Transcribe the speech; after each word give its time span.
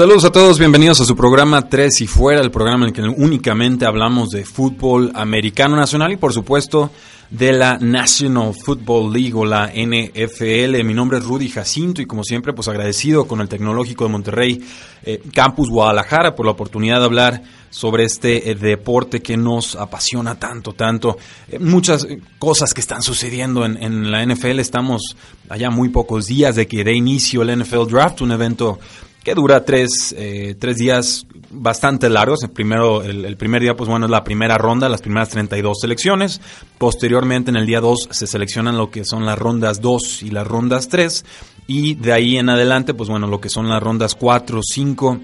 Saludos 0.00 0.24
a 0.24 0.32
todos, 0.32 0.58
bienvenidos 0.58 0.98
a 1.02 1.04
su 1.04 1.14
programa 1.14 1.68
3 1.68 2.00
y 2.00 2.06
fuera, 2.06 2.40
el 2.40 2.50
programa 2.50 2.86
en 2.86 2.88
el 2.88 2.94
que 2.94 3.02
únicamente 3.02 3.84
hablamos 3.84 4.30
de 4.30 4.46
fútbol 4.46 5.12
americano 5.14 5.76
nacional 5.76 6.10
y 6.10 6.16
por 6.16 6.32
supuesto 6.32 6.90
de 7.28 7.52
la 7.52 7.76
National 7.76 8.54
Football 8.54 9.12
League 9.12 9.34
o 9.34 9.44
la 9.44 9.66
NFL. 9.66 10.82
Mi 10.84 10.94
nombre 10.94 11.18
es 11.18 11.24
Rudy 11.24 11.50
Jacinto 11.50 12.00
y 12.00 12.06
como 12.06 12.24
siempre 12.24 12.54
pues 12.54 12.66
agradecido 12.68 13.26
con 13.26 13.42
el 13.42 13.48
Tecnológico 13.50 14.04
de 14.04 14.10
Monterrey 14.10 14.64
eh, 15.02 15.20
Campus 15.34 15.68
Guadalajara 15.68 16.34
por 16.34 16.46
la 16.46 16.52
oportunidad 16.52 17.00
de 17.00 17.04
hablar 17.04 17.42
sobre 17.68 18.04
este 18.04 18.50
eh, 18.50 18.54
deporte 18.54 19.20
que 19.20 19.36
nos 19.36 19.76
apasiona 19.76 20.38
tanto, 20.38 20.72
tanto. 20.72 21.18
Eh, 21.46 21.58
muchas 21.58 22.08
cosas 22.38 22.72
que 22.72 22.80
están 22.80 23.02
sucediendo 23.02 23.66
en, 23.66 23.76
en 23.76 24.10
la 24.10 24.24
NFL. 24.24 24.60
Estamos 24.60 25.14
allá 25.50 25.68
muy 25.68 25.90
pocos 25.90 26.24
días 26.24 26.56
de 26.56 26.66
que 26.66 26.84
dé 26.84 26.94
inicio 26.94 27.42
el 27.42 27.60
NFL 27.60 27.86
Draft, 27.86 28.22
un 28.22 28.32
evento 28.32 28.78
que 29.22 29.34
dura 29.34 29.64
tres, 29.64 30.14
eh, 30.16 30.54
tres 30.58 30.76
días 30.76 31.26
bastante 31.50 32.08
largos. 32.08 32.42
El, 32.42 32.50
primero, 32.50 33.02
el, 33.02 33.36
primer 33.36 33.60
día, 33.60 33.76
pues 33.76 33.88
bueno, 33.88 34.06
es 34.06 34.10
la 34.10 34.24
primera 34.24 34.56
ronda, 34.56 34.88
las 34.88 35.02
primeras 35.02 35.28
32 35.28 35.78
selecciones. 35.80 36.40
Posteriormente, 36.78 37.50
en 37.50 37.56
el 37.56 37.66
día 37.66 37.80
2, 37.80 38.08
se 38.10 38.26
seleccionan 38.26 38.78
lo 38.78 38.90
que 38.90 39.04
son 39.04 39.26
las 39.26 39.38
rondas 39.38 39.80
2 39.80 40.22
y 40.22 40.30
las 40.30 40.46
rondas 40.46 40.88
3. 40.88 41.24
Y 41.66 41.94
de 41.94 42.12
ahí 42.12 42.36
en 42.36 42.48
adelante, 42.48 42.94
pues 42.94 43.08
bueno, 43.08 43.26
lo 43.26 43.40
que 43.40 43.50
son 43.50 43.68
las 43.68 43.82
rondas 43.82 44.14
4, 44.14 44.60
5, 44.62 45.20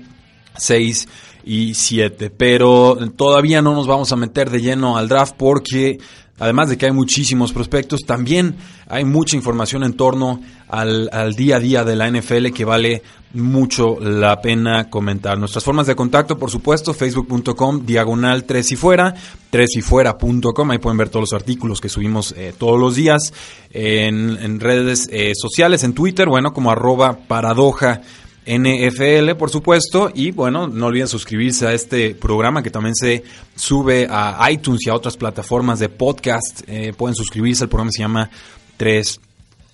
6 0.56 1.08
y 1.44 1.74
7. 1.74 2.30
Pero 2.30 2.98
todavía 3.16 3.62
no 3.62 3.74
nos 3.74 3.86
vamos 3.86 4.12
a 4.12 4.16
meter 4.16 4.50
de 4.50 4.60
lleno 4.60 4.98
al 4.98 5.08
draft 5.08 5.34
porque 5.38 5.98
Además 6.38 6.68
de 6.68 6.76
que 6.76 6.86
hay 6.86 6.92
muchísimos 6.92 7.52
prospectos, 7.52 8.02
también 8.04 8.56
hay 8.88 9.04
mucha 9.04 9.36
información 9.36 9.84
en 9.84 9.94
torno 9.94 10.40
al, 10.68 11.34
día 11.34 11.56
a 11.56 11.60
día 11.60 11.84
de 11.84 11.96
la 11.96 12.10
NFL 12.10 12.48
que 12.48 12.64
vale 12.64 13.02
mucho 13.32 13.98
la 14.00 14.40
pena 14.40 14.90
comentar. 14.90 15.38
Nuestras 15.38 15.64
formas 15.64 15.86
de 15.86 15.96
contacto, 15.96 16.38
por 16.38 16.50
supuesto, 16.50 16.92
facebook.com, 16.92 17.86
diagonal 17.86 18.44
3 18.44 18.72
y 18.72 18.76
fuera, 18.76 19.14
3 19.50 19.76
y 19.76 19.80
fuera.com, 19.80 20.70
ahí 20.70 20.78
pueden 20.78 20.98
ver 20.98 21.08
todos 21.08 21.30
los 21.30 21.32
artículos 21.32 21.80
que 21.80 21.88
subimos 21.88 22.34
eh, 22.36 22.52
todos 22.56 22.78
los 22.78 22.94
días 22.96 23.32
en, 23.70 24.60
redes 24.60 25.08
eh, 25.10 25.32
sociales, 25.34 25.84
en 25.84 25.94
Twitter, 25.94 26.28
bueno, 26.28 26.52
como 26.52 26.70
arroba 26.70 27.18
paradoja 27.26 28.02
NFL, 28.46 29.34
por 29.36 29.50
supuesto. 29.50 30.10
Y 30.14 30.30
bueno, 30.30 30.68
no 30.68 30.86
olviden 30.86 31.08
suscribirse 31.08 31.66
a 31.66 31.72
este 31.72 32.14
programa 32.14 32.62
que 32.62 32.70
también 32.70 32.94
se 32.94 33.24
sube 33.54 34.06
a 34.08 34.48
iTunes 34.50 34.86
y 34.86 34.90
a 34.90 34.94
otras 34.94 35.16
plataformas 35.16 35.80
de 35.80 35.88
podcast. 35.88 36.62
Eh, 36.68 36.92
pueden 36.96 37.14
suscribirse, 37.14 37.64
el 37.64 37.70
programa 37.70 37.90
se 37.90 38.02
llama 38.02 38.30
3 38.76 39.20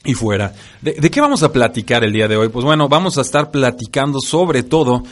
y 0.05 0.15
fuera. 0.15 0.53
¿De, 0.81 0.95
qué 1.11 1.21
vamos 1.21 1.43
a 1.43 1.53
platicar 1.53 2.03
el 2.03 2.13
día 2.13 2.29
de 2.29 2.37
hoy? 2.37 2.49
Pues 2.49 2.65
bueno, 2.65 2.89
vamos 2.89 3.19
a 3.19 3.21
estar 3.21 3.51
platicando 3.51 4.21
sobre 4.21 4.63
todo, 4.63 5.03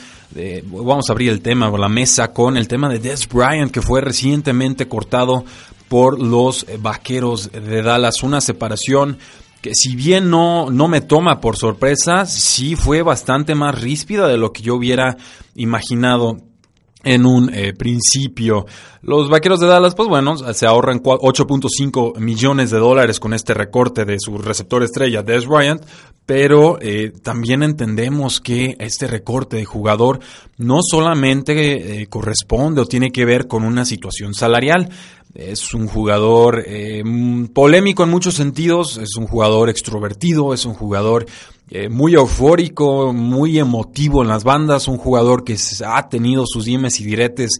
vamos 0.65 1.09
a 1.09 1.13
abrir 1.13 1.29
el 1.29 1.41
tema 1.41 1.69
o 1.69 1.77
la 1.77 1.87
mesa 1.87 2.33
con 2.33 2.57
el 2.57 2.67
tema 2.67 2.89
de 2.89 2.99
Des 2.99 3.27
Bryant, 3.27 3.71
que 3.71 3.81
fue 3.81 4.01
recientemente 4.01 4.87
cortado 4.87 5.45
por 5.87 6.21
los 6.21 6.65
vaqueros 6.79 7.51
de 7.51 7.81
Dallas. 7.81 8.23
Una 8.23 8.41
separación 8.41 9.17
que 9.61 9.73
si 9.73 9.95
bien 9.95 10.29
no, 10.29 10.69
no 10.69 10.87
me 10.87 11.01
toma 11.01 11.39
por 11.39 11.57
sorpresa, 11.57 12.25
sí 12.25 12.75
fue 12.75 13.01
bastante 13.03 13.55
más 13.55 13.79
ríspida 13.79 14.27
de 14.27 14.37
lo 14.37 14.51
que 14.51 14.63
yo 14.63 14.75
hubiera 14.75 15.17
imaginado 15.55 16.37
en 17.03 17.25
un 17.25 17.53
eh, 17.53 17.73
principio. 17.73 18.65
Los 19.01 19.29
vaqueros 19.29 19.59
de 19.59 19.67
Dallas, 19.67 19.95
pues 19.95 20.07
bueno, 20.07 20.37
se 20.37 20.65
ahorran 20.67 21.01
8.5 21.01 22.19
millones 22.19 22.69
de 22.69 22.77
dólares 22.77 23.19
con 23.19 23.33
este 23.33 23.53
recorte 23.53 24.05
de 24.05 24.17
su 24.19 24.37
receptor 24.37 24.83
estrella, 24.83 25.23
Des 25.23 25.47
Bryant, 25.47 25.83
pero 26.25 26.77
eh, 26.79 27.11
también 27.23 27.63
entendemos 27.63 28.39
que 28.39 28.75
este 28.79 29.07
recorte 29.07 29.57
de 29.57 29.65
jugador 29.65 30.19
no 30.57 30.79
solamente 30.81 32.01
eh, 32.01 32.07
corresponde 32.07 32.81
o 32.81 32.85
tiene 32.85 33.11
que 33.11 33.25
ver 33.25 33.47
con 33.47 33.63
una 33.63 33.85
situación 33.85 34.33
salarial, 34.33 34.89
es 35.33 35.73
un 35.73 35.87
jugador 35.87 36.63
eh, 36.65 37.03
polémico 37.53 38.03
en 38.03 38.09
muchos 38.09 38.35
sentidos, 38.35 38.97
es 38.97 39.15
un 39.15 39.27
jugador 39.27 39.69
extrovertido, 39.69 40.53
es 40.53 40.65
un 40.65 40.73
jugador 40.73 41.25
eh, 41.69 41.89
muy 41.89 42.15
eufórico, 42.15 43.13
muy 43.13 43.57
emotivo 43.57 44.21
en 44.21 44.27
las 44.27 44.43
bandas, 44.43 44.87
un 44.87 44.97
jugador 44.97 45.43
que 45.43 45.57
ha 45.85 46.09
tenido 46.09 46.43
sus 46.45 46.65
dimes 46.65 46.99
y 46.99 47.05
diretes 47.05 47.59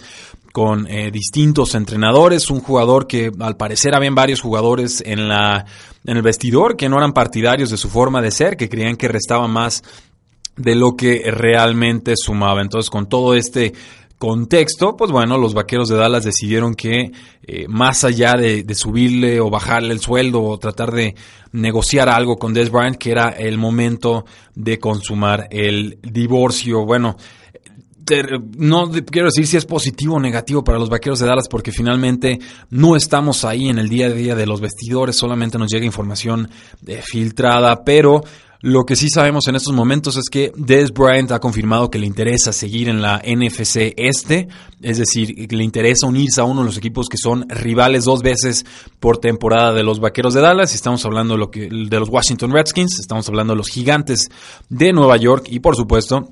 con 0.51 0.85
eh, 0.87 1.11
distintos 1.11 1.75
entrenadores, 1.75 2.49
un 2.49 2.59
jugador 2.59 3.07
que 3.07 3.31
al 3.39 3.55
parecer 3.55 3.95
habían 3.95 4.15
varios 4.15 4.41
jugadores 4.41 5.01
en 5.05 5.29
la 5.29 5.65
en 6.03 6.17
el 6.17 6.23
vestidor 6.23 6.75
que 6.75 6.89
no 6.89 6.97
eran 6.97 7.13
partidarios 7.13 7.69
de 7.69 7.77
su 7.77 7.87
forma 7.87 8.21
de 8.21 8.31
ser, 8.31 8.57
que 8.57 8.69
creían 8.69 8.97
que 8.97 9.07
restaba 9.07 9.47
más 9.47 9.83
de 10.57 10.75
lo 10.75 10.95
que 10.95 11.23
realmente 11.31 12.15
sumaba. 12.17 12.61
Entonces, 12.61 12.89
con 12.89 13.07
todo 13.07 13.35
este 13.35 13.73
contexto, 14.21 14.95
pues 14.95 15.09
bueno, 15.09 15.39
los 15.39 15.55
vaqueros 15.55 15.89
de 15.89 15.97
Dallas 15.97 16.23
decidieron 16.23 16.75
que 16.75 17.11
eh, 17.41 17.65
más 17.67 18.03
allá 18.03 18.33
de, 18.33 18.63
subirle 18.75 19.39
o 19.39 19.49
bajarle 19.49 19.93
el 19.93 19.99
sueldo 19.99 20.43
o 20.43 20.59
tratar 20.59 20.91
de 20.91 21.15
negociar 21.53 22.07
algo 22.07 22.37
con 22.37 22.53
Des 22.53 22.69
Bryant, 22.69 22.97
que 22.97 23.09
era 23.09 23.29
el 23.29 23.57
momento 23.57 24.25
de 24.53 24.77
consumar 24.77 25.47
el 25.49 25.97
divorcio. 26.03 26.85
Bueno, 26.85 27.17
no 28.57 28.91
quiero 28.91 29.29
decir 29.29 29.47
si 29.47 29.57
es 29.57 29.65
positivo 29.65 30.17
o 30.17 30.19
negativo 30.19 30.63
para 30.63 30.77
los 30.77 30.89
vaqueros 30.89 31.17
de 31.17 31.25
Dallas 31.25 31.47
porque 31.49 31.71
finalmente 31.71 32.37
no 32.69 32.95
estamos 32.95 33.43
ahí 33.43 33.69
en 33.69 33.79
el 33.79 33.89
día 33.89 34.05
a 34.05 34.11
día 34.11 34.35
de 34.35 34.45
los 34.45 34.61
vestidores, 34.61 35.15
solamente 35.15 35.57
nos 35.57 35.71
llega 35.71 35.83
información 35.83 36.47
eh, 36.85 37.01
filtrada, 37.03 37.83
pero 37.83 38.21
lo 38.61 38.85
que 38.85 38.95
sí 38.95 39.09
sabemos 39.09 39.47
en 39.47 39.55
estos 39.55 39.73
momentos 39.73 40.17
es 40.17 40.29
que 40.29 40.51
Des 40.55 40.91
Bryant 40.91 41.31
ha 41.31 41.39
confirmado 41.39 41.89
que 41.89 41.97
le 41.97 42.05
interesa 42.05 42.53
seguir 42.53 42.89
en 42.89 43.01
la 43.01 43.17
NFC 43.17 43.93
Este, 43.97 44.47
es 44.81 44.97
decir, 44.97 45.47
que 45.47 45.55
le 45.55 45.63
interesa 45.63 46.05
unirse 46.05 46.41
a 46.41 46.43
uno 46.43 46.61
de 46.61 46.67
los 46.67 46.77
equipos 46.77 47.09
que 47.09 47.17
son 47.17 47.49
rivales 47.49 48.05
dos 48.05 48.21
veces 48.21 48.65
por 48.99 49.17
temporada 49.17 49.73
de 49.73 49.83
los 49.83 49.99
Vaqueros 49.99 50.35
de 50.35 50.41
Dallas. 50.41 50.75
Estamos 50.75 51.03
hablando 51.05 51.35
de, 51.35 51.99
los 51.99 52.09
Washington 52.09 52.51
Redskins, 52.51 52.99
estamos 52.99 53.27
hablando 53.29 53.53
de 53.53 53.57
los 53.57 53.69
Gigantes 53.69 54.29
de 54.69 54.93
Nueva 54.93 55.17
York 55.17 55.47
y 55.49 55.59
por 55.59 55.75
supuesto 55.75 56.29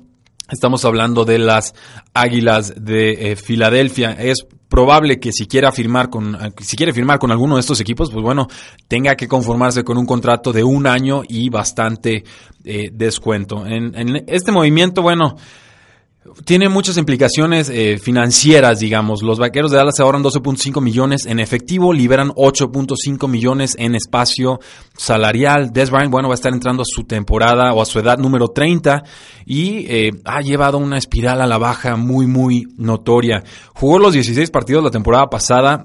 Estamos 0.50 0.84
hablando 0.84 1.24
de 1.24 1.38
las 1.38 1.74
Águilas 2.12 2.74
de 2.76 3.30
eh, 3.30 3.36
Filadelfia. 3.36 4.12
Es 4.12 4.46
probable 4.70 5.18
que 5.18 5.32
si 5.32 5.46
quiera 5.46 5.72
firmar 5.72 6.08
con, 6.08 6.38
si 6.58 6.76
quiere 6.76 6.94
firmar 6.94 7.18
con 7.18 7.30
alguno 7.32 7.56
de 7.56 7.60
estos 7.60 7.80
equipos, 7.80 8.08
pues 8.10 8.22
bueno, 8.22 8.46
tenga 8.88 9.16
que 9.16 9.28
conformarse 9.28 9.84
con 9.84 9.98
un 9.98 10.06
contrato 10.06 10.52
de 10.52 10.64
un 10.64 10.86
año 10.86 11.22
y 11.28 11.50
bastante 11.50 12.24
eh, 12.64 12.88
descuento. 12.92 13.66
En, 13.66 13.94
en 13.98 14.24
este 14.28 14.52
movimiento, 14.52 15.02
bueno, 15.02 15.36
tiene 16.44 16.68
muchas 16.68 16.98
implicaciones 16.98 17.70
eh, 17.70 17.98
financieras, 17.98 18.78
digamos. 18.78 19.22
Los 19.22 19.38
vaqueros 19.38 19.70
de 19.70 19.78
Dallas 19.78 20.00
ahorran 20.00 20.22
12.5 20.22 20.82
millones 20.82 21.24
en 21.24 21.40
efectivo, 21.40 21.94
liberan 21.94 22.28
8.5 22.30 23.26
millones 23.26 23.74
en 23.78 23.94
espacio 23.94 24.60
salarial. 24.96 25.70
Des 25.72 25.90
Bryant, 25.90 26.10
bueno, 26.10 26.28
va 26.28 26.34
a 26.34 26.36
estar 26.36 26.52
entrando 26.52 26.82
a 26.82 26.86
su 26.86 27.04
temporada 27.04 27.72
o 27.72 27.80
a 27.80 27.86
su 27.86 27.98
edad 27.98 28.18
número 28.18 28.48
30 28.48 29.02
y 29.46 29.86
eh, 29.88 30.10
ha 30.26 30.42
llevado 30.42 30.76
una 30.76 30.98
espiral 30.98 31.40
a 31.40 31.46
la 31.46 31.56
baja 31.56 31.96
muy, 31.96 32.26
muy 32.26 32.66
notoria. 32.76 33.42
Jugó 33.74 33.98
los 33.98 34.12
16 34.12 34.50
partidos 34.50 34.84
la 34.84 34.90
temporada 34.90 35.30
pasada 35.30 35.84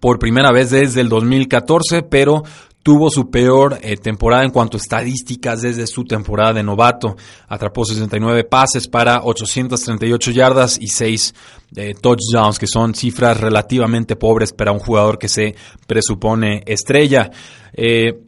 por 0.00 0.18
primera 0.18 0.50
vez 0.50 0.70
desde 0.70 1.02
el 1.02 1.08
2014, 1.08 2.02
pero 2.02 2.42
tuvo 2.82 3.10
su 3.10 3.30
peor 3.30 3.78
eh, 3.80 3.96
temporada 3.96 4.44
en 4.44 4.50
cuanto 4.50 4.76
a 4.76 4.80
estadísticas 4.80 5.62
desde 5.62 5.86
su 5.86 6.04
temporada 6.04 6.54
de 6.54 6.62
novato. 6.62 7.16
Atrapó 7.48 7.84
69 7.84 8.44
pases 8.44 8.88
para 8.88 9.22
838 9.22 10.30
yardas 10.32 10.78
y 10.80 10.88
6 10.88 11.34
eh, 11.76 11.94
touchdowns, 12.00 12.58
que 12.58 12.66
son 12.66 12.94
cifras 12.94 13.40
relativamente 13.40 14.16
pobres 14.16 14.52
para 14.52 14.72
un 14.72 14.78
jugador 14.78 15.18
que 15.18 15.28
se 15.28 15.54
presupone 15.86 16.62
estrella. 16.66 17.30
Eh, 17.72 18.18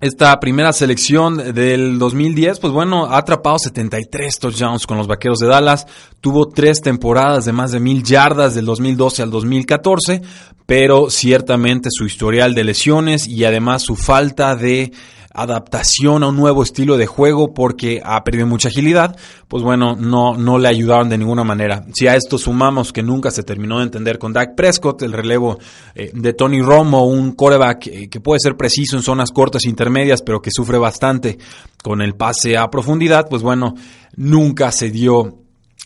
esta 0.00 0.40
primera 0.40 0.72
selección 0.72 1.54
del 1.54 1.98
2010, 1.98 2.58
pues 2.58 2.72
bueno, 2.72 3.06
ha 3.06 3.18
atrapado 3.18 3.58
73 3.58 4.38
touchdowns 4.38 4.86
con 4.86 4.96
los 4.96 5.06
Vaqueros 5.06 5.40
de 5.40 5.46
Dallas, 5.46 5.86
tuvo 6.22 6.48
tres 6.48 6.80
temporadas 6.80 7.44
de 7.44 7.52
más 7.52 7.72
de 7.72 7.80
mil 7.80 8.02
yardas 8.02 8.54
del 8.54 8.64
2012 8.64 9.22
al 9.22 9.30
2014, 9.30 10.22
pero 10.64 11.10
ciertamente 11.10 11.90
su 11.90 12.06
historial 12.06 12.54
de 12.54 12.64
lesiones 12.64 13.28
y 13.28 13.44
además 13.44 13.82
su 13.82 13.94
falta 13.94 14.56
de 14.56 14.90
adaptación 15.32 16.22
a 16.22 16.28
un 16.28 16.36
nuevo 16.36 16.62
estilo 16.62 16.96
de 16.96 17.06
juego 17.06 17.54
porque 17.54 18.00
ha 18.04 18.22
perdido 18.24 18.46
mucha 18.46 18.68
agilidad, 18.68 19.16
pues 19.48 19.62
bueno, 19.62 19.96
no, 19.96 20.36
no 20.36 20.58
le 20.58 20.68
ayudaron 20.68 21.08
de 21.08 21.18
ninguna 21.18 21.44
manera. 21.44 21.84
Si 21.94 22.08
a 22.08 22.16
esto 22.16 22.38
sumamos 22.38 22.92
que 22.92 23.02
nunca 23.02 23.30
se 23.30 23.42
terminó 23.42 23.78
de 23.78 23.84
entender 23.84 24.18
con 24.18 24.32
Dak 24.32 24.54
Prescott, 24.54 25.02
el 25.02 25.12
relevo 25.12 25.58
eh, 25.94 26.10
de 26.12 26.32
Tony 26.32 26.62
Romo, 26.62 27.06
un 27.06 27.32
coreback 27.32 27.86
eh, 27.86 28.08
que 28.08 28.20
puede 28.20 28.40
ser 28.40 28.56
preciso 28.56 28.96
en 28.96 29.02
zonas 29.02 29.30
cortas 29.30 29.64
e 29.64 29.68
intermedias, 29.68 30.22
pero 30.22 30.42
que 30.42 30.50
sufre 30.50 30.78
bastante 30.78 31.38
con 31.82 32.02
el 32.02 32.14
pase 32.14 32.56
a 32.56 32.68
profundidad, 32.70 33.28
pues 33.28 33.42
bueno, 33.42 33.74
nunca 34.16 34.72
se 34.72 34.90
dio 34.90 35.38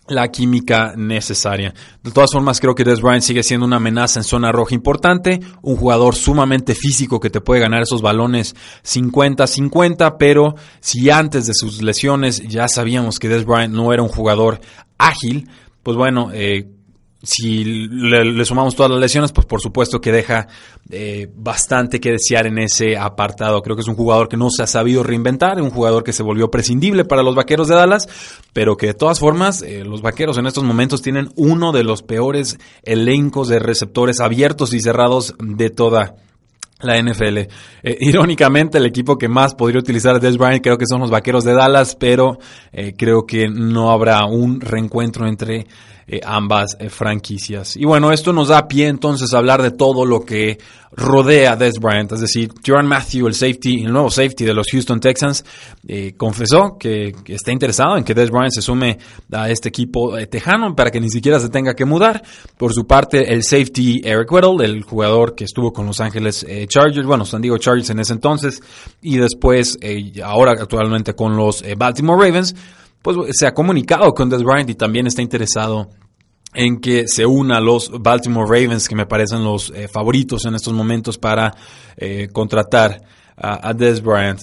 la 0.07 0.29
química 0.29 0.95
necesaria. 0.97 1.73
De 2.03 2.11
todas 2.11 2.31
formas, 2.33 2.61
creo 2.61 2.75
que 2.75 2.85
Des 2.85 3.01
Bryant 3.01 3.23
sigue 3.23 3.43
siendo 3.43 3.67
una 3.67 3.77
amenaza 3.77 4.21
en 4.21 4.25
zona 4.25 4.53
roja 4.53 4.75
importante, 4.75 5.41
un 5.63 5.77
jugador 5.77 6.15
sumamente 6.15 6.75
físico 6.75 7.21
que 7.21 7.31
te 7.31 7.41
puede 7.41 7.61
ganar 7.61 7.83
esos 7.83 8.03
balones 8.03 8.55
50-50, 8.85 10.17
pero 10.19 10.55
si 10.81 11.11
antes 11.11 11.47
de 11.47 11.55
sus 11.55 11.83
lesiones 11.83 12.43
ya 12.47 12.69
sabíamos 12.69 13.19
que 13.19 13.29
Des 13.29 13.45
Bryant 13.45 13.75
no 13.75 13.93
era 13.93 14.03
un 14.03 14.09
jugador 14.09 14.61
ágil, 14.99 15.49
pues 15.83 15.97
bueno, 15.97 16.31
eh, 16.33 16.74
si 17.25 17.65
le, 17.65 18.45
sumamos 18.45 18.77
todas 18.77 18.93
las 18.93 19.01
lesiones, 19.01 19.33
pues 19.33 19.47
por 19.47 19.61
supuesto 19.61 20.01
que 20.01 20.13
deja 20.13 20.47
eh, 20.91 21.29
bastante 21.35 21.99
que 22.01 22.13
desear 22.13 22.47
en 22.47 22.59
ese 22.59 22.97
apartado. 22.97 23.63
Creo 23.63 23.77
que 23.77 23.83
es 23.83 23.89
un 23.89 23.97
jugador 23.97 24.29
que 24.29 24.37
no 24.37 24.51
se 24.51 24.63
ha 24.63 24.67
sabido 24.67 25.03
reinventar, 25.03 25.61
un 25.61 25.71
jugador 25.71 26.05
que 26.05 26.13
se 26.13 26.23
volvió 26.23 26.51
prescindible 26.51 27.05
para 27.05 27.23
los 27.23 27.35
Vaqueros 27.35 27.69
de 27.69 27.75
Dallas, 27.75 28.09
pero 28.53 28.77
que 28.77 28.89
de 28.89 28.95
todas 28.95 29.19
formas 29.19 29.63
eh, 29.63 29.85
los 29.85 30.03
Vaqueros 30.03 30.39
en 30.39 30.47
estos 30.47 30.65
momentos 30.65 31.03
tienen 31.03 31.31
uno 31.37 31.73
de 31.73 31.85
los 31.85 32.03
peores 32.03 32.59
elencos 32.83 33.49
de 33.49 33.59
receptores 33.59 34.21
abiertos 34.21 34.75
y 34.75 34.81
cerrados 34.81 35.35
de 35.39 35.71
toda 35.71 36.17
la 36.81 37.01
NFL. 37.01 37.39
Eh, 37.39 37.49
irónicamente, 38.01 38.79
el 38.79 38.87
equipo 38.87 39.17
que 39.17 39.29
más 39.29 39.55
podría 39.55 39.81
utilizar 39.81 40.17
a 40.17 40.19
Des 40.19 40.37
Bryant 40.37 40.63
creo 40.63 40.79
que 40.79 40.87
son 40.87 41.01
los 41.01 41.11
Vaqueros 41.11 41.45
de 41.45 41.55
Dallas, 41.55 41.97
pero 41.97 42.39
creo 42.97 43.25
que 43.27 43.49
no 43.49 43.91
habrá 43.91 44.25
un 44.27 44.61
reencuentro 44.61 45.27
entre 45.27 45.67
eh, 46.07 46.21
ambas 46.23 46.77
eh, 46.81 46.91
franquicias. 46.91 47.79
Y 47.79 47.87
bueno, 47.87 48.13
esto 48.13 48.35
nos 48.35 48.49
da 48.49 48.69
pie 48.69 48.89
entonces 48.89 49.33
a 49.33 49.39
hablar 49.39 49.63
de 49.63 49.71
todo 49.71 50.05
lo 50.05 50.27
que 50.27 50.59
rodea 50.97 51.53
a 51.53 51.57
Des 51.57 51.79
Bryant, 51.81 52.11
es 52.13 52.21
decir, 52.21 52.51
John 52.67 52.87
Matthew, 52.87 53.27
el 53.27 53.35
safety, 53.35 53.85
el 53.85 53.93
nuevo 53.93 54.11
safety 54.11 54.45
de 54.45 54.55
los 54.55 54.67
Houston 54.71 55.01
Texans, 55.01 55.45
eh, 55.87 56.15
confesó 56.17 56.77
que, 56.79 57.15
está 57.27 57.53
interesado 57.53 57.97
en 57.97 58.05
que 58.05 58.15
Des 58.15 58.31
Bryant 58.31 58.53
se 58.53 58.63
sume 58.63 58.99
a 59.33 59.51
este 59.51 59.69
equipo 59.69 60.17
tejano 60.27 60.75
para 60.75 60.91
que 60.91 61.01
ni 61.01 61.11
siquiera 61.11 61.41
se 61.41 61.49
tenga 61.49 61.75
que 61.75 61.85
mudar. 61.85 62.23
Por 62.57 62.73
su 62.73 62.87
parte, 62.87 63.33
el 63.33 63.43
safety 63.43 64.03
Eric 64.05 64.31
Weddle, 64.31 64.65
el 64.65 64.83
jugador 64.83 65.35
que 65.35 65.45
estuvo 65.45 65.73
con 65.73 65.87
Los 65.87 66.01
Ángeles 66.01 66.47
Chargers, 66.69 67.07
bueno, 67.07 67.25
San 67.25 67.43
Diego 67.43 67.59
Chargers 67.59 67.91
en 67.91 67.99
ese 67.99 68.13
entonces, 68.13 68.63
y 69.03 69.17
después, 69.17 69.79
ahora 70.23 70.53
actualmente 70.53 71.15
con 71.15 71.37
los 71.37 71.65
Baltimore 71.77 72.25
Ravens, 72.25 72.55
pues 73.03 73.17
se 73.33 73.47
ha 73.47 73.53
comunicado 73.53 74.13
con 74.15 74.31
Des 74.31 74.43
Bryant 74.43 74.71
y 74.71 74.75
también 74.75 75.07
está 75.07 75.21
interesado 75.21 75.91
en 76.55 76.81
que 76.81 77.07
se 77.09 77.27
una 77.27 77.57
a 77.57 77.61
los 77.61 77.91
Baltimore 77.91 78.47
Ravens, 78.47 78.89
que 78.89 78.95
me 78.95 79.07
parecen 79.07 79.45
los 79.45 79.71
eh, 79.71 79.89
favoritos 79.89 80.45
en 80.47 80.55
estos 80.55 80.73
momentos 80.73 81.19
para 81.19 81.55
eh, 81.97 82.29
contratar 82.33 83.03
a, 83.37 83.73
Des 83.75 84.01
Bryant. 84.01 84.43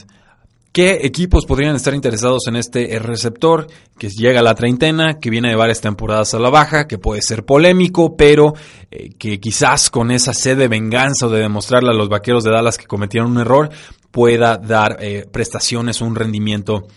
¿Qué 0.74 1.00
equipos 1.04 1.46
podrían 1.46 1.76
estar 1.76 1.94
interesados 1.94 2.48
en 2.48 2.56
este 2.58 3.00
receptor 3.00 3.68
que 3.98 4.10
llega 4.10 4.42
a 4.42 4.44
la 4.44 4.56
treintena, 4.56 5.18
que 5.20 5.30
viene 5.30 5.50
de 5.50 5.56
varias 5.56 5.82
temporadas 5.82 6.34
a 6.34 6.40
la 6.40 6.50
baja, 6.50 6.88
que 6.88 6.98
puede 6.98 7.22
ser 7.22 7.44
polémico, 7.46 8.16
pero 8.16 8.54
eh, 8.90 9.12
que 9.18 9.40
quizás 9.40 9.90
con 9.90 10.12
esa 10.12 10.34
sed 10.34 10.58
de 10.58 10.68
venganza 10.68 11.28
o 11.28 11.30
de 11.30 11.42
demostrarle 11.42 11.92
a 11.92 11.94
los 11.94 12.10
vaqueros 12.10 12.44
de 12.44 12.52
Dallas 12.52 12.78
que 12.78 12.86
cometieron 12.86 13.32
un 13.32 13.40
error, 13.40 13.70
pueda 14.12 14.58
dar 14.58 14.98
prestaciones, 15.32 16.02
un 16.02 16.16
rendimiento 16.16 16.88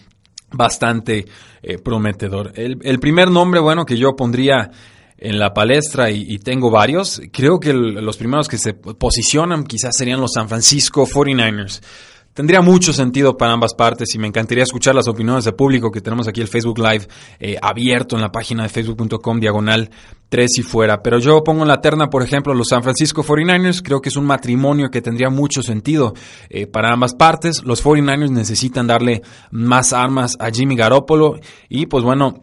bastante 0.54 1.26
eh, 1.62 1.78
prometedor. 1.78 2.52
El, 2.54 2.98
primer 3.00 3.30
nombre, 3.30 3.60
bueno, 3.60 3.84
que 3.84 3.96
yo 3.96 4.14
pondría 4.16 4.70
en 5.24 5.38
la 5.38 5.54
palestra 5.54 6.10
y, 6.10 6.38
tengo 6.38 6.70
varios, 6.70 7.20
creo 7.32 7.58
que 7.58 7.72
los 7.72 8.16
primeros 8.18 8.46
que 8.46 8.58
se 8.58 8.74
posicionan 8.74 9.64
quizás 9.64 9.96
serían 9.96 10.20
los 10.20 10.32
San 10.34 10.48
Francisco 10.48 11.06
49ers. 11.06 11.80
Tendría 12.34 12.60
mucho 12.60 12.92
sentido 12.92 13.36
para 13.36 13.52
ambas 13.52 13.74
partes 13.74 14.12
y 14.14 14.18
me 14.18 14.26
encantaría 14.26 14.64
escuchar 14.64 14.94
las 14.94 15.06
opiniones 15.06 15.44
del 15.44 15.54
público 15.54 15.90
que 15.90 16.00
tenemos 16.00 16.26
aquí 16.26 16.40
el 16.40 16.48
Facebook 16.48 16.78
Live 16.78 17.06
eh, 17.38 17.56
abierto 17.62 18.16
en 18.16 18.22
la 18.22 18.32
página 18.32 18.64
de 18.64 18.68
facebook.com 18.68 19.38
diagonal 19.38 19.88
3 20.28 20.58
y 20.58 20.62
fuera. 20.62 21.00
Pero 21.00 21.20
yo 21.20 21.44
pongo 21.44 21.62
en 21.62 21.68
la 21.68 21.80
terna, 21.80 22.10
por 22.10 22.24
ejemplo, 22.24 22.52
los 22.52 22.66
San 22.68 22.82
Francisco 22.82 23.22
49ers. 23.22 23.82
Creo 23.82 24.00
que 24.00 24.08
es 24.08 24.16
un 24.16 24.26
matrimonio 24.26 24.90
que 24.90 25.00
tendría 25.00 25.30
mucho 25.30 25.62
sentido 25.62 26.12
eh, 26.50 26.66
para 26.66 26.92
ambas 26.92 27.14
partes. 27.14 27.62
Los 27.64 27.84
49ers 27.84 28.30
necesitan 28.30 28.88
darle 28.88 29.22
más 29.52 29.92
armas 29.92 30.36
a 30.40 30.50
Jimmy 30.50 30.74
Garoppolo 30.74 31.38
y 31.68 31.86
pues 31.86 32.02
bueno, 32.02 32.40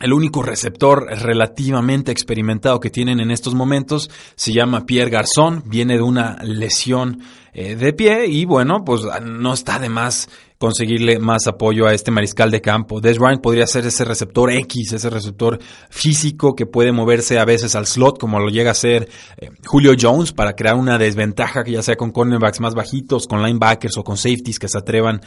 el 0.00 0.12
único 0.12 0.42
receptor 0.42 1.06
relativamente 1.06 2.10
experimentado 2.10 2.80
que 2.80 2.90
tienen 2.90 3.20
en 3.20 3.30
estos 3.30 3.54
momentos 3.54 4.10
se 4.34 4.52
llama 4.52 4.86
Pierre 4.86 5.10
Garzón, 5.10 5.62
viene 5.66 5.94
de 5.94 6.02
una 6.02 6.36
lesión 6.42 7.20
eh, 7.52 7.76
de 7.76 7.92
pie 7.92 8.26
y 8.26 8.44
bueno, 8.44 8.84
pues 8.84 9.02
no 9.22 9.54
está 9.54 9.78
de 9.78 9.88
más 9.88 10.28
conseguirle 10.58 11.18
más 11.18 11.46
apoyo 11.46 11.86
a 11.86 11.92
este 11.92 12.10
mariscal 12.10 12.50
de 12.50 12.60
campo. 12.60 13.00
Des 13.00 13.18
podría 13.42 13.66
ser 13.66 13.86
ese 13.86 14.04
receptor 14.04 14.50
X, 14.50 14.92
ese 14.92 15.10
receptor 15.10 15.58
físico 15.90 16.54
que 16.54 16.66
puede 16.66 16.90
moverse 16.90 17.38
a 17.38 17.44
veces 17.44 17.76
al 17.76 17.86
slot 17.86 18.18
como 18.18 18.40
lo 18.40 18.48
llega 18.48 18.70
a 18.70 18.74
ser 18.74 19.08
eh, 19.36 19.50
Julio 19.64 19.92
Jones 20.00 20.32
para 20.32 20.54
crear 20.54 20.76
una 20.76 20.98
desventaja 20.98 21.62
que 21.64 21.72
ya 21.72 21.82
sea 21.82 21.96
con 21.96 22.12
cornerbacks 22.12 22.60
más 22.60 22.74
bajitos, 22.74 23.26
con 23.26 23.42
linebackers 23.42 23.96
o 23.98 24.04
con 24.04 24.16
safeties 24.16 24.58
que 24.58 24.68
se 24.68 24.78
atrevan 24.78 25.20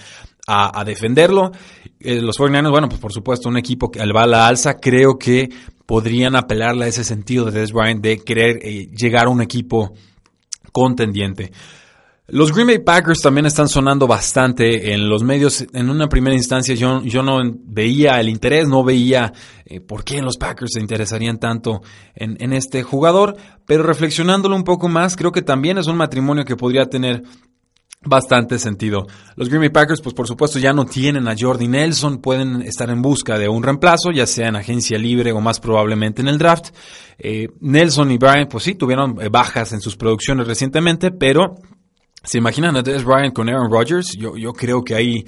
a, 0.48 0.84
defenderlo. 0.86 1.52
Eh, 2.00 2.22
los 2.22 2.38
49ers, 2.38 2.72
bueno, 2.72 2.90
pues 2.90 3.02
por 3.02 3.14
supuesto 3.14 3.50
un 3.50 3.58
equipo 3.58 3.90
que 3.92 4.00
va 4.12 4.24
a 4.24 4.28
la 4.28 4.48
alza, 4.48 4.76
creo 4.76 5.18
que 5.18 5.50
podrían 5.86 6.36
apelarle 6.36 6.86
a 6.86 6.88
ese 6.88 7.04
sentido 7.04 7.46
de 7.46 7.60
Des 7.60 7.72
Bryant 7.72 8.02
de 8.02 8.20
querer 8.20 8.60
llegar 8.60 9.28
a 9.28 9.30
un 9.30 9.42
equipo 9.42 9.94
contendiente. 10.72 11.52
Los 12.30 12.52
Green 12.52 12.68
Bay 12.68 12.80
Packers 12.80 13.22
también 13.22 13.46
están 13.46 13.70
sonando 13.70 14.06
bastante 14.06 14.94
en 14.94 15.08
los 15.08 15.24
medios. 15.24 15.66
En 15.72 15.90
una 15.90 16.10
primera 16.10 16.36
instancia 16.36 16.76
yo, 16.76 17.02
yo 17.04 17.24
no 17.24 17.40
veía 17.64 18.20
el 18.20 18.28
interés, 18.28 18.68
no 18.68 18.84
veía 18.84 19.32
eh, 19.66 19.80
por 19.80 20.04
qué 20.04 20.22
los 20.22 20.36
Packers 20.36 20.74
se 20.74 20.82
interesarían 20.82 21.38
tanto 21.38 21.82
en, 22.16 22.36
en 22.42 22.52
este 22.52 22.84
jugador, 22.84 23.38
pero 23.66 23.84
reflexionándolo 23.84 24.58
un 24.58 24.66
poco 24.66 24.90
más, 24.90 25.16
creo 25.16 25.32
que 25.32 25.42
también 25.42 25.78
es 25.78 25.88
un 25.88 25.96
matrimonio 25.96 26.44
que 26.44 26.58
podría 26.58 26.88
tener 26.88 27.24
bastante 28.02 28.60
sentido. 28.60 29.08
Los 29.36 29.50
Green 29.50 29.62
Bay 29.62 29.70
Packers, 29.70 30.02
pues 30.02 30.14
por 30.14 30.28
supuesto 30.28 30.60
ya 30.60 30.74
no 30.74 30.86
tienen 30.86 31.28
a 31.28 31.36
Jordi 31.38 31.68
Nelson, 31.68 32.20
pueden 32.20 32.62
estar 32.62 32.90
en 32.90 33.02
busca 33.02 33.38
de 33.38 33.50
un 33.50 33.64
reemplazo, 33.64 34.12
ya 34.12 34.26
sea 34.26 34.48
en 34.48 34.56
agencia 34.56 34.98
libre 34.98 35.32
o 35.32 35.42
más 35.42 35.60
probablemente 35.60 36.22
en 36.22 36.28
el 36.28 36.38
draft. 36.38 36.70
Eh, 37.18 37.48
Nelson 37.60 38.12
y 38.12 38.18
Brian, 38.18 38.48
pues 38.48 38.64
sí, 38.64 38.76
tuvieron 38.76 39.22
eh, 39.22 39.30
bajas 39.30 39.74
en 39.74 39.82
sus 39.82 39.96
producciones 39.96 40.48
recientemente, 40.48 41.12
pero 41.12 41.56
¿Se 42.24 42.40
imaginan 42.40 42.76
a 42.76 42.82
Des 42.82 43.06
Bryant 43.06 43.34
con 43.34 43.48
Aaron 43.48 43.72
Rodgers? 43.72 44.12
Yo, 44.20 44.36
yo 44.36 44.52
creo 44.52 44.84
que 44.84 44.96
ahí 44.96 45.24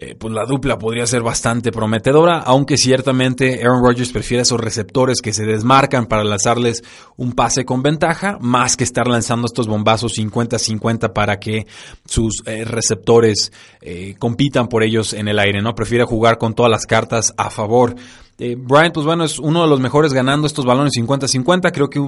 eh, 0.00 0.14
pues 0.14 0.32
la 0.32 0.44
dupla 0.44 0.78
podría 0.78 1.08
ser 1.08 1.22
bastante 1.22 1.72
prometedora, 1.72 2.38
aunque 2.38 2.76
ciertamente 2.76 3.60
Aaron 3.64 3.82
Rodgers 3.82 4.12
prefiere 4.12 4.42
esos 4.42 4.60
receptores 4.60 5.20
que 5.20 5.32
se 5.32 5.44
desmarcan 5.44 6.06
para 6.06 6.22
lanzarles 6.22 6.84
un 7.16 7.32
pase 7.32 7.64
con 7.64 7.82
ventaja, 7.82 8.38
más 8.40 8.76
que 8.76 8.84
estar 8.84 9.08
lanzando 9.08 9.46
estos 9.46 9.66
bombazos 9.66 10.12
50-50 10.16 11.12
para 11.12 11.40
que 11.40 11.66
sus 12.04 12.44
eh, 12.46 12.64
receptores 12.64 13.50
eh, 13.80 14.14
compitan 14.20 14.68
por 14.68 14.84
ellos 14.84 15.14
en 15.14 15.26
el 15.26 15.40
aire, 15.40 15.62
¿no? 15.62 15.74
Prefiere 15.74 16.04
jugar 16.04 16.38
con 16.38 16.54
todas 16.54 16.70
las 16.70 16.86
cartas 16.86 17.34
a 17.36 17.50
favor. 17.50 17.96
Bryant, 18.38 18.94
pues 18.94 19.04
bueno, 19.04 19.24
es 19.24 19.40
uno 19.40 19.62
de 19.62 19.68
los 19.68 19.80
mejores 19.80 20.12
ganando 20.12 20.46
estos 20.46 20.64
balones 20.64 20.92
50-50. 20.96 21.72
Creo 21.72 21.90
que 21.90 21.98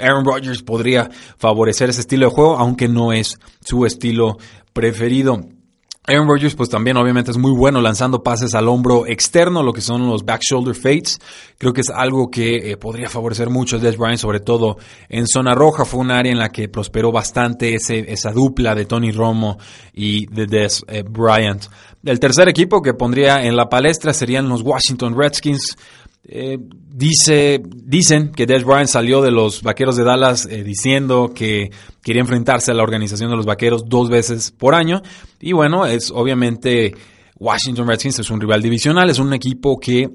Aaron 0.00 0.24
Rodgers 0.24 0.64
podría 0.64 1.08
favorecer 1.38 1.88
ese 1.88 2.00
estilo 2.00 2.26
de 2.26 2.34
juego, 2.34 2.56
aunque 2.58 2.88
no 2.88 3.12
es 3.12 3.38
su 3.60 3.86
estilo 3.86 4.38
preferido. 4.72 5.40
Aaron 6.10 6.26
Rodgers 6.26 6.56
pues 6.56 6.68
también 6.68 6.96
obviamente 6.96 7.30
es 7.30 7.38
muy 7.38 7.52
bueno 7.52 7.80
lanzando 7.80 8.22
pases 8.22 8.54
al 8.54 8.68
hombro 8.68 9.06
externo, 9.06 9.62
lo 9.62 9.72
que 9.72 9.80
son 9.80 10.08
los 10.08 10.24
back 10.24 10.40
shoulder 10.42 10.74
fades. 10.74 11.20
Creo 11.56 11.72
que 11.72 11.82
es 11.82 11.90
algo 11.90 12.30
que 12.30 12.72
eh, 12.72 12.76
podría 12.76 13.08
favorecer 13.08 13.48
mucho 13.48 13.76
a 13.76 13.78
Des 13.78 13.96
Bryant, 13.96 14.18
sobre 14.18 14.40
todo 14.40 14.76
en 15.08 15.26
zona 15.28 15.54
roja. 15.54 15.84
Fue 15.84 16.00
un 16.00 16.10
área 16.10 16.32
en 16.32 16.38
la 16.38 16.48
que 16.48 16.68
prosperó 16.68 17.12
bastante 17.12 17.74
esa 17.74 18.32
dupla 18.32 18.74
de 18.74 18.86
Tony 18.86 19.12
Romo 19.12 19.58
y 19.94 20.26
de 20.26 20.46
Des 20.46 20.84
eh, 20.88 21.04
Bryant. 21.08 21.66
El 22.02 22.18
tercer 22.18 22.48
equipo 22.48 22.80
que 22.80 22.94
pondría 22.94 23.44
en 23.44 23.54
la 23.54 23.68
palestra 23.68 24.12
serían 24.12 24.48
los 24.48 24.62
Washington 24.62 25.14
Redskins. 25.16 25.76
Eh, 26.22 26.58
dice, 26.60 27.60
dicen 27.64 28.30
que 28.30 28.46
Des 28.46 28.64
Bryant 28.64 28.88
salió 28.88 29.22
de 29.22 29.30
los 29.30 29.62
Vaqueros 29.62 29.96
de 29.96 30.04
Dallas 30.04 30.46
eh, 30.46 30.62
diciendo 30.62 31.32
que 31.34 31.70
quería 32.02 32.20
enfrentarse 32.20 32.70
a 32.70 32.74
la 32.74 32.82
organización 32.82 33.30
de 33.30 33.36
los 33.36 33.46
Vaqueros 33.46 33.88
dos 33.88 34.10
veces 34.10 34.50
por 34.50 34.74
año. 34.74 35.02
Y 35.40 35.52
bueno, 35.52 35.86
es 35.86 36.10
obviamente 36.10 36.94
Washington 37.38 37.88
Redskins 37.88 38.18
es 38.18 38.30
un 38.30 38.40
rival 38.40 38.62
divisional, 38.62 39.08
es 39.08 39.18
un 39.18 39.32
equipo 39.32 39.80
que 39.80 40.10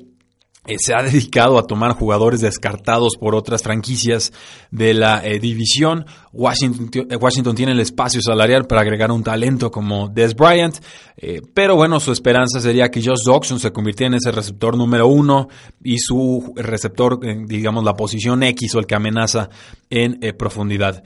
eh, 0.68 0.78
se 0.80 0.94
ha 0.94 1.04
dedicado 1.04 1.58
a 1.58 1.64
tomar 1.64 1.94
jugadores 1.94 2.42
descartados 2.42 3.16
por 3.20 3.36
otras 3.36 3.62
franquicias 3.62 4.34
de 4.72 4.94
la 4.94 5.26
eh, 5.26 5.40
división. 5.40 6.06
Washington, 6.32 7.08
eh, 7.10 7.16
Washington, 7.16 7.56
tiene 7.56 7.72
el 7.72 7.80
espacio 7.80 8.22
salarial 8.22 8.66
para 8.66 8.82
agregar 8.82 9.12
un 9.12 9.24
talento 9.24 9.72
como 9.72 10.10
Des 10.10 10.36
Bryant, 10.36 10.78
pero 11.54 11.76
bueno, 11.78 12.02
su 12.02 12.12
esperanza 12.12 12.60
sería 12.60 12.92
que 12.92 13.02
Josh 13.02 13.24
Doxson 13.26 13.60
se 13.60 13.72
convirtiera 13.72 14.08
en 14.10 14.16
ese 14.16 14.32
receptor 14.32 14.76
número 14.76 15.08
uno 15.08 15.48
y 15.82 15.98
su 15.98 16.54
receptor, 16.58 17.20
digamos, 17.48 17.86
la 17.86 17.94
posición 17.94 18.44
X 18.44 18.76
o 18.76 18.80
el 18.80 18.86
que 18.86 18.96
amenaza 18.96 19.50
en 19.90 20.20
profundidad. 20.38 21.04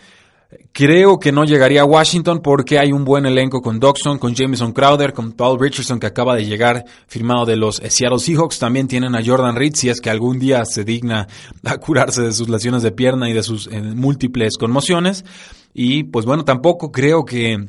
Creo 0.72 1.20
que 1.20 1.32
no 1.32 1.46
llegaría 1.46 1.82
a 1.82 1.86
Washington 1.86 2.40
porque 2.42 2.80
hay 2.80 2.92
un 2.92 3.06
buen 3.06 3.28
elenco 3.28 3.62
con 3.62 3.80
Doxson, 3.80 4.18
con 4.18 4.34
Jameson 4.34 4.72
Crowder, 4.72 5.14
con 5.14 5.34
Paul 5.34 5.60
Richardson 5.60 6.00
que 6.00 6.08
acaba 6.08 6.36
de 6.36 6.46
llegar 6.46 6.86
firmado 7.08 7.46
de 7.46 7.56
los 7.56 7.76
Seattle 7.76 8.18
Seahawks. 8.18 8.58
También 8.58 8.88
tienen 8.88 9.16
a 9.16 9.24
Jordan 9.24 9.56
Reed 9.56 9.76
si 9.76 9.90
es 9.90 10.02
que 10.02 10.10
algún 10.10 10.40
día 10.40 10.66
se 10.66 10.84
digna 10.84 11.28
a 11.64 11.78
curarse 11.78 12.24
de 12.24 12.34
sus 12.34 12.50
lesiones 12.50 12.82
de 12.82 12.92
pierna 12.92 13.30
y 13.30 13.34
de 13.34 13.44
sus 13.44 13.68
eh, 13.68 13.80
múltiples 13.80 14.58
conmociones. 14.58 15.24
Y 15.72 16.06
pues 16.06 16.26
bueno, 16.26 16.46
tampoco 16.46 16.92
creo 16.92 17.26
que 17.26 17.68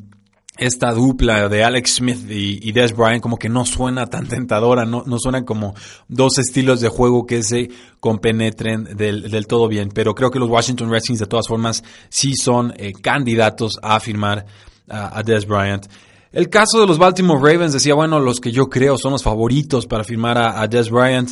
esta 0.60 0.92
dupla 0.92 1.48
de 1.48 1.64
Alex 1.64 1.96
Smith 1.96 2.30
y, 2.30 2.70
Des 2.72 2.94
Bryant 2.94 3.22
como 3.22 3.38
que 3.38 3.48
no 3.48 3.64
suena 3.64 4.06
tan 4.06 4.28
tentadora, 4.28 4.84
no, 4.84 5.02
no 5.06 5.18
suenan 5.18 5.44
como 5.44 5.74
dos 6.06 6.38
estilos 6.38 6.80
de 6.80 6.88
juego 6.88 7.26
que 7.26 7.42
se 7.42 7.70
compenetren 7.98 8.84
del, 8.96 9.46
todo 9.46 9.68
bien, 9.68 9.88
pero 9.92 10.14
creo 10.14 10.30
que 10.30 10.38
los 10.38 10.50
Washington 10.50 10.90
Redskins 10.90 11.18
de 11.18 11.26
todas 11.26 11.48
formas 11.48 11.82
sí 12.10 12.34
son 12.36 12.74
eh, 12.76 12.92
candidatos 12.92 13.78
a 13.82 13.98
firmar 14.00 14.44
a 14.88 15.22
Des 15.22 15.46
Bryant. 15.46 15.86
El 16.32 16.48
caso 16.48 16.80
de 16.80 16.86
los 16.86 16.98
Baltimore 16.98 17.40
Ravens 17.40 17.72
decía, 17.72 17.94
bueno, 17.94 18.20
los 18.20 18.40
que 18.40 18.52
yo 18.52 18.68
creo 18.68 18.98
son 18.98 19.12
los 19.12 19.22
favoritos 19.22 19.86
para 19.86 20.04
firmar 20.04 20.38
a, 20.38 20.60
a 20.60 20.68
Des 20.68 20.90
Bryant. 20.90 21.30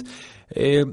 Eh, 0.50 0.84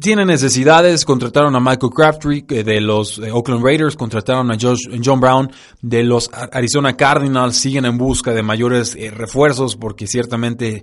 tienen 0.00 0.28
necesidades, 0.28 1.04
contrataron 1.04 1.54
a 1.56 1.60
Michael 1.60 1.92
Crabtree 1.94 2.42
de 2.42 2.80
los 2.80 3.18
eh, 3.18 3.30
Oakland 3.30 3.64
Raiders, 3.64 3.96
contrataron 3.96 4.50
a 4.50 4.56
John 4.58 5.20
Brown 5.20 5.50
de 5.80 6.02
los 6.02 6.30
Arizona 6.52 6.96
Cardinals, 6.96 7.56
siguen 7.56 7.84
en 7.84 7.98
busca 7.98 8.32
de 8.32 8.42
mayores 8.42 8.96
eh, 8.96 9.10
refuerzos 9.10 9.76
porque 9.76 10.06
ciertamente 10.06 10.82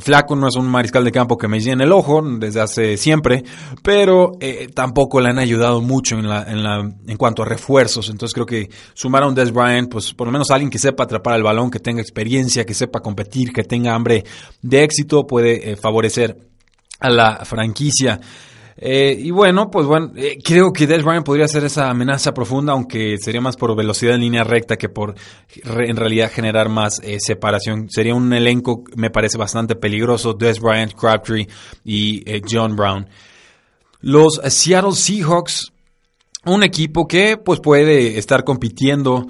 Flaco 0.00 0.34
no 0.34 0.48
es 0.48 0.56
un 0.56 0.66
mariscal 0.66 1.04
de 1.04 1.12
campo 1.12 1.38
que 1.38 1.46
me 1.46 1.60
llene 1.60 1.84
el 1.84 1.92
ojo 1.92 2.20
desde 2.22 2.60
hace 2.60 2.96
siempre, 2.96 3.44
pero 3.82 4.32
eh, 4.40 4.68
tampoco 4.74 5.20
le 5.20 5.28
han 5.28 5.38
ayudado 5.38 5.80
mucho 5.80 6.16
en, 6.18 6.28
la, 6.28 6.42
en, 6.42 6.62
la, 6.62 6.78
en 6.80 7.16
cuanto 7.16 7.42
a 7.42 7.46
refuerzos. 7.46 8.10
Entonces 8.10 8.34
creo 8.34 8.46
que 8.46 8.68
sumar 8.94 9.22
a 9.22 9.28
un 9.28 9.34
Des 9.34 9.52
Bryant, 9.52 9.88
pues 9.88 10.12
por 10.12 10.26
lo 10.26 10.32
menos 10.32 10.50
alguien 10.50 10.70
que 10.70 10.78
sepa 10.78 11.04
atrapar 11.04 11.36
el 11.36 11.44
balón, 11.44 11.70
que 11.70 11.78
tenga 11.78 12.02
experiencia, 12.02 12.64
que 12.64 12.74
sepa 12.74 13.00
competir, 13.00 13.52
que 13.52 13.62
tenga 13.62 13.94
hambre 13.94 14.24
de 14.60 14.82
éxito, 14.82 15.24
puede 15.24 15.76
favorecer 15.76 16.36
a 17.00 17.10
la 17.10 17.44
franquicia. 17.44 18.20
Eh, 18.78 19.16
y 19.18 19.30
bueno, 19.30 19.70
pues 19.70 19.86
bueno, 19.86 20.12
eh, 20.16 20.36
creo 20.44 20.70
que 20.70 20.86
Des 20.86 21.02
Bryant 21.02 21.24
podría 21.24 21.48
ser 21.48 21.64
esa 21.64 21.88
amenaza 21.88 22.34
profunda, 22.34 22.74
aunque 22.74 23.16
sería 23.18 23.40
más 23.40 23.56
por 23.56 23.74
velocidad 23.74 24.14
en 24.14 24.20
línea 24.20 24.44
recta 24.44 24.76
que 24.76 24.90
por 24.90 25.14
en 25.64 25.96
realidad 25.96 26.30
generar 26.30 26.68
más 26.68 27.00
eh, 27.02 27.16
separación. 27.18 27.88
Sería 27.88 28.14
un 28.14 28.32
elenco, 28.34 28.84
me 28.94 29.10
parece 29.10 29.38
bastante 29.38 29.76
peligroso, 29.76 30.34
Des 30.34 30.60
Bryant, 30.60 30.92
Crabtree 30.92 31.48
y 31.84 32.22
John 32.48 32.76
Brown. 32.76 33.08
Los 34.00 34.40
Seattle 34.44 34.92
Seahawks, 34.92 35.72
un 36.44 36.62
equipo 36.62 37.08
que 37.08 37.38
pues 37.38 37.60
puede 37.60 38.18
estar 38.18 38.44
compitiendo. 38.44 39.26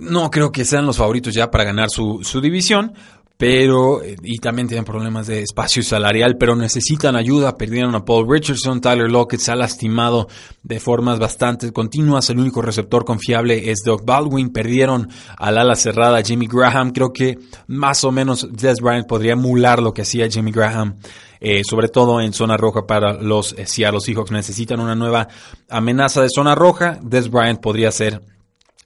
no 0.00 0.30
creo 0.30 0.50
que 0.50 0.64
sean 0.64 0.86
los 0.86 0.96
favoritos 0.96 1.34
ya 1.34 1.50
para 1.50 1.64
ganar 1.64 1.90
su, 1.90 2.20
su 2.22 2.40
división, 2.40 2.94
pero 3.42 4.04
eh, 4.04 4.14
y 4.22 4.38
también 4.38 4.68
tienen 4.68 4.84
problemas 4.84 5.26
de 5.26 5.42
espacio 5.42 5.82
salarial, 5.82 6.36
pero 6.38 6.54
necesitan 6.54 7.16
ayuda. 7.16 7.56
Perdieron 7.56 7.92
a 7.96 8.04
Paul 8.04 8.30
Richardson, 8.30 8.80
Tyler 8.80 9.10
Lockett 9.10 9.40
se 9.40 9.50
ha 9.50 9.56
lastimado 9.56 10.28
de 10.62 10.78
formas 10.78 11.18
bastante 11.18 11.72
continuas. 11.72 12.30
El 12.30 12.38
único 12.38 12.62
receptor 12.62 13.04
confiable 13.04 13.72
es 13.72 13.80
Doug 13.84 14.04
Baldwin. 14.04 14.50
Perdieron 14.50 15.08
al 15.36 15.58
ala 15.58 15.74
cerrada 15.74 16.22
Jimmy 16.22 16.46
Graham. 16.46 16.92
Creo 16.92 17.12
que 17.12 17.36
más 17.66 18.04
o 18.04 18.12
menos 18.12 18.46
Des 18.52 18.78
Bryant 18.80 19.08
podría 19.08 19.32
emular 19.32 19.82
lo 19.82 19.92
que 19.92 20.02
hacía 20.02 20.30
Jimmy 20.30 20.52
Graham. 20.52 20.98
Eh, 21.40 21.64
sobre 21.64 21.88
todo 21.88 22.20
en 22.20 22.32
zona 22.32 22.56
roja 22.56 22.86
para 22.86 23.14
los 23.14 23.54
eh, 23.58 23.66
Seattle 23.66 23.98
Seahawks. 23.98 24.30
Necesitan 24.30 24.78
una 24.78 24.94
nueva 24.94 25.26
amenaza 25.68 26.22
de 26.22 26.28
zona 26.32 26.54
roja. 26.54 27.00
Des 27.02 27.28
Bryant 27.28 27.60
podría 27.60 27.90
ser 27.90 28.22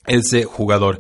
ese 0.07 0.45
jugador. 0.45 0.99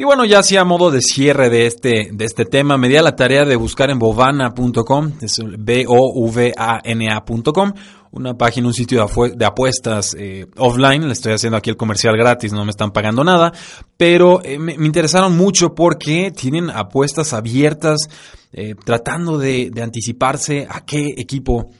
Y 0.00 0.04
bueno, 0.04 0.24
ya 0.24 0.38
así 0.38 0.56
a 0.56 0.62
modo 0.62 0.92
de 0.92 1.02
cierre 1.02 1.50
de 1.50 1.66
este, 1.66 2.10
de 2.12 2.24
este 2.24 2.44
tema, 2.44 2.78
me 2.78 2.88
di 2.88 2.94
a 2.94 3.02
la 3.02 3.16
tarea 3.16 3.44
de 3.44 3.56
buscar 3.56 3.90
en 3.90 3.98
bovana.com, 3.98 5.14
es 5.20 5.42
B-O-V-A-N-A.com, 5.58 7.02
una 8.12 8.34
página, 8.34 8.68
un 8.68 8.74
sitio 8.74 9.04
de 9.34 9.44
apuestas 9.44 10.14
eh, 10.16 10.46
offline. 10.56 11.04
Le 11.04 11.12
estoy 11.14 11.32
haciendo 11.32 11.56
aquí 11.56 11.70
el 11.70 11.76
comercial 11.76 12.16
gratis, 12.16 12.52
no 12.52 12.64
me 12.64 12.70
están 12.70 12.92
pagando 12.92 13.24
nada. 13.24 13.52
Pero 13.96 14.40
eh, 14.44 14.60
me, 14.60 14.74
interesaron 14.74 15.36
mucho 15.36 15.74
porque 15.74 16.30
tienen 16.30 16.70
apuestas 16.70 17.32
abiertas, 17.32 18.08
eh, 18.52 18.76
tratando 18.84 19.36
de, 19.36 19.70
de 19.72 19.82
anticiparse 19.82 20.68
a 20.70 20.84
qué 20.84 21.08
equipo 21.16 21.72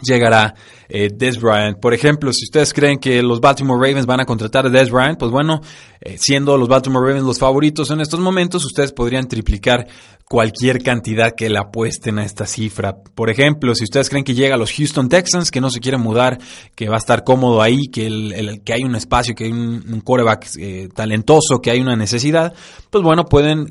llegará 0.00 0.54
eh, 0.88 1.10
Des 1.12 1.40
Bryant. 1.40 1.78
Por 1.78 1.94
ejemplo, 1.94 2.32
si 2.32 2.44
ustedes 2.44 2.72
creen 2.72 2.98
que 2.98 3.22
los 3.22 3.40
Baltimore 3.40 3.78
Ravens 3.78 4.06
van 4.06 4.20
a 4.20 4.24
contratar 4.24 4.66
a 4.66 4.70
Des 4.70 4.90
Bryant, 4.90 5.18
pues 5.18 5.30
bueno, 5.30 5.60
eh, 6.00 6.16
siendo 6.18 6.56
los 6.56 6.68
Baltimore 6.68 7.06
Ravens 7.06 7.26
los 7.26 7.38
favoritos 7.38 7.90
en 7.90 8.00
estos 8.00 8.20
momentos, 8.20 8.64
ustedes 8.64 8.92
podrían 8.92 9.28
triplicar 9.28 9.86
cualquier 10.28 10.82
cantidad 10.82 11.32
que 11.36 11.50
le 11.50 11.58
apuesten 11.58 12.18
a 12.18 12.24
esta 12.24 12.46
cifra. 12.46 12.96
Por 13.14 13.28
ejemplo, 13.28 13.74
si 13.74 13.84
ustedes 13.84 14.08
creen 14.08 14.24
que 14.24 14.34
llega 14.34 14.54
a 14.54 14.58
los 14.58 14.72
Houston 14.72 15.08
Texans, 15.08 15.50
que 15.50 15.60
no 15.60 15.70
se 15.70 15.80
quieren 15.80 16.00
mudar, 16.00 16.38
que 16.74 16.88
va 16.88 16.94
a 16.94 16.98
estar 16.98 17.22
cómodo 17.22 17.60
ahí, 17.60 17.88
que, 17.92 18.06
el, 18.06 18.62
que 18.64 18.72
hay 18.72 18.84
un 18.84 18.94
espacio, 18.94 19.34
que 19.34 19.44
hay 19.44 19.52
un, 19.52 19.84
un 19.86 20.00
quarterback 20.00 20.48
eh, 20.58 20.88
talentoso, 20.94 21.60
que 21.60 21.70
hay 21.70 21.80
una 21.80 21.96
necesidad, 21.96 22.54
pues 22.88 23.04
bueno, 23.04 23.26
pueden 23.26 23.66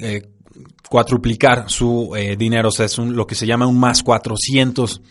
cuatruplicar 0.87 1.69
su 1.69 2.11
dinero, 2.37 2.67
o 2.67 2.71
sea, 2.71 2.85
es 2.85 2.97
lo 2.97 3.25
que 3.25 3.33
se 3.33 3.47
llama 3.47 3.65
un 3.65 3.79
más 3.79 4.03
400 4.03 5.01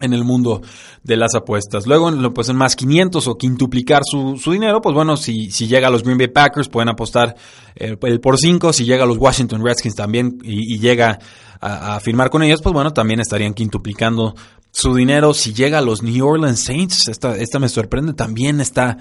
en 0.00 0.12
el 0.12 0.24
mundo 0.24 0.62
de 1.02 1.16
las 1.16 1.34
apuestas. 1.34 1.86
Luego, 1.86 2.10
pues 2.32 2.48
en 2.48 2.56
más 2.56 2.76
500 2.76 3.26
o 3.26 3.36
quintuplicar 3.36 4.02
su, 4.04 4.36
su 4.36 4.52
dinero, 4.52 4.80
pues 4.80 4.94
bueno, 4.94 5.16
si, 5.16 5.50
si 5.50 5.66
llega 5.66 5.88
a 5.88 5.90
los 5.90 6.02
Green 6.02 6.18
Bay 6.18 6.28
Packers 6.28 6.68
pueden 6.68 6.88
apostar 6.88 7.34
eh, 7.74 7.96
el, 8.00 8.20
por 8.20 8.38
5, 8.38 8.72
si 8.72 8.84
llega 8.84 9.04
a 9.04 9.06
los 9.06 9.18
Washington 9.18 9.64
Redskins 9.64 9.94
también 9.94 10.38
y, 10.42 10.78
llega 10.78 11.18
a, 11.60 11.98
firmar 12.00 12.30
con 12.30 12.42
ellos, 12.42 12.60
pues 12.62 12.72
bueno, 12.72 12.92
también 12.92 13.20
estarían 13.20 13.54
quintuplicando 13.54 14.34
su 14.70 14.94
dinero. 14.94 15.34
Si 15.34 15.52
llega 15.52 15.78
a 15.78 15.82
los 15.82 16.02
New 16.02 16.26
Orleans 16.26 16.60
Saints, 16.60 17.08
esta, 17.08 17.36
esta 17.36 17.58
me 17.58 17.68
sorprende, 17.68 18.14
también 18.14 18.60
está 18.60 18.98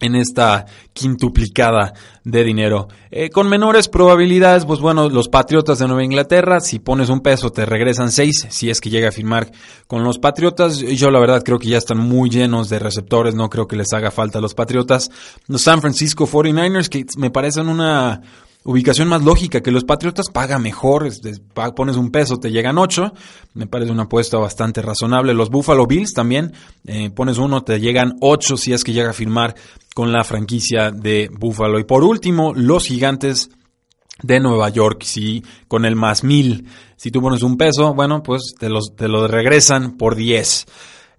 en 0.00 0.14
esta 0.14 0.66
quintuplicada 0.92 1.94
de 2.24 2.44
dinero. 2.44 2.88
Eh, 3.10 3.30
con 3.30 3.48
menores 3.48 3.88
probabilidades, 3.88 4.64
pues 4.64 4.80
bueno, 4.80 5.08
los 5.08 5.28
Patriotas 5.28 5.78
de 5.78 5.86
Nueva 5.86 6.04
Inglaterra, 6.04 6.60
si 6.60 6.78
pones 6.78 7.08
un 7.08 7.20
peso 7.20 7.50
te 7.50 7.64
regresan 7.64 8.10
seis, 8.10 8.46
si 8.50 8.68
es 8.68 8.80
que 8.80 8.90
llega 8.90 9.08
a 9.08 9.12
firmar 9.12 9.50
con 9.86 10.04
los 10.04 10.18
Patriotas. 10.18 10.78
Yo 10.78 11.10
la 11.10 11.20
verdad 11.20 11.42
creo 11.42 11.58
que 11.58 11.68
ya 11.68 11.78
están 11.78 11.98
muy 11.98 12.30
llenos 12.30 12.68
de 12.68 12.78
receptores, 12.78 13.34
no 13.34 13.48
creo 13.48 13.66
que 13.66 13.76
les 13.76 13.92
haga 13.92 14.10
falta 14.10 14.38
a 14.38 14.42
los 14.42 14.54
Patriotas. 14.54 15.10
Los 15.46 15.62
San 15.62 15.80
Francisco 15.80 16.26
49ers, 16.26 16.88
que 16.88 17.06
me 17.16 17.30
parecen 17.30 17.68
una, 17.68 18.22
ubicación 18.66 19.08
más 19.08 19.22
lógica, 19.22 19.60
que 19.60 19.70
los 19.70 19.84
Patriotas 19.84 20.26
paga 20.30 20.58
mejor, 20.58 21.08
pones 21.74 21.96
un 21.96 22.10
peso, 22.10 22.38
te 22.38 22.50
llegan 22.50 22.78
ocho, 22.78 23.12
me 23.54 23.66
parece 23.66 23.92
una 23.92 24.02
apuesta 24.04 24.38
bastante 24.38 24.82
razonable. 24.82 25.34
Los 25.34 25.50
Buffalo 25.50 25.86
Bills 25.86 26.12
también, 26.12 26.52
eh, 26.84 27.10
pones 27.10 27.38
uno, 27.38 27.62
te 27.62 27.80
llegan 27.80 28.16
ocho 28.20 28.56
si 28.56 28.72
es 28.72 28.84
que 28.84 28.92
llega 28.92 29.10
a 29.10 29.14
firmar 29.14 29.54
con 29.94 30.12
la 30.12 30.24
franquicia 30.24 30.90
de 30.90 31.30
Buffalo. 31.32 31.78
Y 31.78 31.84
por 31.84 32.02
último, 32.02 32.52
los 32.54 32.86
gigantes 32.86 33.50
de 34.22 34.40
Nueva 34.40 34.68
York, 34.68 35.02
si 35.04 35.44
con 35.68 35.84
el 35.84 35.94
más 35.94 36.24
mil, 36.24 36.66
si 36.96 37.10
tú 37.10 37.20
pones 37.20 37.42
un 37.42 37.56
peso, 37.56 37.94
bueno, 37.94 38.22
pues 38.22 38.54
te, 38.58 38.68
los, 38.68 38.96
te 38.96 39.08
lo 39.08 39.28
regresan 39.28 39.96
por 39.96 40.16
diez. 40.16 40.66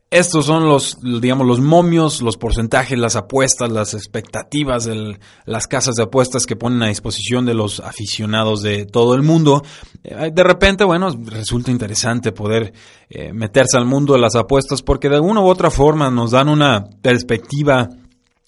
Estos 0.09 0.45
son 0.45 0.65
los, 0.65 0.99
digamos, 1.01 1.45
los 1.45 1.59
momios, 1.59 2.21
los 2.21 2.37
porcentajes, 2.37 2.97
las 2.97 3.17
apuestas, 3.17 3.69
las 3.69 3.93
expectativas, 3.93 4.85
de 4.85 5.19
las 5.45 5.67
casas 5.67 5.95
de 5.95 6.03
apuestas 6.03 6.45
que 6.45 6.55
ponen 6.55 6.81
a 6.81 6.87
disposición 6.87 7.45
de 7.45 7.53
los 7.53 7.81
aficionados 7.81 8.61
de 8.61 8.85
todo 8.85 9.15
el 9.15 9.21
mundo. 9.21 9.65
Eh, 10.05 10.31
de 10.33 10.43
repente, 10.43 10.85
bueno, 10.85 11.09
resulta 11.25 11.71
interesante 11.71 12.31
poder 12.31 12.71
eh, 13.09 13.33
meterse 13.33 13.77
al 13.77 13.83
mundo 13.83 14.13
de 14.13 14.19
las 14.19 14.35
apuestas 14.35 14.81
porque 14.81 15.09
de 15.09 15.19
una 15.19 15.41
u 15.41 15.47
otra 15.47 15.69
forma 15.69 16.09
nos 16.09 16.31
dan 16.31 16.47
una 16.47 16.85
perspectiva, 17.01 17.89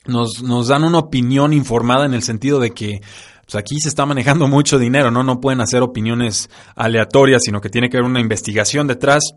nos, 0.05 0.41
nos 0.41 0.69
dan 0.69 0.85
una 0.85 0.99
opinión 0.99 1.51
informada 1.51 2.05
en 2.05 2.13
el 2.13 2.23
sentido 2.23 2.61
de 2.61 2.71
que 2.71 3.01
pues 3.41 3.55
aquí 3.55 3.81
se 3.81 3.89
está 3.89 4.05
manejando 4.05 4.47
mucho 4.47 4.79
dinero, 4.79 5.11
¿no? 5.11 5.23
No 5.23 5.41
pueden 5.41 5.59
hacer 5.59 5.81
opiniones 5.81 6.49
aleatorias, 6.75 7.41
sino 7.43 7.59
que 7.59 7.69
tiene 7.69 7.89
que 7.89 7.97
haber 7.97 8.09
una 8.09 8.21
investigación 8.21 8.87
detrás 8.87 9.33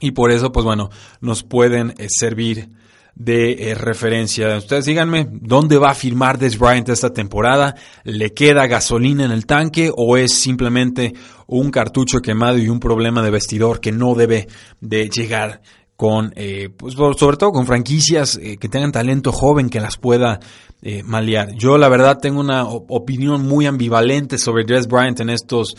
y 0.00 0.10
por 0.12 0.30
eso, 0.30 0.52
pues 0.52 0.64
bueno, 0.64 0.90
nos 1.20 1.42
pueden 1.42 1.94
eh, 1.98 2.06
servir 2.08 2.68
de 3.14 3.70
eh, 3.70 3.74
referencia. 3.74 4.58
Ustedes 4.58 4.84
díganme, 4.84 5.26
¿dónde 5.30 5.78
va 5.78 5.90
a 5.90 5.94
firmar 5.94 6.38
Des 6.38 6.58
Bryant 6.58 6.88
esta 6.90 7.12
temporada? 7.12 7.74
¿Le 8.04 8.34
queda 8.34 8.66
gasolina 8.66 9.24
en 9.24 9.30
el 9.30 9.46
tanque 9.46 9.90
o 9.94 10.18
es 10.18 10.34
simplemente 10.34 11.14
un 11.46 11.70
cartucho 11.70 12.20
quemado 12.20 12.58
y 12.58 12.68
un 12.68 12.78
problema 12.78 13.22
de 13.22 13.30
vestidor 13.30 13.80
que 13.80 13.90
no 13.90 14.14
debe 14.14 14.48
de 14.80 15.08
llegar 15.08 15.62
con, 15.96 16.32
eh, 16.36 16.68
pues, 16.76 16.94
sobre 16.94 17.36
todo 17.36 17.52
con 17.52 17.66
franquicias 17.66 18.38
eh, 18.40 18.58
que 18.58 18.68
tengan 18.68 18.92
talento 18.92 19.32
joven 19.32 19.70
que 19.70 19.80
las 19.80 19.96
pueda 19.96 20.40
eh, 20.82 21.02
malear. 21.02 21.54
Yo 21.54 21.78
la 21.78 21.88
verdad 21.88 22.18
tengo 22.20 22.40
una 22.40 22.64
opinión 22.66 23.42
muy 23.46 23.66
ambivalente 23.66 24.36
sobre 24.36 24.64
Des 24.64 24.86
Bryant 24.86 25.20
en 25.20 25.30
estos 25.30 25.74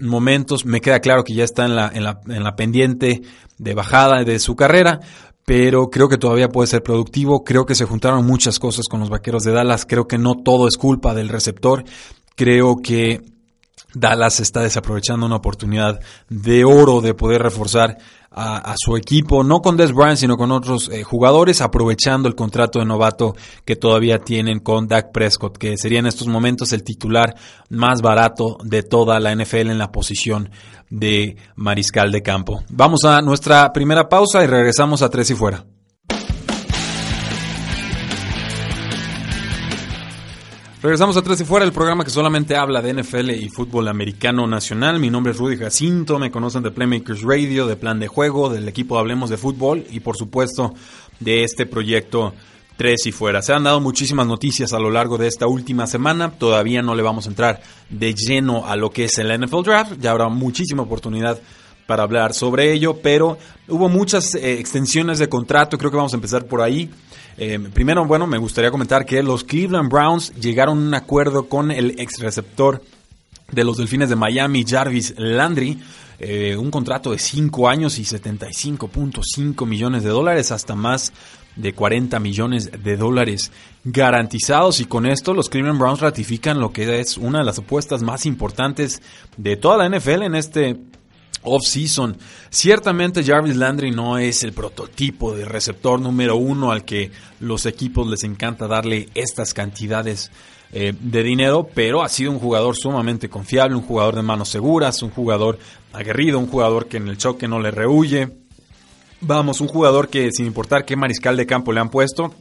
momentos. 0.00 0.64
Me 0.64 0.80
queda 0.80 0.98
claro 0.98 1.22
que 1.22 1.34
ya 1.34 1.44
está 1.44 1.64
en 1.64 1.76
la, 1.76 1.88
en 1.94 2.02
la, 2.02 2.20
en 2.26 2.42
la 2.42 2.56
pendiente 2.56 3.22
de 3.58 3.74
bajada 3.74 4.24
de 4.24 4.40
su 4.40 4.56
carrera, 4.56 4.98
pero 5.44 5.88
creo 5.88 6.08
que 6.08 6.18
todavía 6.18 6.48
puede 6.48 6.66
ser 6.66 6.82
productivo. 6.82 7.44
Creo 7.44 7.64
que 7.64 7.76
se 7.76 7.84
juntaron 7.84 8.26
muchas 8.26 8.58
cosas 8.58 8.86
con 8.90 8.98
los 9.00 9.08
Vaqueros 9.08 9.44
de 9.44 9.52
Dallas. 9.52 9.86
Creo 9.86 10.08
que 10.08 10.18
no 10.18 10.34
todo 10.34 10.66
es 10.66 10.76
culpa 10.76 11.14
del 11.14 11.28
receptor. 11.28 11.84
Creo 12.34 12.76
que 12.82 13.20
Dallas 13.94 14.40
está 14.40 14.60
desaprovechando 14.60 15.26
una 15.26 15.36
oportunidad 15.36 16.00
de 16.28 16.64
oro 16.64 17.00
de 17.00 17.14
poder 17.14 17.42
reforzar 17.42 17.96
a, 18.30 18.74
su 18.76 18.96
equipo, 18.96 19.42
no 19.42 19.60
con 19.60 19.76
Des 19.76 19.92
Bryant, 19.92 20.18
sino 20.18 20.36
con 20.36 20.52
otros 20.52 20.90
eh, 20.92 21.02
jugadores, 21.02 21.60
aprovechando 21.60 22.28
el 22.28 22.36
contrato 22.36 22.78
de 22.78 22.84
novato 22.84 23.34
que 23.64 23.74
todavía 23.74 24.18
tienen 24.18 24.60
con 24.60 24.86
Dak 24.86 25.10
Prescott, 25.12 25.56
que 25.58 25.76
sería 25.76 25.98
en 25.98 26.06
estos 26.06 26.28
momentos 26.28 26.72
el 26.72 26.84
titular 26.84 27.34
más 27.70 28.00
barato 28.00 28.58
de 28.62 28.82
toda 28.82 29.18
la 29.18 29.34
NFL 29.34 29.70
en 29.70 29.78
la 29.78 29.90
posición 29.90 30.50
de 30.90 31.36
mariscal 31.56 32.12
de 32.12 32.22
campo. 32.22 32.62
Vamos 32.68 33.04
a 33.04 33.20
nuestra 33.22 33.72
primera 33.72 34.08
pausa 34.08 34.44
y 34.44 34.46
regresamos 34.46 35.02
a 35.02 35.10
Tres 35.10 35.30
y 35.30 35.34
Fuera. 35.34 35.64
Regresamos 40.80 41.16
a 41.16 41.22
Tres 41.22 41.40
y 41.40 41.44
Fuera, 41.44 41.66
el 41.66 41.72
programa 41.72 42.04
que 42.04 42.10
solamente 42.10 42.54
habla 42.54 42.80
de 42.80 42.94
NFL 42.94 43.30
y 43.30 43.48
fútbol 43.48 43.88
americano 43.88 44.46
nacional. 44.46 45.00
Mi 45.00 45.10
nombre 45.10 45.32
es 45.32 45.38
Rudy 45.38 45.56
Jacinto, 45.56 46.20
me 46.20 46.30
conocen 46.30 46.62
de 46.62 46.70
Playmakers 46.70 47.22
Radio, 47.22 47.66
de 47.66 47.74
Plan 47.74 47.98
de 47.98 48.06
Juego, 48.06 48.48
del 48.48 48.68
equipo 48.68 48.96
Hablemos 48.96 49.28
de 49.28 49.38
Fútbol 49.38 49.84
y 49.90 49.98
por 49.98 50.16
supuesto 50.16 50.74
de 51.18 51.42
este 51.42 51.66
proyecto 51.66 52.32
Tres 52.76 53.06
y 53.06 53.12
Fuera. 53.12 53.42
Se 53.42 53.52
han 53.52 53.64
dado 53.64 53.80
muchísimas 53.80 54.28
noticias 54.28 54.72
a 54.72 54.78
lo 54.78 54.92
largo 54.92 55.18
de 55.18 55.26
esta 55.26 55.48
última 55.48 55.88
semana, 55.88 56.30
todavía 56.38 56.80
no 56.80 56.94
le 56.94 57.02
vamos 57.02 57.26
a 57.26 57.30
entrar 57.30 57.60
de 57.90 58.14
lleno 58.14 58.64
a 58.64 58.76
lo 58.76 58.90
que 58.90 59.06
es 59.06 59.18
el 59.18 59.36
NFL 59.36 59.64
Draft, 59.64 59.92
ya 59.98 60.12
habrá 60.12 60.28
muchísima 60.28 60.84
oportunidad 60.84 61.40
para 61.88 62.02
hablar 62.02 62.34
sobre 62.34 62.70
ello, 62.70 62.98
pero 63.02 63.38
hubo 63.66 63.88
muchas 63.88 64.34
eh, 64.34 64.58
extensiones 64.58 65.18
de 65.18 65.30
contrato, 65.30 65.78
creo 65.78 65.90
que 65.90 65.96
vamos 65.96 66.12
a 66.12 66.16
empezar 66.16 66.44
por 66.44 66.60
ahí. 66.60 66.90
Eh, 67.38 67.58
primero, 67.72 68.04
bueno, 68.04 68.26
me 68.26 68.36
gustaría 68.36 68.70
comentar 68.70 69.06
que 69.06 69.22
los 69.22 69.42
Cleveland 69.42 69.90
Browns 69.90 70.34
llegaron 70.34 70.76
a 70.76 70.86
un 70.88 70.94
acuerdo 70.94 71.48
con 71.48 71.70
el 71.70 71.98
ex 71.98 72.20
receptor 72.20 72.82
de 73.50 73.64
los 73.64 73.78
Delfines 73.78 74.10
de 74.10 74.16
Miami, 74.16 74.66
Jarvis 74.68 75.14
Landry, 75.16 75.78
eh, 76.18 76.58
un 76.58 76.70
contrato 76.70 77.10
de 77.10 77.18
5 77.18 77.66
años 77.70 77.98
y 77.98 78.02
75.5 78.02 79.64
millones 79.64 80.02
de 80.02 80.10
dólares, 80.10 80.52
hasta 80.52 80.74
más 80.74 81.14
de 81.56 81.72
40 81.72 82.20
millones 82.20 82.70
de 82.84 82.96
dólares 82.98 83.50
garantizados 83.82 84.80
y 84.80 84.84
con 84.84 85.06
esto 85.06 85.32
los 85.32 85.48
Cleveland 85.48 85.80
Browns 85.80 86.00
ratifican 86.00 86.60
lo 86.60 86.70
que 86.70 87.00
es 87.00 87.16
una 87.16 87.38
de 87.38 87.44
las 87.46 87.58
apuestas 87.58 88.02
más 88.02 88.26
importantes 88.26 89.00
de 89.38 89.56
toda 89.56 89.78
la 89.78 89.88
NFL 89.88 90.24
en 90.24 90.34
este 90.34 90.76
off-season. 91.42 92.16
Ciertamente 92.50 93.24
Jarvis 93.24 93.56
Landry 93.56 93.90
no 93.90 94.18
es 94.18 94.42
el 94.42 94.52
prototipo 94.52 95.34
de 95.34 95.44
receptor 95.44 96.00
número 96.00 96.36
uno 96.36 96.72
al 96.72 96.84
que 96.84 97.10
los 97.40 97.66
equipos 97.66 98.06
les 98.08 98.24
encanta 98.24 98.66
darle 98.66 99.08
estas 99.14 99.54
cantidades 99.54 100.30
eh, 100.72 100.92
de 100.98 101.22
dinero, 101.22 101.68
pero 101.74 102.02
ha 102.02 102.08
sido 102.08 102.30
un 102.30 102.38
jugador 102.38 102.76
sumamente 102.76 103.28
confiable, 103.28 103.76
un 103.76 103.82
jugador 103.82 104.16
de 104.16 104.22
manos 104.22 104.50
seguras, 104.50 105.02
un 105.02 105.10
jugador 105.10 105.58
aguerrido, 105.92 106.38
un 106.38 106.48
jugador 106.48 106.88
que 106.88 106.98
en 106.98 107.08
el 107.08 107.16
choque 107.16 107.48
no 107.48 107.58
le 107.58 107.70
rehuye. 107.70 108.28
Vamos, 109.20 109.60
un 109.60 109.68
jugador 109.68 110.08
que 110.08 110.30
sin 110.30 110.46
importar 110.46 110.84
qué 110.84 110.94
mariscal 110.94 111.36
de 111.36 111.46
campo 111.46 111.72
le 111.72 111.80
han 111.80 111.88
puesto, 111.88 112.34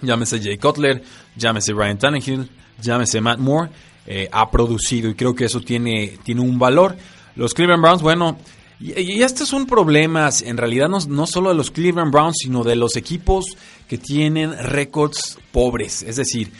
llámese 0.00 0.40
Jay 0.40 0.56
Cutler, 0.56 1.02
llámese 1.36 1.72
Ryan 1.72 1.98
Tannehill, 1.98 2.50
llámese 2.80 3.20
Matt 3.20 3.38
Moore, 3.38 3.70
eh, 4.06 4.28
ha 4.32 4.50
producido 4.50 5.10
y 5.10 5.14
creo 5.14 5.34
que 5.34 5.44
eso 5.44 5.60
tiene, 5.60 6.18
tiene 6.24 6.40
un 6.40 6.58
valor. 6.58 6.96
Los 7.36 7.54
Cleveland 7.54 7.82
Browns, 7.82 8.02
bueno, 8.02 8.38
y, 8.78 9.22
este 9.22 9.44
es 9.44 9.52
un 9.52 9.66
problema 9.66 10.28
en 10.42 10.56
realidad 10.56 10.88
no, 10.88 10.98
no, 11.08 11.26
solo 11.26 11.50
de 11.50 11.54
los 11.54 11.70
Cleveland 11.70 12.12
Browns, 12.12 12.36
sino 12.42 12.62
de 12.62 12.76
los 12.76 12.96
equipos 12.96 13.44
que 13.88 13.96
tienen 13.96 14.56
récords 14.58 15.38
pobres. 15.50 16.02
Es 16.02 16.16
decir, 16.16 16.50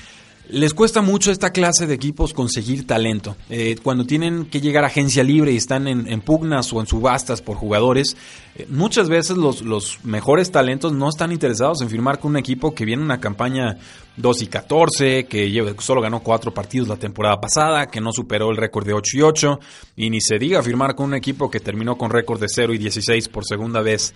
les 0.49 0.75
cuesta 0.75 1.03
mucho 1.03 1.33
esta 1.33 1.51
clase 1.51 1.87
de 1.87 1.95
equipos 1.95 2.33
conseguir 2.33 2.87
talento. 2.87 3.37
Eh, 3.51 3.77
cuando 3.83 4.05
tienen 4.05 4.47
que 4.47 4.61
llegar 4.61 4.85
a 4.85 4.89
agencia 4.89 5.25
libre 5.25 5.53
y 5.53 5.57
están 5.57 5.89
en, 5.89 6.21
pugnas 6.21 6.73
o 6.73 6.81
en 6.81 6.87
subastas 6.87 7.43
por 7.43 7.57
jugadores, 7.57 8.17
eh, 8.55 8.67
muchas 8.69 9.09
veces 9.09 9.37
los, 9.37 9.63
los, 9.63 10.05
mejores 10.05 10.53
talentos 10.53 10.93
no 10.93 11.09
están 11.09 11.33
interesados 11.33 11.81
en 11.83 11.91
firmar 11.91 12.21
con 12.21 12.33
un 12.33 12.37
equipo 12.37 12.75
que 12.75 12.85
viene 12.85 13.03
una 13.03 13.21
campaña 13.21 13.77
2 14.17 14.43
y 14.43 14.47
14, 14.47 15.27
que 15.27 15.75
solo 15.81 16.01
ganó 16.01 16.21
4 16.21 16.55
partidos 16.55 16.89
la 16.89 16.97
temporada 16.97 17.41
pasada, 17.41 17.87
que 17.87 18.01
no 18.01 18.13
superó 18.13 18.51
el 18.51 18.57
récord 18.57 18.87
de 18.87 18.93
8 18.93 19.17
y 19.19 19.23
8, 19.23 19.61
y 19.97 20.11
ni 20.11 20.21
se 20.21 20.39
diga 20.39 20.63
firmar 20.63 20.95
con 20.95 21.07
un 21.07 21.15
equipo 21.15 21.51
que 21.51 21.61
terminó 21.61 21.99
con 21.99 22.11
récord 22.11 22.41
de 22.41 22.49
0 22.49 22.73
y 22.73 22.79
16 22.79 23.29
por 23.29 23.45
segunda 23.45 23.83
vez 23.83 24.15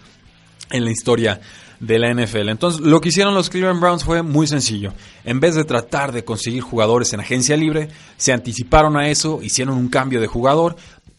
en 0.70 0.84
la 0.84 0.92
historia 0.92 1.40
de 1.80 1.98
la 1.98 2.12
NFL. 2.12 2.50
Entonces, 2.50 2.80
lo 2.80 3.00
que 3.00 3.08
hicieron 3.08 3.34
los 3.34 3.50
Cleveland 3.50 3.80
Browns 3.80 4.04
fue 4.04 4.22
muy 4.22 4.46
sencillo. 4.46 4.92
En 5.24 5.40
vez 5.40 5.54
de 5.54 5.64
tratar 5.64 6.12
de 6.12 6.24
conseguir 6.24 6.62
jugadores 6.62 7.12
en 7.12 7.20
agencia 7.20 7.56
libre, 7.56 7.88
se 8.16 8.32
anticiparon 8.32 8.96
a 8.96 9.08
eso, 9.08 9.40
hicieron 9.42 9.76
un 9.76 9.88
cambio 9.88 10.20
de 10.20 10.26
jugador, 10.26 10.76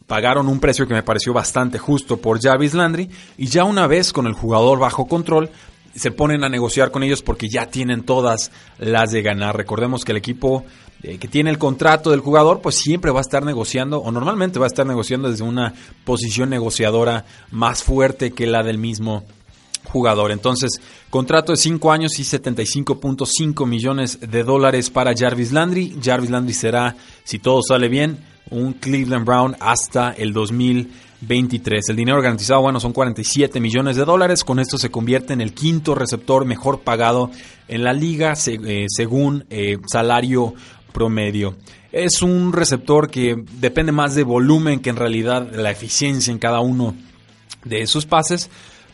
pagaron 0.08 0.48
un 0.48 0.60
precio 0.60 0.88
que 0.88 0.94
me 0.94 1.04
pareció 1.04 1.34
bastante 1.34 1.80
justo 1.80 2.18
por 2.18 2.42
Jarvis 2.42 2.74
Landry 2.74 3.10
y 3.38 3.48
ya 3.48 3.64
una 3.64 3.88
vez 3.88 4.14
con 4.14 4.28
el 4.28 4.34
jugador 4.34 4.80
bajo 4.80 5.08
control, 5.08 5.50
se 5.96 6.12
ponen 6.12 6.44
a 6.44 6.50
negociar 6.50 6.92
con 6.92 7.04
ellos 7.04 7.22
porque 7.22 7.50
ya 7.50 7.66
tienen 7.66 8.04
todas 8.04 8.52
las 8.78 9.12
de 9.12 9.22
ganar. 9.22 9.58
Recordemos 9.58 10.06
que 10.06 10.12
el 10.12 10.18
equipo 10.18 10.64
eh, 11.04 11.18
que 11.18 11.28
tiene 11.28 11.50
el 11.50 11.58
contrato 11.58 12.12
del 12.12 12.20
jugador, 12.20 12.62
pues 12.62 12.76
siempre 12.76 13.12
va 13.12 13.20
a 13.20 13.22
estar 13.22 13.44
negociando, 13.44 14.00
o 14.00 14.12
normalmente 14.12 14.60
va 14.60 14.66
a 14.66 14.68
estar 14.68 14.86
negociando 14.86 15.30
desde 15.30 15.44
una 15.44 15.74
posición 16.06 16.50
negociadora 16.50 17.26
más 17.50 17.84
fuerte 17.84 18.32
que 18.32 18.46
la 18.46 18.62
del 18.62 18.78
mismo 18.78 19.24
jugador. 19.86 20.32
Entonces, 20.32 20.82
contrato 21.10 21.52
de 21.52 21.58
5 21.58 21.92
años 21.92 22.20
y 22.20 22.24
75.5 22.24 23.68
millones 23.68 24.20
de 24.20 24.44
dólares 24.44 24.90
para 24.90 25.14
Jarvis 25.16 25.52
Landry. 25.52 25.98
Jarvis 26.02 26.30
Landry 26.30 26.54
será, 26.54 26.96
si 27.24 27.40
todo 27.40 27.62
sale 27.62 27.90
bien, 27.90 28.20
un 28.50 28.74
Cleveland 28.74 29.26
Brown 29.26 29.56
hasta 29.60 30.12
el 30.12 30.34
2023. 30.34 31.90
El 31.90 31.96
dinero 31.96 32.22
garantizado, 32.22 32.62
bueno, 32.62 32.80
son 32.80 32.94
47 32.94 33.60
millones 33.60 33.96
de 33.96 34.06
dólares. 34.06 34.44
Con 34.44 34.60
esto 34.60 34.78
se 34.78 34.92
convierte 34.92 35.34
en 35.34 35.42
el 35.42 35.54
quinto 35.54 35.96
receptor 35.96 36.46
mejor 36.46 36.82
pagado 36.82 37.32
en 37.68 37.84
la 37.84 37.94
liga, 37.94 38.34
eh, 38.48 38.86
según 38.90 39.46
eh, 39.50 39.78
salario 39.88 40.54
promedio. 40.92 41.56
Es 41.92 42.22
un 42.22 42.54
receptor 42.54 43.10
que 43.10 43.36
depende 43.60 43.92
más 43.92 44.16
de 44.16 44.24
volumen 44.24 44.80
que 44.80 44.90
en 44.90 44.96
realidad 44.96 45.50
la 45.54 45.72
eficiencia 45.72 46.32
en 46.32 46.40
cada 46.40 46.60
uno 46.62 46.96
de 47.66 47.86
sus 47.88 48.06
pases 48.06 48.50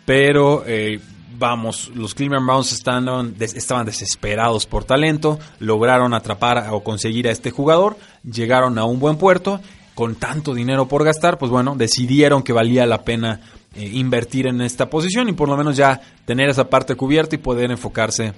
pero 0.08 0.64
eh, 0.66 1.02
vamos, 1.38 1.92
los 1.94 2.16
Cleveland 2.16 2.46
Browns 2.46 2.72
estaban, 2.72 3.36
desesperados 3.86 4.66
por 4.66 4.86
talento, 4.86 5.38
lograron 5.60 6.14
atrapar 6.14 6.70
o 6.72 6.82
conseguir 6.82 7.28
a 7.28 7.32
este 7.32 7.52
jugador, 7.52 7.98
llegaron 8.24 8.80
a 8.80 8.86
un 8.86 9.02
buen 9.02 9.18
puerto, 9.18 9.60
con 9.96 10.16
tanto 10.16 10.54
dinero 10.54 10.88
por 10.88 11.04
gastar, 11.04 11.38
pues 11.38 11.52
bueno, 11.52 11.76
decidieron 11.76 12.42
que 12.42 12.54
valía 12.54 12.86
la 12.86 13.04
pena 13.04 13.42
eh, 13.76 13.86
invertir 13.96 14.48
en 14.48 14.62
esta 14.62 14.90
posición 14.90 15.28
y 15.28 15.34
por 15.34 15.50
lo 15.50 15.58
menos 15.58 15.76
ya 15.76 16.00
tener 16.24 16.48
esa 16.48 16.70
parte 16.70 16.96
cubierta 16.96 17.36
y 17.36 17.40
poder 17.40 17.70
enfocarse 17.70 18.32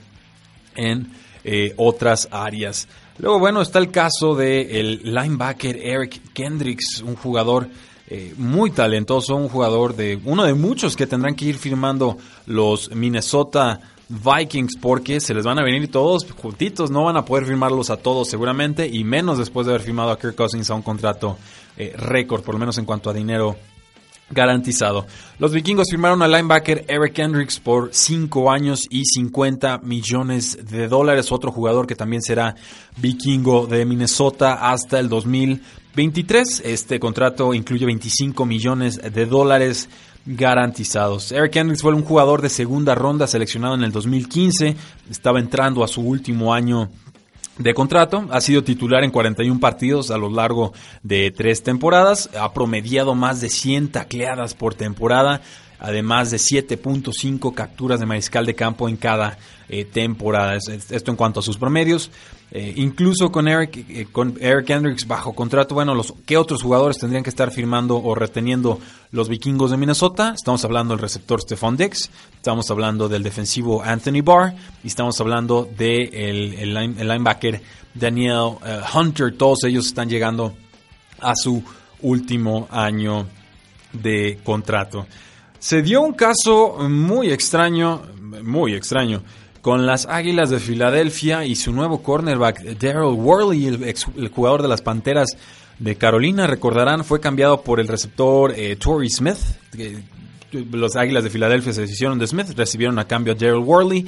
en 0.76 1.12
eh, 1.44 1.76
otras 1.78 2.30
áreas. 2.32 2.88
Luego, 3.20 3.38
bueno, 3.38 3.62
está 3.62 3.78
el 3.78 3.92
caso 3.92 4.34
del 4.34 5.02
linebacker 5.04 5.78
Eric 5.78 6.34
Kendricks, 6.34 7.04
un 7.06 7.16
jugador 7.16 7.70
eh, 8.10 8.34
muy 8.38 8.72
talentoso, 8.72 9.36
un 9.36 9.50
jugador 9.50 9.96
de 9.96 10.20
uno 10.26 10.44
de 10.44 10.56
muchos 10.56 10.96
que 10.96 11.06
tendrán 11.06 11.36
que 11.36 11.46
ir 11.46 11.58
firmando 11.58 12.18
los 12.48 12.90
Minnesota 12.96 13.82
Vikings 14.10 14.78
porque 14.78 15.20
se 15.20 15.36
les 15.36 15.46
van 15.46 15.60
a 15.60 15.64
venir 15.64 15.92
todos 15.92 16.26
juntitos, 16.32 16.90
no 16.90 17.04
van 17.04 17.18
a 17.18 17.26
poder 17.26 17.46
firmarlos 17.46 17.92
a 17.92 17.98
todos 17.98 18.28
seguramente 18.28 18.88
y 18.88 19.04
menos 19.04 19.38
después 19.38 19.68
de 19.68 19.74
haber 19.74 19.86
firmado 19.86 20.10
a 20.10 20.18
Kirk 20.18 20.36
Cousins 20.36 20.72
a 20.72 20.74
un 20.74 20.82
contrato 20.82 21.38
eh, 21.78 21.94
récord, 21.96 22.42
por 22.42 22.56
lo 22.56 22.60
menos 22.60 22.80
en 22.80 22.86
cuanto 22.86 23.12
a 23.12 23.14
dinero 23.14 23.56
garantizado. 24.32 25.06
Los 25.38 25.54
vikingos 25.54 25.88
firmaron 25.90 26.22
al 26.22 26.32
linebacker 26.32 26.86
Eric 26.88 27.18
Hendricks 27.20 27.60
por 27.60 27.90
5 27.92 28.52
años 28.52 28.86
y 28.90 29.06
50 29.06 29.80
millones 29.84 30.58
de 30.70 30.88
dólares, 30.88 31.32
otro 31.32 31.52
jugador 31.52 31.88
que 31.88 31.96
también 31.96 32.22
será 32.22 32.56
vikingo 32.98 33.68
de 33.68 33.86
Minnesota 33.86 34.72
hasta 34.72 35.00
el 35.00 35.10
2023. 36.00 36.62
Este 36.64 36.98
contrato 36.98 37.54
incluye 37.54 37.86
25 37.86 38.46
millones 38.46 39.02
de 39.02 39.26
dólares 39.26 39.90
garantizados. 40.26 41.34
Eric 41.34 41.58
Hendricks 41.58 41.82
fue 41.82 41.94
un 41.94 42.04
jugador 42.04 42.42
de 42.42 42.48
segunda 42.48 42.96
ronda 42.96 43.28
seleccionado 43.28 43.76
en 43.76 43.84
el 43.84 43.92
2015, 43.92 44.78
estaba 45.10 45.40
entrando 45.40 45.84
a 45.84 45.90
su 45.90 46.02
último 46.02 46.54
año 46.54 46.90
de 47.58 47.74
contrato, 47.74 48.26
ha 48.32 48.40
sido 48.40 48.64
titular 48.64 49.04
en 49.04 49.12
41 49.12 49.60
partidos 49.60 50.10
a 50.10 50.18
lo 50.18 50.30
largo 50.30 50.72
de 51.04 51.32
tres 51.32 51.64
temporadas, 51.64 52.30
ha 52.40 52.54
promediado 52.54 53.14
más 53.14 53.42
de 53.42 53.50
100 53.50 53.90
tacleadas 53.90 54.54
por 54.54 54.76
temporada, 54.76 55.42
además 55.80 56.32
de 56.32 56.38
7.5 56.38 57.54
capturas 57.54 58.00
de 58.00 58.06
mariscal 58.06 58.46
de 58.46 58.56
campo 58.56 58.90
en 58.90 58.98
cada 58.98 59.38
eh, 59.68 59.86
temporada. 59.86 60.58
Esto 60.58 61.12
en 61.12 61.18
cuanto 61.18 61.40
a 61.40 61.44
sus 61.44 61.58
promedios. 61.58 62.12
Eh, 62.52 62.74
incluso 62.78 63.32
con 63.32 63.48
Eric, 63.48 63.86
eh, 63.90 64.08
con 64.12 64.36
Eric 64.42 64.70
Hendricks 64.72 65.06
bajo 65.08 65.34
contrato, 65.34 65.76
bueno, 65.76 65.94
los, 65.94 66.16
¿qué 66.26 66.36
otros 66.36 66.64
jugadores 66.64 66.98
tendrían 66.98 67.24
que 67.24 67.30
estar 67.30 67.52
firmando 67.52 67.98
o 67.98 68.16
reteniendo 68.16 68.80
los 69.12 69.30
vikingos 69.30 69.70
de 69.70 69.78
Minnesota? 69.78 70.34
Estamos 70.36 70.66
hablando 70.66 70.96
del 70.96 71.02
receptor 71.02 71.42
Stephon 71.42 71.78
Dix, 71.78 72.10
estamos 72.36 72.72
hablando 72.72 73.08
del 73.08 73.22
defensivo 73.22 73.84
Anthony 73.84 74.24
Barr 74.24 74.56
y 74.84 74.88
estamos 74.88 75.22
hablando 75.22 75.70
del 75.78 76.10
de 76.10 76.60
el, 76.60 76.74
linebacker 76.74 77.62
Daniel 77.94 78.56
Hunter. 78.96 79.38
Todos 79.38 79.66
ellos 79.66 79.86
están 79.86 80.10
llegando 80.10 80.56
a 81.20 81.36
su 81.36 81.64
último 82.02 82.68
año 82.72 83.28
de 83.94 84.40
contrato. 84.44 85.06
Se 85.60 85.82
dio 85.82 86.02
un 86.02 86.14
caso 86.14 86.78
muy 86.90 87.32
extraño, 87.32 88.02
muy 88.44 88.74
extraño, 88.76 89.24
con 89.62 89.86
las 89.86 90.06
Águilas 90.06 90.50
de 90.50 90.60
Filadelfia 90.62 91.44
y 91.44 91.56
su 91.56 91.74
nuevo 91.74 92.02
cornerback 92.02 92.64
Daryl 92.80 93.14
Worley, 93.14 93.68
el, 93.68 94.30
jugador 94.30 94.62
de 94.62 94.70
las 94.70 94.82
Panteras 94.82 95.36
de 95.78 95.98
Carolina. 95.98 96.48
Recordarán, 96.48 97.04
fue 97.04 97.20
cambiado 97.20 97.62
por 97.62 97.82
el 97.82 97.90
receptor 97.90 98.54
eh, 98.56 98.78
Torrey 98.78 99.10
Smith. 99.10 99.38
los 100.54 100.96
Águilas 100.96 101.26
de 101.26 101.30
Filadelfia 101.30 101.74
se 101.74 101.82
deshicieron 101.82 102.20
de 102.20 102.28
Smith, 102.28 102.52
recibieron 102.56 102.98
a 102.98 103.06
cambio 103.06 103.34
a 103.34 103.36
Daryl 103.36 103.58
Worley. 103.58 104.08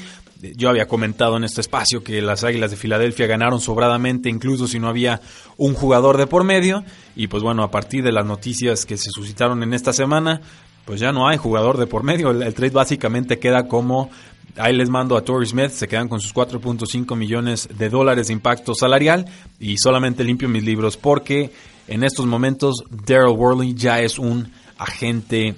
Yo 0.56 0.70
había 0.70 0.88
comentado 0.88 1.36
en 1.36 1.44
este 1.44 1.60
espacio 1.60 2.02
que 2.02 2.22
las 2.22 2.46
Águilas 2.46 2.72
de 2.72 2.78
Filadelfia 2.78 3.28
ganaron 3.28 3.60
sobradamente, 3.60 4.30
incluso 4.30 4.68
si 4.68 4.80
no 4.80 4.88
había 4.88 5.20
un 5.58 5.74
jugador 5.74 6.18
de 6.18 6.28
por 6.28 6.46
medio. 6.46 6.86
Y 7.14 7.28
pues 7.28 7.44
bueno, 7.44 7.62
a 7.62 7.72
partir 7.72 8.06
de 8.06 8.14
las 8.14 8.26
noticias 8.26 8.86
que 8.86 8.96
se 8.96 9.10
suscitaron 9.12 9.62
en 9.64 9.74
esta 9.74 9.92
semana, 9.92 10.42
pues 10.86 11.00
ya 11.00 11.12
no 11.12 11.28
hay 11.28 11.38
jugador 11.38 11.78
de 11.78 11.88
por 11.88 12.04
medio. 12.04 12.32
El, 12.32 12.54
trade 12.54 12.72
básicamente 12.72 13.40
queda 13.40 13.68
como 13.68 14.10
ahí 14.58 14.76
les 14.76 14.90
mando 14.90 15.16
a 15.16 15.24
Torrey 15.24 15.48
Smith, 15.48 15.70
se 15.70 15.88
quedan 15.88 16.08
con 16.08 16.20
sus 16.20 16.34
4.5 16.34 17.16
millones 17.16 17.70
de 17.78 17.90
dólares 17.90 18.28
de 18.28 18.34
impacto 18.34 18.74
salarial 18.74 19.26
y 19.60 19.78
solamente 19.78 20.24
limpio 20.24 20.50
mis 20.50 20.64
libros 20.64 20.98
porque 20.98 21.52
en 21.88 22.04
estos 22.04 22.26
momentos 22.26 22.84
Daryl 22.90 23.36
Worley 23.36 23.74
ya 23.74 24.00
es 24.02 24.20
un 24.20 24.52
agente 24.78 25.56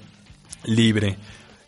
libre. 0.66 1.18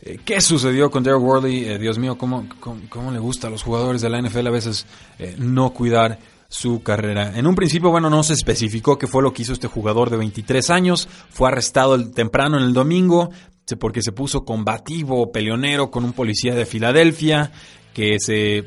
Eh, 0.01 0.19
¿Qué 0.23 0.41
sucedió 0.41 0.91
con 0.91 1.03
Daryl 1.03 1.21
Worley? 1.21 1.65
Eh, 1.65 1.79
Dios 1.79 1.97
mío, 1.97 2.17
¿cómo, 2.17 2.47
¿cómo, 2.89 3.11
le 3.11 3.19
gusta 3.19 3.47
a 3.47 3.49
los 3.49 3.63
jugadores 3.63 4.01
de 4.01 4.09
la 4.09 4.21
NFL 4.21 4.47
a 4.47 4.51
veces 4.51 4.85
eh, 5.19 5.35
no 5.37 5.71
cuidar 5.71 6.19
su 6.47 6.84
carrera. 6.84 7.38
En 7.38 7.47
un 7.47 7.55
principio, 7.55 7.91
bueno, 7.91 8.10
no 8.10 8.23
se 8.23 8.34
especificó 8.34 8.97
qué 8.97 9.08
fue 9.08 9.23
lo 9.23 9.34
que 9.34 9.41
hizo 9.41 9.53
este 9.53 9.67
jugador 9.67 10.10
de 10.10 10.17
23 10.17 10.69
años. 10.69 11.08
Fue 11.29 11.47
arrestado 11.47 12.12
temprano 12.12 12.58
en 12.58 12.63
el 12.63 12.73
domingo 12.73 13.31
porque 13.79 14.03
se 14.03 14.12
puso 14.12 14.45
combativo, 14.45 15.31
peleonero 15.31 15.89
con 15.89 16.05
un 16.05 16.13
policía 16.13 16.53
de 16.53 16.67
Filadelfia 16.67 17.51
que 17.93 18.17
se 18.19 18.63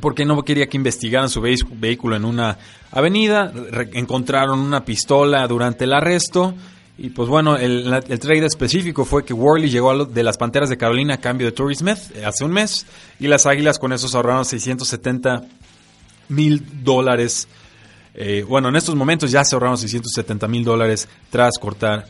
porque 0.00 0.24
no 0.24 0.40
quería 0.42 0.68
que 0.68 0.76
investigaran 0.76 1.28
su 1.28 1.40
vehículo 1.40 2.14
en 2.14 2.24
una 2.24 2.56
avenida, 2.92 3.52
encontraron 3.92 4.60
una 4.60 4.84
pistola 4.84 5.46
durante 5.48 5.84
el 5.84 5.92
arresto 5.92 6.54
y 6.96 7.10
pues 7.10 7.28
bueno, 7.28 7.56
el, 7.56 7.92
el, 8.08 8.20
trade 8.20 8.46
específico 8.46 9.04
fue 9.04 9.24
que 9.24 9.32
Worley 9.32 9.68
llegó 9.68 10.04
de 10.04 10.22
las 10.22 10.36
Panteras 10.36 10.68
de 10.68 10.76
Carolina 10.76 11.14
a 11.14 11.16
cambio 11.18 11.46
de 11.46 11.52
Torrey 11.52 11.74
Smith 11.74 11.98
eh, 12.14 12.24
hace 12.24 12.44
un 12.44 12.52
mes 12.52 12.86
y 13.18 13.26
las 13.26 13.46
Águilas 13.46 13.78
con 13.78 13.92
esos 13.92 14.14
ahorraron 14.14 14.44
670 14.44 15.42
mil 16.30 16.64
dólares. 16.82 17.48
Eh, 18.14 18.44
bueno, 18.46 18.68
en 18.68 18.76
estos 18.76 18.94
momentos 18.94 19.30
ya 19.30 19.44
se 19.44 19.54
ahorraron 19.54 19.78
670 19.78 20.48
mil 20.48 20.64
dólares 20.64 21.08
tras 21.30 21.58
cortar 21.58 22.06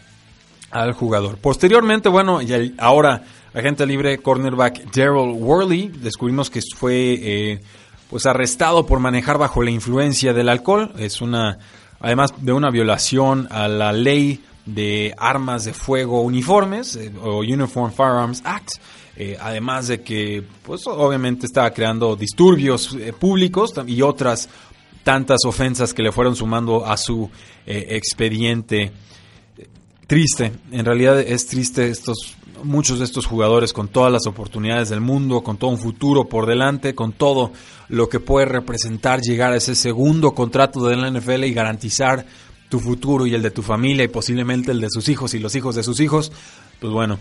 al 0.71 0.93
jugador. 0.93 1.39
Posteriormente, 1.39 2.09
bueno, 2.09 2.41
y 2.41 2.75
ahora 2.79 3.25
agente 3.53 3.85
libre 3.87 4.19
cornerback 4.19 4.93
Daryl 4.95 5.33
Worley, 5.33 5.89
descubrimos 5.89 6.51
que 6.51 6.61
fue 6.77 7.19
eh, 7.21 7.61
pues 8.09 8.27
arrestado 8.27 8.87
por 8.87 9.01
manejar 9.01 9.39
bajo 9.39 9.63
la 9.63 9.71
influencia 9.71 10.33
del 10.33 10.49
alcohol. 10.49 10.93
Es 10.99 11.21
una, 11.21 11.59
además 12.01 12.33
de 12.39 12.53
una 12.53 12.71
violación 12.71 13.49
a 13.51 13.69
la 13.69 13.93
ley 13.93 14.45
de 14.67 15.15
armas 15.19 15.65
de 15.65 15.73
fuego 15.73 16.23
uniformes 16.23 16.97
eh, 16.97 17.13
o 17.21 17.39
Uniform 17.39 17.93
Firearms 17.93 18.43
Act. 18.45 18.71
Eh, 19.23 19.37
además 19.39 19.89
de 19.89 20.01
que, 20.01 20.43
pues 20.63 20.87
obviamente 20.87 21.45
estaba 21.45 21.71
creando 21.73 22.17
disturbios 22.17 22.97
eh, 22.99 23.13
públicos 23.13 23.75
y 23.87 24.01
otras 24.01 24.49
tantas 25.03 25.41
ofensas 25.45 25.93
que 25.93 26.03
le 26.03 26.11
fueron 26.11 26.35
sumando 26.35 26.87
a 26.87 26.97
su 26.97 27.29
eh, 27.67 27.89
expediente. 27.91 28.91
Triste, 30.07 30.53
en 30.73 30.87
realidad 30.87 31.21
es 31.21 31.47
triste 31.47 31.91
estos 31.91 32.35
muchos 32.65 32.99
de 32.99 33.05
estos 33.05 33.27
jugadores 33.27 33.75
con 33.75 33.89
todas 33.89 34.11
las 34.11 34.27
oportunidades 34.27 34.89
del 34.89 35.03
mundo, 35.03 35.43
con 35.43 35.59
todo 35.59 35.69
un 35.69 35.79
futuro 35.79 36.25
por 36.25 36.47
delante, 36.47 36.95
con 36.95 37.13
todo 37.13 37.53
lo 37.89 38.09
que 38.09 38.21
puede 38.21 38.47
representar 38.47 39.21
llegar 39.21 39.53
a 39.53 39.57
ese 39.57 39.75
segundo 39.75 40.33
contrato 40.33 40.87
de 40.87 40.97
la 40.97 41.11
NFL 41.11 41.45
y 41.45 41.53
garantizar 41.53 42.25
tu 42.71 42.81
futuro 42.81 43.27
y 43.27 43.35
el 43.35 43.43
de 43.43 43.51
tu 43.51 43.61
familia 43.61 44.03
y 44.03 44.09
posiblemente 44.09 44.71
el 44.71 44.81
de 44.81 44.89
sus 44.89 45.11
hijos 45.11 45.35
y 45.35 45.41
los 45.41 45.55
hijos 45.57 45.75
de 45.75 45.83
sus 45.83 46.01
hijos, 46.01 46.33
pues 46.81 46.91
bueno, 46.91 47.19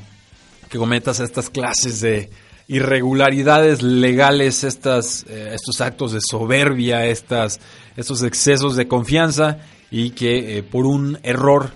que 0.70 0.78
cometas 0.78 1.20
estas 1.20 1.50
clases 1.50 2.02
de 2.02 2.30
irregularidades 2.68 3.82
legales, 3.82 4.64
estas, 4.64 5.26
eh, 5.28 5.52
estos 5.54 5.82
actos 5.82 6.12
de 6.14 6.20
soberbia, 6.22 7.06
estas, 7.08 7.60
estos 7.98 8.22
excesos 8.24 8.76
de 8.76 8.88
confianza 8.88 9.58
y 9.90 10.12
que 10.12 10.60
eh, 10.60 10.64
por 10.64 10.86
un 10.86 11.18
error 11.24 11.72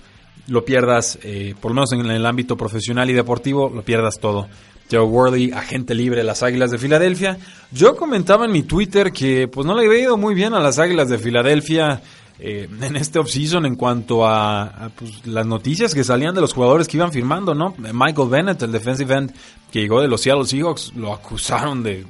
lo 0.48 0.64
pierdas, 0.66 1.18
eh, 1.24 1.56
por 1.60 1.72
lo 1.72 1.76
menos 1.76 1.94
en 1.94 2.06
el 2.06 2.26
ámbito 2.26 2.56
profesional 2.56 3.10
y 3.10 3.14
deportivo, 3.14 3.70
lo 3.70 3.84
pierdas 3.84 4.20
todo. 4.20 4.48
Joe 4.92 5.02
Worley, 5.02 5.52
agente 5.52 5.96
libre 5.96 6.20
de 6.20 6.26
las 6.26 6.44
Águilas 6.44 6.70
de 6.70 6.78
Filadelfia. 6.78 7.38
Yo 7.72 7.96
comentaba 7.96 8.46
en 8.46 8.52
mi 8.52 8.62
Twitter 8.62 9.12
que 9.12 9.48
pues 9.48 9.66
no 9.66 9.76
le 9.76 9.88
había 9.88 10.04
ido 10.04 10.18
muy 10.18 10.36
bien 10.36 10.54
a 10.54 10.60
las 10.60 10.78
Águilas 10.78 11.10
de 11.10 11.18
Filadelfia 11.18 12.02
eh, 12.40 12.68
en 12.82 12.96
este 12.96 13.20
offseason 13.20 13.66
en 13.66 13.76
cuanto 13.76 14.26
a, 14.26 14.92
pues, 14.96 15.26
las 15.26 15.46
noticias 15.46 15.94
que 15.94 16.04
salían 16.04 16.34
de 16.34 16.42
los 16.42 16.54
jugadores 16.54 16.88
que 16.88 16.98
iban 16.98 17.12
firmando, 17.12 17.54
¿no? 17.54 17.76
Michael 17.78 18.30
Bennett, 18.30 18.62
el 18.64 18.72
defensive 18.72 19.14
end 19.14 19.34
que 19.72 19.82
llegó 19.82 20.02
de 20.02 20.08
los 20.08 20.22
Seattle 20.22 20.46
Seahawks, 20.46 20.94
lo 20.96 21.14
acusaron 21.14 21.84
de, 21.84 22.06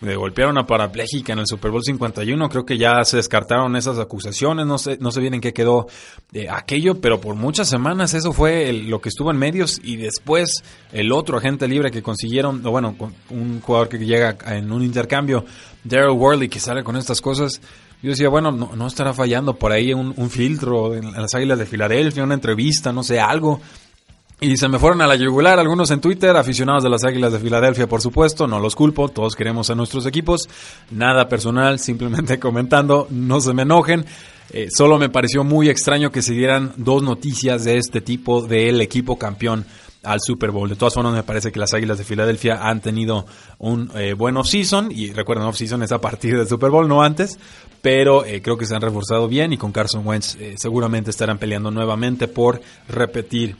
de 0.00 0.16
golpear 0.16 0.48
una 0.48 0.66
parapléjica 0.66 1.32
en 1.32 1.40
el 1.40 1.46
Super 1.46 1.70
Bowl 1.70 1.82
51. 1.82 2.48
Creo 2.48 2.64
que 2.64 2.78
ya 2.78 3.04
se 3.04 3.16
descartaron 3.16 3.74
esas 3.76 3.98
acusaciones, 3.98 4.66
no 4.66 4.78
sé, 4.78 4.98
no 5.00 5.10
sé 5.10 5.20
bien 5.20 5.34
en 5.34 5.40
qué 5.40 5.52
quedó 5.52 5.86
eh, 6.32 6.48
aquello, 6.48 7.00
pero 7.00 7.20
por 7.20 7.34
muchas 7.34 7.68
semanas 7.68 8.14
eso 8.14 8.32
fue 8.32 8.72
lo 8.72 9.00
que 9.00 9.08
estuvo 9.08 9.30
en 9.30 9.38
medios 9.38 9.80
y 9.82 9.96
después 9.96 10.62
el 10.92 11.12
otro 11.12 11.38
agente 11.38 11.66
libre 11.66 11.90
que 11.90 12.02
consiguieron, 12.02 12.64
o 12.64 12.70
bueno, 12.70 12.94
un 13.30 13.60
jugador 13.60 13.88
que 13.88 13.98
llega 13.98 14.36
en 14.46 14.70
un 14.70 14.82
intercambio, 14.82 15.44
Daryl 15.84 16.16
Worley, 16.16 16.48
que 16.48 16.60
sale 16.60 16.84
con 16.84 16.96
estas 16.96 17.20
cosas 17.20 17.60
yo 18.02 18.10
decía, 18.10 18.28
bueno, 18.28 18.52
no, 18.52 18.86
estará 18.86 19.12
fallando 19.12 19.54
por 19.54 19.72
ahí 19.72 19.92
un, 19.92 20.30
filtro 20.30 20.94
en, 20.94 21.12
las 21.12 21.34
Águilas 21.34 21.58
de 21.58 21.66
Filadelfia, 21.66 22.22
una 22.22 22.34
entrevista, 22.34 22.92
no 22.92 23.02
sé, 23.02 23.18
algo. 23.18 23.60
Y 24.40 24.56
se 24.56 24.68
me 24.68 24.78
fueron 24.78 25.00
a 25.00 25.06
la 25.08 25.16
yugular 25.16 25.58
algunos 25.58 25.90
en 25.90 26.00
Twitter, 26.00 26.36
aficionados 26.36 26.84
de 26.84 26.90
las 26.90 27.04
Águilas 27.04 27.32
de 27.32 27.40
Filadelfia, 27.40 27.88
por 27.88 28.00
supuesto, 28.00 28.46
no 28.46 28.60
los 28.60 28.76
culpo, 28.76 29.08
todos 29.08 29.34
queremos 29.34 29.68
a 29.70 29.74
nuestros 29.74 30.06
equipos, 30.06 30.48
nada 30.92 31.28
personal, 31.28 31.78
simplemente 31.80 32.38
comentando, 32.38 33.08
no 33.10 33.40
se 33.40 33.52
me 33.52 33.62
enojen. 33.62 34.06
Eh, 34.50 34.68
solo 34.70 34.98
me 34.98 35.10
pareció 35.10 35.42
muy 35.42 35.68
extraño 35.68 36.10
que 36.10 36.22
se 36.22 36.32
dieran 36.34 36.72
dos 36.76 37.02
noticias 37.02 37.64
de 37.64 37.78
este 37.78 38.00
tipo 38.00 38.42
del 38.42 38.80
equipo 38.80 39.18
campeón 39.18 39.66
al 40.02 40.20
Super 40.20 40.50
Bowl. 40.50 40.68
De 40.68 40.76
todas 40.76 40.94
formas, 40.94 41.12
me 41.12 41.22
parece 41.22 41.52
que 41.52 41.58
las 41.58 41.74
Águilas 41.74 41.98
de 41.98 42.04
Filadelfia 42.04 42.60
han 42.62 42.80
tenido 42.80 43.26
un 43.58 43.90
eh, 43.94 44.14
buen 44.14 44.36
off-season. 44.36 44.90
Y 44.90 45.12
recuerden, 45.12 45.46
off-season 45.46 45.82
es 45.82 45.92
a 45.92 46.00
partir 46.00 46.36
del 46.36 46.48
Super 46.48 46.70
Bowl, 46.70 46.88
no 46.88 47.02
antes. 47.02 47.38
Pero 47.90 48.26
eh, 48.26 48.42
creo 48.42 48.58
que 48.58 48.66
se 48.66 48.74
han 48.74 48.82
reforzado 48.82 49.28
bien 49.28 49.54
y 49.54 49.56
con 49.56 49.72
Carson 49.72 50.06
Wentz 50.06 50.34
eh, 50.34 50.56
seguramente 50.58 51.08
estarán 51.08 51.38
peleando 51.38 51.70
nuevamente 51.70 52.28
por 52.28 52.60
repetir 52.86 53.56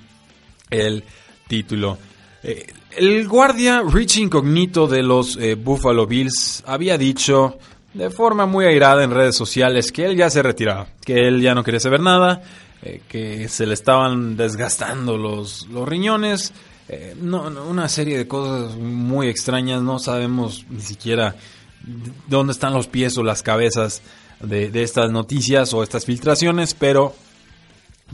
el 0.69 1.03
título. 1.47 1.97
el 2.43 3.27
guardia 3.27 3.83
Rich 3.83 4.19
Incognito 4.19 4.87
de 4.87 5.03
los 5.03 5.39
Buffalo 5.57 6.07
Bills 6.07 6.63
había 6.67 6.99
dicho 6.99 7.57
de 7.95 8.11
forma 8.11 8.45
muy 8.45 8.67
airada 8.67 9.03
en 9.03 9.13
redes 9.13 9.35
sociales 9.35 9.93
que 9.93 10.05
él 10.05 10.17
ya 10.17 10.29
se 10.29 10.43
retiraba, 10.43 10.89
que 11.05 11.27
él 11.27 11.41
ya 11.41 11.55
no 11.55 11.65
quería 11.65 11.81
saber 11.81 12.01
nada, 12.01 12.43
eh, 12.83 13.01
que 13.09 13.49
se 13.49 13.67
le 13.67 13.75
estaban 13.75 14.37
desgastando 14.37 15.17
los, 15.17 15.67
riñones. 15.87 16.53
Eh, 16.89 17.15
una 17.21 17.89
serie 17.89 18.17
de 18.17 18.29
cosas 18.29 18.77
muy 18.77 19.29
extrañas, 19.29 19.83
no 19.83 19.99
sabemos 19.99 20.65
ni 20.71 20.81
siquiera 20.81 21.35
dónde 22.27 22.53
están 22.53 22.75
los 22.75 22.87
pies 22.87 23.17
o 23.19 23.23
las 23.23 23.43
cabezas 23.43 24.03
de, 24.41 24.71
estas 24.83 25.11
noticias 25.11 25.73
o 25.75 25.83
estas 25.83 26.05
filtraciones, 26.05 26.75
pero 26.75 27.15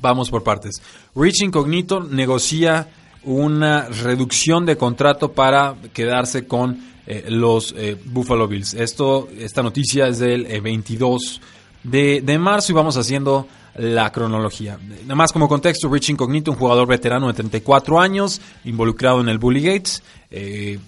vamos 0.00 0.30
por 0.30 0.42
partes. 0.42 0.80
Rich 1.14 1.42
Incognito 1.42 2.00
negocia 2.00 2.88
una 3.24 3.88
reducción 3.88 4.66
de 4.66 4.76
contrato 4.76 5.32
para 5.32 5.76
quedarse 5.92 6.46
con 6.46 6.78
eh, 7.06 7.26
los 7.28 7.74
eh, 7.76 7.96
Buffalo 8.04 8.48
Bills. 8.48 8.74
Esto, 8.74 9.28
esta 9.38 9.62
noticia 9.62 10.06
es 10.08 10.18
del 10.18 10.60
22 10.60 11.40
de, 11.82 12.20
de 12.22 12.38
marzo 12.38 12.72
y 12.72 12.74
vamos 12.74 12.96
haciendo 12.96 13.46
la 13.76 14.10
cronología. 14.12 14.78
Nada 15.02 15.14
más 15.14 15.32
como 15.32 15.48
contexto, 15.48 15.88
Rich 15.88 16.10
Incognito, 16.10 16.50
un 16.50 16.56
jugador 16.56 16.86
veterano 16.86 17.26
de 17.28 17.34
34 17.34 18.00
años, 18.00 18.40
involucrado 18.64 19.20
en 19.20 19.28
el 19.28 19.38
Bully 19.38 19.60
Gates, 19.60 20.02
eh, 20.30 20.78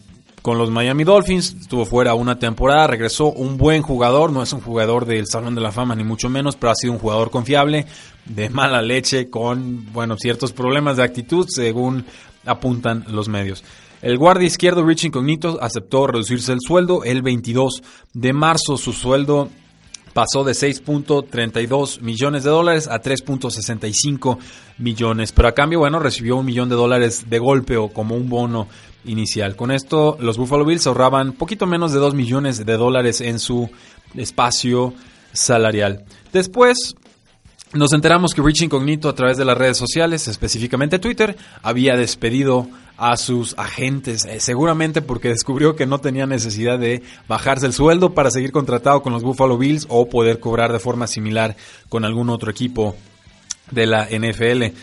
con 0.47 0.59
los 0.59 0.71
Miami 0.71 1.03
Dolphins, 1.03 1.57
estuvo 1.63 1.85
fuera 1.85 2.15
una 2.15 2.39
temporada, 2.39 2.87
regresó 2.87 3.33
un 3.33 3.57
buen 3.57 3.83
jugador, 3.83 4.31
no 4.31 4.45
es 4.45 4.53
un 4.53 4.61
jugador 4.61 5.05
del 5.05 5.27
Salón 5.27 5.57
de 5.57 5.61
la 5.61 5.73
Fama 5.73 5.97
ni 5.97 6.05
mucho 6.05 6.29
menos, 6.29 6.55
pero 6.55 6.71
ha 6.71 6.77
sido 6.77 6.93
un 6.93 7.01
jugador 7.01 7.33
confiable, 7.33 7.85
de 8.27 8.49
mala 8.49 8.81
leche, 8.81 9.29
con 9.29 9.93
bueno 9.93 10.15
ciertos 10.17 10.53
problemas 10.53 10.99
de 10.99 11.03
actitud, 11.03 11.47
según 11.49 12.05
apuntan 12.45 13.07
los 13.09 13.29
medios. 13.29 13.65
El 14.03 14.19
guardia 14.19 14.47
izquierdo 14.47 14.87
Rich 14.87 15.07
Incognito 15.07 15.59
aceptó 15.61 16.07
reducirse 16.07 16.53
el 16.53 16.61
sueldo 16.61 17.03
el 17.03 17.23
22 17.23 17.83
de 18.15 18.33
marzo. 18.33 18.77
Su 18.77 18.93
sueldo 18.93 19.49
pasó 20.16 20.44
de 20.44 20.52
6.32 20.52 22.00
millones 22.00 22.42
de 22.42 22.48
dólares 22.48 22.88
a 22.88 23.02
3.65 23.02 24.38
millones. 24.79 25.33
Pero 25.33 25.46
a 25.46 25.52
cambio, 25.52 25.81
bueno, 25.81 25.98
recibió 25.98 26.37
un 26.37 26.46
millón 26.46 26.70
de 26.70 26.74
dólares 26.74 27.29
de 27.29 27.38
golpe 27.38 27.76
o 27.76 27.90
como 27.90 28.16
un 28.16 28.31
bono 28.31 28.66
inicial. 29.05 29.57
Con 29.57 29.70
esto, 29.70 30.16
los 30.18 30.38
Buffalo 30.38 30.64
Bills 30.64 30.87
ahorraban 30.87 31.33
poquito 31.33 31.66
menos 31.66 31.92
de 31.92 31.98
2 31.98 32.14
millones 32.14 32.64
de 32.64 32.76
dólares 32.79 33.20
en 33.20 33.38
su 33.38 33.68
espacio 34.14 34.94
salarial. 35.35 36.07
Después, 36.33 36.96
nos 37.77 37.93
enteramos 37.93 38.35
que 38.35 38.43
Rich 38.43 38.62
Incognito 38.62 39.09
a 39.09 39.15
través 39.15 39.37
de 39.37 39.45
las 39.45 39.57
redes 39.57 39.77
sociales, 39.77 40.29
específicamente 40.29 40.99
Twitter, 40.99 41.37
había 41.62 41.97
despedido 41.97 42.69
a 42.97 43.17
sus 43.17 43.55
agentes, 43.59 44.25
eh, 44.25 44.41
seguramente 44.41 45.03
porque 45.03 45.29
descubrió 45.29 45.77
que 45.77 45.87
no 45.87 45.99
tenía 45.99 46.27
necesidad 46.27 46.79
de 46.79 47.03
bajarse 47.29 47.67
el 47.67 47.73
sueldo 47.73 48.15
para 48.15 48.31
seguir 48.31 48.53
contratado 48.53 49.03
con 49.03 49.12
los 49.12 49.23
Buffalo 49.23 49.59
Bills 49.59 49.87
o 49.89 50.09
poder 50.09 50.41
cobrar 50.41 50.73
de 50.73 50.79
forma 50.79 51.07
similar 51.07 51.57
con 51.89 52.05
algún 52.05 52.31
otro 52.31 52.51
equipo 52.51 52.97
de 53.71 53.87
la 53.87 54.07
NFL. 54.07 54.75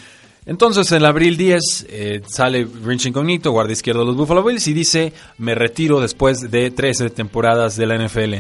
Entonces, 0.46 0.92
en 0.92 1.06
abril 1.06 1.38
10 1.38 1.88
eh, 1.90 2.22
sale 2.28 2.68
Rich 2.84 3.08
Incognito, 3.08 3.52
guardia 3.52 3.74
izquierdo 3.74 4.02
de 4.02 4.08
los 4.08 4.18
Buffalo 4.18 4.44
Bills, 4.44 4.68
y 4.68 4.74
dice, 4.74 5.14
me 5.38 5.56
retiro 5.56 6.02
después 6.02 6.52
de 6.52 6.70
13 6.70 7.10
temporadas 7.12 7.78
de 7.78 7.86
la 7.86 7.98
NFL. 7.98 8.34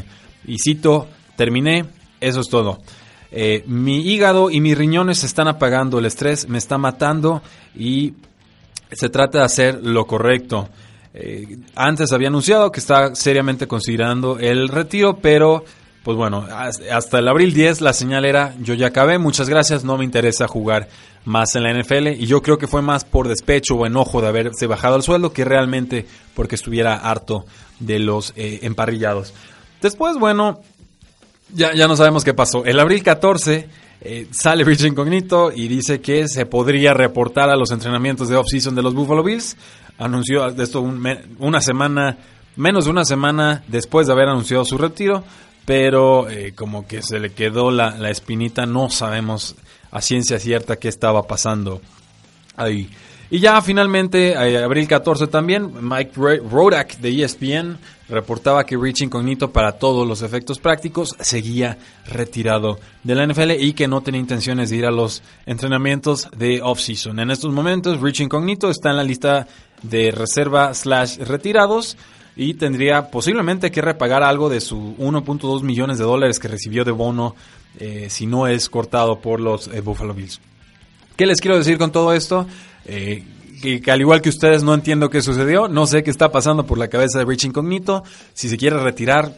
Y 0.45 0.57
cito, 0.59 1.07
terminé, 1.37 1.85
eso 2.19 2.41
es 2.41 2.49
todo. 2.49 2.79
Eh, 3.35 3.63
mi 3.65 4.01
hígado 4.01 4.51
y 4.51 4.61
mis 4.61 4.77
riñones 4.77 5.23
están 5.23 5.47
apagando, 5.47 5.97
el 5.97 6.05
estrés 6.05 6.47
me 6.47 6.59
está 6.59 6.77
matando 6.77 7.41
y 7.75 8.13
se 8.91 9.09
trata 9.09 9.39
de 9.39 9.43
hacer 9.43 9.79
lo 9.83 10.05
correcto. 10.05 10.69
Eh, 11.15 11.57
antes 11.75 12.11
había 12.11 12.27
anunciado 12.27 12.71
que 12.71 12.79
está 12.79 13.15
seriamente 13.15 13.67
considerando 13.67 14.37
el 14.37 14.69
retiro, 14.69 15.17
pero 15.17 15.65
pues 16.03 16.15
bueno, 16.15 16.45
hasta 16.91 17.19
el 17.19 17.27
abril 17.27 17.53
10 17.53 17.81
la 17.81 17.93
señal 17.93 18.25
era 18.25 18.53
yo 18.59 18.75
ya 18.75 18.87
acabé, 18.87 19.17
muchas 19.17 19.49
gracias, 19.49 19.83
no 19.83 19.97
me 19.97 20.03
interesa 20.03 20.47
jugar 20.47 20.89
más 21.25 21.55
en 21.55 21.63
la 21.63 21.73
NFL 21.73 22.09
y 22.09 22.27
yo 22.27 22.43
creo 22.43 22.59
que 22.59 22.67
fue 22.67 22.83
más 22.83 23.03
por 23.03 23.27
despecho 23.27 23.75
o 23.75 23.85
enojo 23.87 24.21
de 24.21 24.27
haberse 24.27 24.67
bajado 24.67 24.95
el 24.95 25.01
sueldo 25.01 25.33
que 25.33 25.43
realmente 25.43 26.05
porque 26.35 26.55
estuviera 26.55 26.97
harto 26.97 27.45
de 27.79 27.97
los 27.97 28.33
eh, 28.35 28.59
emparrillados. 28.61 29.33
Después, 29.81 30.17
bueno, 30.17 30.61
ya, 31.53 31.73
ya 31.73 31.87
no 31.87 31.95
sabemos 31.95 32.23
qué 32.23 32.33
pasó. 32.33 32.65
El 32.65 32.79
abril 32.79 33.03
14 33.03 33.69
eh, 34.01 34.27
sale 34.31 34.63
Rich 34.63 34.83
Incognito 34.83 35.51
y 35.53 35.67
dice 35.67 36.01
que 36.01 36.27
se 36.27 36.45
podría 36.45 36.93
reportar 36.93 37.49
a 37.49 37.55
los 37.55 37.71
entrenamientos 37.71 38.27
de 38.27 38.35
off-season 38.35 38.75
de 38.75 38.81
los 38.81 38.93
Buffalo 38.93 39.23
Bills. 39.23 39.55
Anunció 39.97 40.47
esto 40.47 40.81
una 40.81 41.61
semana, 41.61 42.17
menos 42.55 42.85
de 42.85 42.91
una 42.91 43.05
semana 43.05 43.63
después 43.67 44.07
de 44.07 44.13
haber 44.13 44.27
anunciado 44.27 44.65
su 44.65 44.77
retiro, 44.77 45.23
pero 45.65 46.29
eh, 46.29 46.53
como 46.53 46.85
que 46.87 47.01
se 47.01 47.19
le 47.19 47.31
quedó 47.31 47.71
la, 47.71 47.91
la 47.91 48.09
espinita, 48.09 48.65
no 48.65 48.89
sabemos 48.89 49.55
a 49.91 50.01
ciencia 50.01 50.39
cierta 50.39 50.77
qué 50.77 50.89
estaba 50.89 51.23
pasando 51.23 51.79
ahí. 52.57 52.89
Y 53.29 53.39
ya 53.39 53.61
finalmente, 53.61 54.33
eh, 54.33 54.63
abril 54.63 54.87
14 54.87 55.27
también, 55.27 55.71
Mike 55.81 56.11
Rodak 56.49 56.97
de 56.97 57.23
ESPN 57.23 57.77
reportaba 58.09 58.65
que 58.65 58.77
Rich 58.77 59.01
Incognito, 59.01 59.51
para 59.51 59.73
todos 59.73 60.07
los 60.07 60.21
efectos 60.21 60.59
prácticos, 60.59 61.15
seguía 61.19 61.77
retirado 62.05 62.79
de 63.03 63.15
la 63.15 63.25
NFL 63.25 63.51
y 63.59 63.73
que 63.73 63.87
no 63.87 64.01
tenía 64.01 64.21
intenciones 64.21 64.69
de 64.69 64.77
ir 64.77 64.85
a 64.85 64.91
los 64.91 65.23
entrenamientos 65.45 66.29
de 66.35 66.61
off-season. 66.61 67.19
En 67.19 67.31
estos 67.31 67.51
momentos, 67.51 68.01
Rich 68.01 68.21
Incognito 68.21 68.69
está 68.69 68.91
en 68.91 68.97
la 68.97 69.03
lista 69.03 69.47
de 69.81 70.11
reserva 70.11 70.73
slash 70.73 71.17
retirados 71.19 71.97
y 72.35 72.55
tendría 72.55 73.09
posiblemente 73.09 73.71
que 73.71 73.81
repagar 73.81 74.23
algo 74.23 74.49
de 74.49 74.61
su 74.61 74.95
1.2 74.97 75.61
millones 75.61 75.97
de 75.97 76.03
dólares 76.03 76.39
que 76.39 76.47
recibió 76.47 76.83
de 76.83 76.91
bono 76.91 77.35
eh, 77.79 78.07
si 78.09 78.25
no 78.25 78.47
es 78.47 78.69
cortado 78.69 79.19
por 79.19 79.39
los 79.39 79.67
eh, 79.67 79.81
Buffalo 79.81 80.13
Bills. 80.13 80.39
¿Qué 81.15 81.27
les 81.27 81.41
quiero 81.41 81.57
decir 81.57 81.77
con 81.77 81.91
todo 81.91 82.13
esto? 82.13 82.47
Eh, 82.85 83.23
que, 83.81 83.91
al 83.91 84.01
igual 84.01 84.21
que 84.21 84.29
ustedes 84.29 84.63
no 84.63 84.73
entiendo 84.73 85.09
qué 85.09 85.21
sucedió, 85.21 85.67
no 85.69 85.87
sé 85.87 86.03
qué 86.03 86.11
está 86.11 86.31
pasando 86.31 86.65
por 86.65 86.77
la 86.77 86.89
cabeza 86.89 87.19
de 87.19 87.25
Rich 87.25 87.45
Incognito. 87.45 88.03
Si 88.33 88.49
se 88.49 88.57
quiere 88.57 88.77
retirar, 88.77 89.37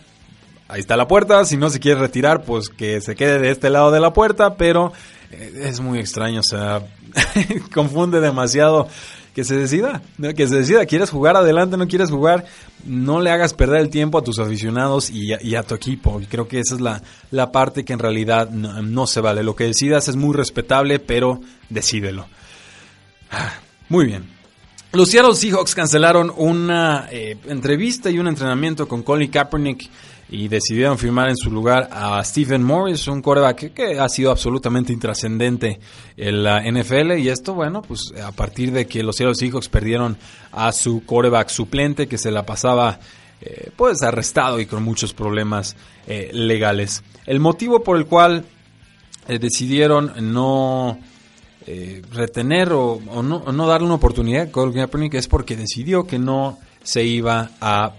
ahí 0.68 0.80
está 0.80 0.98
la 0.98 1.08
puerta. 1.08 1.46
Si 1.46 1.58
no 1.58 1.70
se 1.70 1.80
quiere 1.80 2.00
retirar, 2.00 2.44
pues 2.44 2.70
que 2.70 3.02
se 3.02 3.16
quede 3.16 3.40
de 3.40 3.52
este 3.52 3.70
lado 3.70 3.92
de 3.92 4.00
la 4.00 4.14
puerta. 4.14 4.56
Pero 4.56 4.94
eh, 5.32 5.66
es 5.66 5.80
muy 5.80 6.00
extraño, 6.00 6.40
o 6.40 6.44
sea, 6.44 6.82
confunde 7.74 8.20
demasiado. 8.20 8.88
Que 9.36 9.44
se 9.44 9.58
decida, 9.58 10.02
que 10.34 10.48
se 10.48 10.56
decida, 10.56 10.86
¿quieres 10.86 11.10
jugar 11.10 11.36
adelante? 11.36 11.76
¿No 11.76 11.90
quieres 11.90 12.10
jugar? 12.10 12.46
No 12.86 13.20
le 13.20 13.32
hagas 13.32 13.54
perder 13.54 13.82
el 13.82 13.90
tiempo 13.90 14.18
a 14.18 14.24
tus 14.24 14.40
aficionados 14.40 15.10
y 15.10 15.56
a, 15.56 15.64
tu 15.64 15.76
equipo. 15.76 16.22
Creo 16.30 16.48
que 16.48 16.62
esa 16.62 16.76
es 16.76 16.80
la, 16.80 17.04
la 17.32 17.52
parte 17.52 17.84
que 17.84 17.92
en 17.92 18.00
realidad 18.00 18.50
no, 18.50 18.82
no 18.82 19.08
se 19.08 19.20
vale. 19.20 19.44
Lo 19.44 19.54
que 19.54 19.66
decidas 19.66 20.08
es 20.08 20.16
muy 20.16 20.34
respetable, 20.34 21.00
pero 21.00 21.42
decídelo. 21.70 22.28
Muy 23.90 24.06
bien. 24.06 24.36
Los 24.96 25.10
Seattle 25.10 25.36
Seahawks 25.36 25.76
cancelaron 25.76 26.32
una 26.38 27.10
eh, 27.12 27.36
entrevista 27.48 28.10
y 28.10 28.18
un 28.18 28.30
entrenamiento 28.30 28.88
con 28.88 29.04
Colin 29.04 29.30
Kaepernick 29.30 29.90
y 30.30 30.48
decidieron 30.48 30.98
firmar 30.98 31.28
en 31.28 31.36
su 31.36 31.52
lugar 31.52 31.90
a 31.92 32.24
Stephen 32.24 32.64
Morris, 32.64 33.08
un 33.10 33.22
coreback 33.22 33.74
que 33.74 34.00
ha 34.00 34.08
sido 34.08 34.32
absolutamente 34.32 34.94
intrascendente 34.94 35.82
en 36.16 36.44
la 36.44 36.62
NFL. 36.62 37.18
Y 37.20 37.28
esto, 37.28 37.54
bueno, 37.54 37.82
pues 37.82 38.14
a 38.24 38.32
partir 38.32 38.72
de 38.72 38.88
que 38.88 39.04
los 39.04 39.18
Seattle 39.18 39.36
Seahawks 39.36 39.68
perdieron 39.68 40.18
a 40.54 40.72
su 40.72 41.06
coreback 41.06 41.50
suplente 41.50 42.08
que 42.08 42.18
se 42.18 42.32
la 42.32 42.46
pasaba 42.46 42.98
eh, 43.42 43.72
pues 43.76 44.02
arrestado 44.02 44.62
y 44.62 44.66
con 44.66 44.82
muchos 44.82 45.14
problemas 45.14 45.76
eh, 46.08 46.30
legales. 46.32 47.04
El 47.26 47.42
motivo 47.42 47.84
por 47.84 47.98
el 47.98 48.06
cual 48.06 48.46
decidieron 49.28 50.14
no 50.34 51.00
eh, 51.68 52.02
retener 52.12 52.72
o, 52.74 53.00
no, 53.24 53.68
darle 53.68 53.88
una 53.88 53.96
oportunidad 53.96 54.44
a 54.44 54.52
Colin 54.52 54.76
Kaepernick 54.76 55.16
es 55.16 55.28
porque 55.28 55.56
decidió 55.56 56.06
que 56.06 56.20
no 56.20 56.60
se 56.84 57.04
iba 57.04 57.52
a 57.60 57.94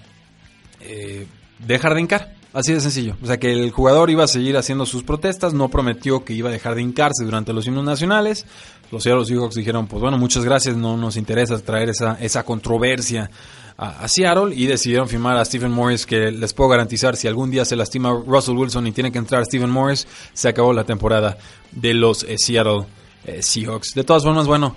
eh, 0.81 1.27
dejar 1.59 1.95
de 1.95 2.01
hincar. 2.01 2.37
Así 2.53 2.73
de 2.73 2.81
sencillo. 2.81 3.17
O 3.23 3.27
sea 3.27 3.39
que 3.39 3.53
el 3.53 3.71
jugador 3.71 4.09
iba 4.09 4.25
a 4.25 4.29
seguir 4.29 4.57
haciendo 4.57 4.87
sus 4.87 5.03
protestas, 5.03 5.53
no 5.53 5.69
prometió 5.69 6.25
que 6.25 6.33
iba 6.33 6.49
a 6.49 6.53
dejar 6.53 6.75
de 6.75 6.81
hincarse 6.81 7.23
durante 7.23 7.53
los 7.53 7.67
himnos 7.67 7.85
nacionales. 7.85 8.47
Los 8.91 9.03
Seattle 9.03 9.27
dijeron, 9.55 9.87
pues 9.89 10.01
bueno, 10.01 10.17
muchas 10.17 10.43
gracias, 10.43 10.75
no 10.75 10.97
nos 10.97 11.19
interesa 11.19 11.59
traer 11.59 11.91
esa, 11.91 12.43
controversia 12.45 13.31
a, 13.77 14.09
Seattle 14.09 14.55
y 14.55 14.67
decidieron 14.67 15.07
firmar 15.07 15.37
a 15.37 15.45
Stephen 15.45 15.71
Morris 15.71 16.07
que 16.07 16.31
les 16.31 16.55
puedo 16.55 16.71
garantizar 16.71 17.15
si 17.17 17.29
algún 17.29 17.51
día 17.51 17.67
se 17.67 17.77
lastima 17.77 18.11
Russell 18.11 18.57
Wilson 18.57 18.87
y 18.87 18.93
tiene 18.93 19.13
que 19.13 19.19
entrar 19.19 19.45
Stephen 19.45 19.69
Morris, 19.69 20.07
se 20.33 20.49
acabó 20.49 20.73
la 20.73 20.85
temporada 20.85 21.37
de 21.73 21.93
los 21.93 22.23
eh, 22.23 22.37
Seattle 22.39 22.87
eh, 23.27 23.43
Seahawks. 23.43 23.95
De 23.95 24.05
todas 24.05 24.23
formas, 24.23 24.47
bueno, 24.47 24.77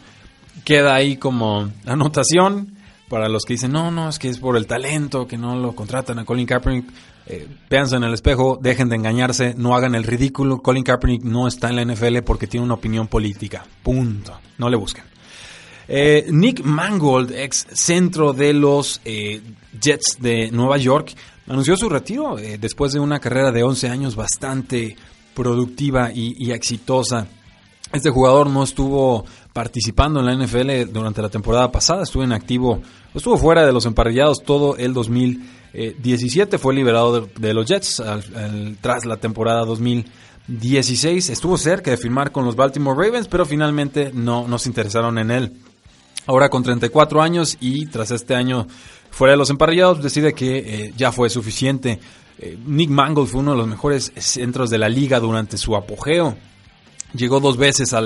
queda 0.66 0.96
ahí 0.96 1.18
como 1.18 1.70
anotación 1.86 2.76
para 3.10 3.28
los 3.28 3.44
que 3.44 3.56
dicen, 3.56 3.72
no, 3.72 3.90
no, 3.90 4.08
es 4.08 4.20
que 4.20 4.30
es 4.30 4.38
por 4.38 4.56
el 4.56 4.68
talento, 4.68 5.28
que 5.28 5.38
no 5.38 5.58
lo 5.58 5.74
contratan 5.74 6.20
a 6.20 6.26
Colin 6.26 6.46
Kaepernick. 6.46 6.86
Eh, 7.26 7.48
en 7.70 8.04
el 8.04 8.14
espejo, 8.14 8.58
dejen 8.62 8.90
de 8.90 8.96
engañarse, 8.96 9.56
no 9.56 9.76
hagan 9.76 9.96
el 9.96 10.04
ridículo. 10.04 10.62
Colin 10.62 10.84
Kaepernick 10.84 11.24
no 11.24 11.48
está 11.48 11.70
en 11.70 11.76
la 11.76 11.86
NFL 11.86 12.20
porque 12.20 12.48
tiene 12.48 12.66
una 12.66 12.76
opinión 12.76 13.08
política. 13.08 13.66
Punto. 13.84 14.40
No 14.58 14.70
le 14.70 14.78
busquen. 14.78 15.04
Eh, 15.88 16.28
Nick 16.30 16.64
Mangold, 16.64 17.32
ex 17.32 17.66
centro 17.72 18.32
de 18.34 18.54
los 18.54 19.02
eh, 19.06 19.42
Jets 19.80 20.18
de 20.20 20.52
Nueva 20.52 20.78
York, 20.78 21.14
anunció 21.48 21.76
su 21.78 21.90
retiro 21.90 22.36
después 22.60 22.94
de 22.94 23.00
una 23.00 23.20
carrera 23.20 23.52
de 23.52 23.64
11 23.64 23.90
años 23.90 24.16
bastante 24.16 24.96
productiva 25.34 26.12
y 26.14 26.52
exitosa. 26.52 27.28
Este 27.92 28.12
jugador 28.12 28.50
no 28.50 28.64
estuvo 28.64 29.26
participando 29.52 30.20
en 30.20 30.26
la 30.28 30.36
NFL 30.36 30.92
durante 30.92 31.22
la 31.24 31.30
temporada 31.30 31.72
pasada, 31.72 32.04
estuvo 32.04 32.24
en 32.24 32.34
activo, 32.34 32.82
estuvo 33.16 33.36
fuera 33.38 33.66
de 33.66 33.74
los 33.74 33.86
emparrillados 33.88 34.44
todo 34.44 34.78
el 34.78 34.94
2017, 34.94 36.60
fue 36.60 36.76
liberado 36.76 37.22
de, 37.22 37.54
los 37.54 37.66
Jets 37.66 38.04
tras 38.82 39.06
la 39.06 39.18
temporada 39.18 39.66
2016, 39.66 41.30
estuvo 41.30 41.58
cerca 41.58 41.90
de 41.90 41.98
firmar 41.98 42.32
con 42.32 42.46
los 42.46 42.56
Baltimore 42.56 42.96
Ravens, 42.96 43.28
pero 43.28 43.44
finalmente 43.44 44.12
no, 44.14 44.48
no 44.48 44.60
se 44.60 44.70
interesaron 44.70 45.18
en 45.18 45.32
él. 45.32 45.54
Ahora 46.28 46.50
con 46.50 46.62
34 46.62 47.24
años 47.24 47.58
y 47.60 47.88
tras 47.88 48.12
este 48.12 48.36
año 48.36 48.68
fuera 49.10 49.32
de 49.32 49.38
los 49.38 49.50
emparrillados, 49.50 50.04
decide 50.04 50.34
que 50.34 50.58
eh, 50.58 50.94
ya 50.96 51.12
fue 51.12 51.28
suficiente. 51.32 52.00
Eh, 52.38 52.56
Nick 52.68 52.92
Mangold 52.92 53.30
fue 53.30 53.40
uno 53.40 53.52
de 53.52 53.58
los 53.58 53.68
mejores 53.68 54.12
centros 54.16 54.70
de 54.70 54.78
la 54.78 54.90
liga 54.90 55.20
durante 55.20 55.58
su 55.58 55.76
apogeo. 55.76 56.38
Llegó 57.14 57.40
dos 57.40 57.58
veces 57.58 57.94
a, 57.94 58.02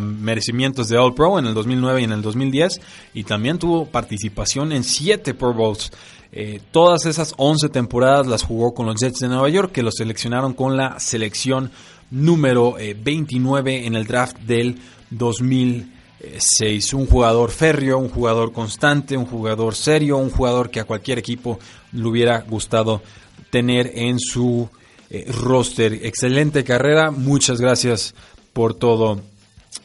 merecimientos 0.00 0.88
de 0.88 0.98
All 0.98 1.14
Pro 1.14 1.38
en 1.38 1.46
el 1.46 1.54
2009 1.54 2.00
y 2.00 2.04
en 2.04 2.12
el 2.12 2.22
2010 2.22 2.80
y 3.14 3.24
también 3.24 3.58
tuvo 3.58 3.86
participación 3.86 4.72
en 4.72 4.82
siete 4.82 5.34
Pro 5.34 5.54
Bowls. 5.54 5.92
Eh, 6.32 6.60
todas 6.70 7.06
esas 7.06 7.34
11 7.36 7.68
temporadas 7.68 8.26
las 8.26 8.42
jugó 8.42 8.74
con 8.74 8.86
los 8.86 9.00
Jets 9.00 9.20
de 9.20 9.28
Nueva 9.28 9.48
York 9.48 9.70
que 9.70 9.82
lo 9.82 9.92
seleccionaron 9.92 10.54
con 10.54 10.76
la 10.76 10.98
selección 10.98 11.70
número 12.10 12.74
29 12.74 13.86
en 13.86 13.94
el 13.94 14.06
draft 14.06 14.38
del 14.38 14.80
2000 15.10 15.92
6. 16.38 16.94
Un 16.94 17.06
jugador 17.06 17.50
férreo, 17.50 17.98
un 17.98 18.08
jugador 18.08 18.52
constante, 18.52 19.16
un 19.16 19.26
jugador 19.26 19.74
serio, 19.74 20.18
un 20.18 20.30
jugador 20.30 20.70
que 20.70 20.80
a 20.80 20.84
cualquier 20.84 21.18
equipo 21.18 21.58
le 21.92 22.06
hubiera 22.06 22.40
gustado 22.40 23.02
tener 23.50 23.90
en 23.94 24.18
su 24.18 24.68
eh, 25.10 25.26
roster. 25.30 25.92
Excelente 26.02 26.64
carrera, 26.64 27.10
muchas 27.10 27.60
gracias 27.60 28.14
por 28.52 28.74
todo, 28.74 29.20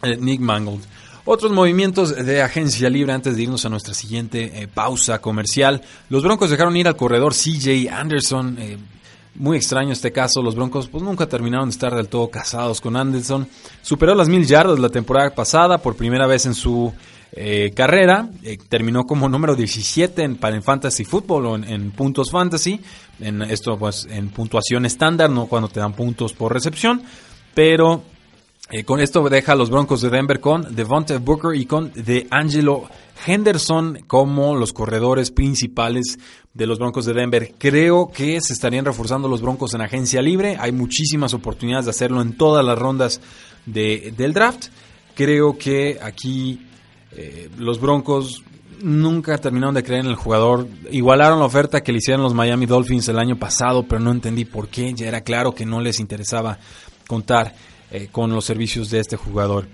eh, 0.03 0.17
Nick 0.17 0.41
Mangold. 0.41 0.83
Otros 1.25 1.51
movimientos 1.51 2.15
de 2.15 2.41
agencia 2.41 2.89
libre 2.89 3.11
antes 3.11 3.35
de 3.35 3.43
irnos 3.43 3.65
a 3.65 3.69
nuestra 3.69 3.93
siguiente 3.93 4.63
eh, 4.63 4.67
pausa 4.67 5.19
comercial. 5.19 5.81
Los 6.09 6.23
Broncos 6.23 6.49
dejaron 6.49 6.77
ir 6.77 6.87
al 6.87 6.95
corredor 6.95 7.33
CJ 7.33 7.89
Anderson. 7.91 8.57
Muy 9.35 9.57
extraño 9.57 9.91
este 9.91 10.11
caso, 10.11 10.41
los 10.41 10.55
Broncos 10.55 10.87
pues 10.87 11.03
nunca 11.03 11.27
terminaron 11.27 11.69
de 11.69 11.73
estar 11.73 11.93
del 11.93 12.07
todo 12.07 12.29
casados 12.29 12.81
con 12.81 12.95
Anderson. 12.95 13.47
Superó 13.83 14.15
las 14.15 14.29
mil 14.29 14.47
yardas 14.47 14.79
la 14.79 14.89
temporada 14.89 15.29
pasada 15.29 15.77
por 15.77 15.95
primera 15.95 16.25
vez 16.25 16.47
en 16.47 16.55
su 16.55 16.91
eh, 17.33 17.71
carrera. 17.75 18.29
Eh, 18.41 18.57
terminó 18.69 19.05
como 19.05 19.29
número 19.29 19.55
17 19.55 20.23
en, 20.23 20.35
para 20.37 20.55
en 20.55 20.63
Fantasy 20.63 21.05
Football 21.05 21.45
o 21.45 21.55
en, 21.55 21.91
puntos 21.91 22.31
Fantasy. 22.31 22.79
En 23.19 23.41
esto 23.43 23.77
pues 23.77 24.07
en 24.09 24.29
puntuación 24.29 24.87
estándar, 24.87 25.29
no 25.29 25.45
cuando 25.45 25.67
te 25.69 25.79
dan 25.79 25.93
puntos 25.93 26.33
por 26.33 26.51
recepción. 26.51 27.03
Pero 27.53 28.03
eh, 28.69 28.83
con 28.83 28.99
esto 28.99 29.27
deja 29.29 29.53
a 29.53 29.55
los 29.55 29.69
Broncos 29.69 30.01
de 30.01 30.09
Denver 30.09 30.41
con 30.41 30.75
Devontae 30.75 31.19
Booker 31.19 31.55
y 31.55 31.65
con 31.65 31.91
DeAngelo 31.93 32.89
Henderson 33.25 33.99
como 34.07 34.55
los 34.55 34.73
corredores 34.73 35.31
principales 35.31 36.19
de 36.53 36.67
los 36.67 36.77
Broncos 36.77 37.05
de 37.05 37.13
Denver. 37.13 37.53
Creo 37.57 38.11
que 38.13 38.41
se 38.41 38.51
estarían 38.51 38.83
reforzando 38.83 39.29
los 39.29 39.41
Broncos 39.41 39.73
en 39.73 39.81
agencia 39.81 40.21
libre. 40.21 40.57
Hay 40.59 40.73
muchísimas 40.73 41.33
oportunidades 41.33 41.85
de 41.85 41.91
hacerlo 41.91 42.21
en 42.21 42.35
todas 42.35 42.65
las 42.65 42.77
rondas 42.77 43.21
del 43.65 44.33
draft. 44.33 44.67
Creo 45.15 45.57
que 45.57 45.97
aquí 46.01 46.67
eh, 47.13 47.49
los 47.57 47.79
Broncos 47.79 48.43
nunca 48.81 49.37
terminaron 49.37 49.75
de 49.75 49.83
creer 49.83 50.01
en 50.01 50.11
el 50.11 50.15
jugador. 50.15 50.67
Igualaron 50.91 51.39
la 51.39 51.45
oferta 51.45 51.81
que 51.81 51.93
le 51.93 51.99
hicieron 51.99 52.21
los 52.21 52.33
Miami 52.33 52.65
Dolphins 52.65 53.07
el 53.07 53.17
año 53.17 53.37
pasado, 53.37 53.83
pero 53.87 54.01
no 54.01 54.11
entendí 54.11 54.43
por 54.43 54.67
qué. 54.67 54.93
Ya 54.93 55.07
era 55.07 55.21
claro 55.21 55.55
que 55.55 55.65
no 55.65 55.79
les 55.79 56.01
interesaba 56.01 56.59
contar 57.07 57.55
eh, 57.91 58.09
con 58.11 58.31
los 58.31 58.45
servicios 58.45 58.89
de 58.89 58.99
este 58.99 59.15
jugador. 59.15 59.67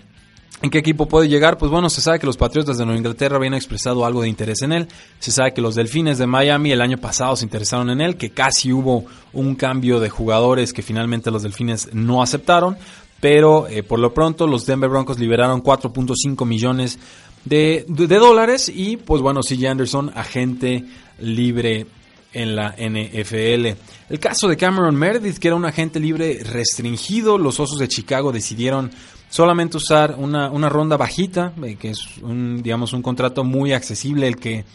¿En 0.62 0.70
qué 0.70 0.78
equipo 0.78 1.08
puede 1.08 1.28
llegar? 1.28 1.58
Pues 1.58 1.70
bueno, 1.70 1.90
se 1.90 2.00
sabe 2.00 2.20
que 2.20 2.26
los 2.26 2.38
Patriotas 2.38 2.78
de 2.78 2.86
Nueva 2.86 2.98
Inglaterra 2.98 3.36
habían 3.36 3.54
expresado 3.54 4.06
algo 4.06 4.22
de 4.22 4.30
interés 4.30 4.62
en 4.62 4.72
él. 4.72 4.88
Se 5.20 5.32
sabe 5.32 5.54
que 5.54 5.60
los 5.60 5.76
Delfines 5.76 6.18
de 6.18 6.26
Miami 6.26 6.72
el 6.72 6.80
año 6.80 6.98
pasado 6.98 7.36
se 7.36 7.44
interesaron 7.44 7.90
en 7.90 8.00
él, 8.00 8.16
que 8.16 8.30
casi 8.30 8.72
hubo 8.72 9.04
un 9.34 9.56
cambio 9.56 10.00
de 10.00 10.10
jugadores 10.10 10.72
que 10.72 10.82
finalmente 10.82 11.32
los 11.32 11.44
Delfines 11.44 11.90
no 11.94 12.24
aceptaron. 12.24 12.78
Pero 13.20 13.68
eh, 13.68 13.84
por 13.84 14.00
lo 14.00 14.14
pronto 14.14 14.48
los 14.48 14.66
Denver 14.66 14.90
Broncos 14.90 15.20
liberaron 15.20 15.62
4.5 15.62 16.46
millones 16.46 16.98
de, 17.44 17.86
de, 17.90 18.18
dólares 18.18 18.72
y 18.74 18.96
pues 18.96 19.22
bueno, 19.22 19.42
CJ 19.42 19.68
Anderson, 19.68 20.12
agente 20.16 20.86
libre 21.20 21.88
en 22.34 22.56
la 22.56 22.76
NFL. 22.78 23.78
El 24.10 24.20
caso 24.20 24.48
de 24.48 24.58
Cameron 24.58 24.96
Meredith, 24.96 25.38
que 25.38 25.48
era 25.48 25.56
un 25.56 25.66
agente 25.66 26.00
libre 26.00 26.42
restringido, 26.44 27.38
los 27.38 27.60
Osos 27.60 27.80
de 27.80 27.88
Chicago 27.88 28.32
decidieron 28.32 28.92
solamente 29.30 29.78
usar 29.78 30.16
una, 30.18 30.52
una 30.52 30.70
ronda 30.70 30.98
bajita, 30.98 31.54
eh, 31.64 31.76
que 31.76 31.92
es 31.92 32.00
un, 32.22 32.62
digamos, 32.62 32.94
un 32.94 33.02
contrato 33.02 33.44
muy 33.44 33.74
accesible, 33.74 34.28
el 34.28 34.38
que 34.38 34.66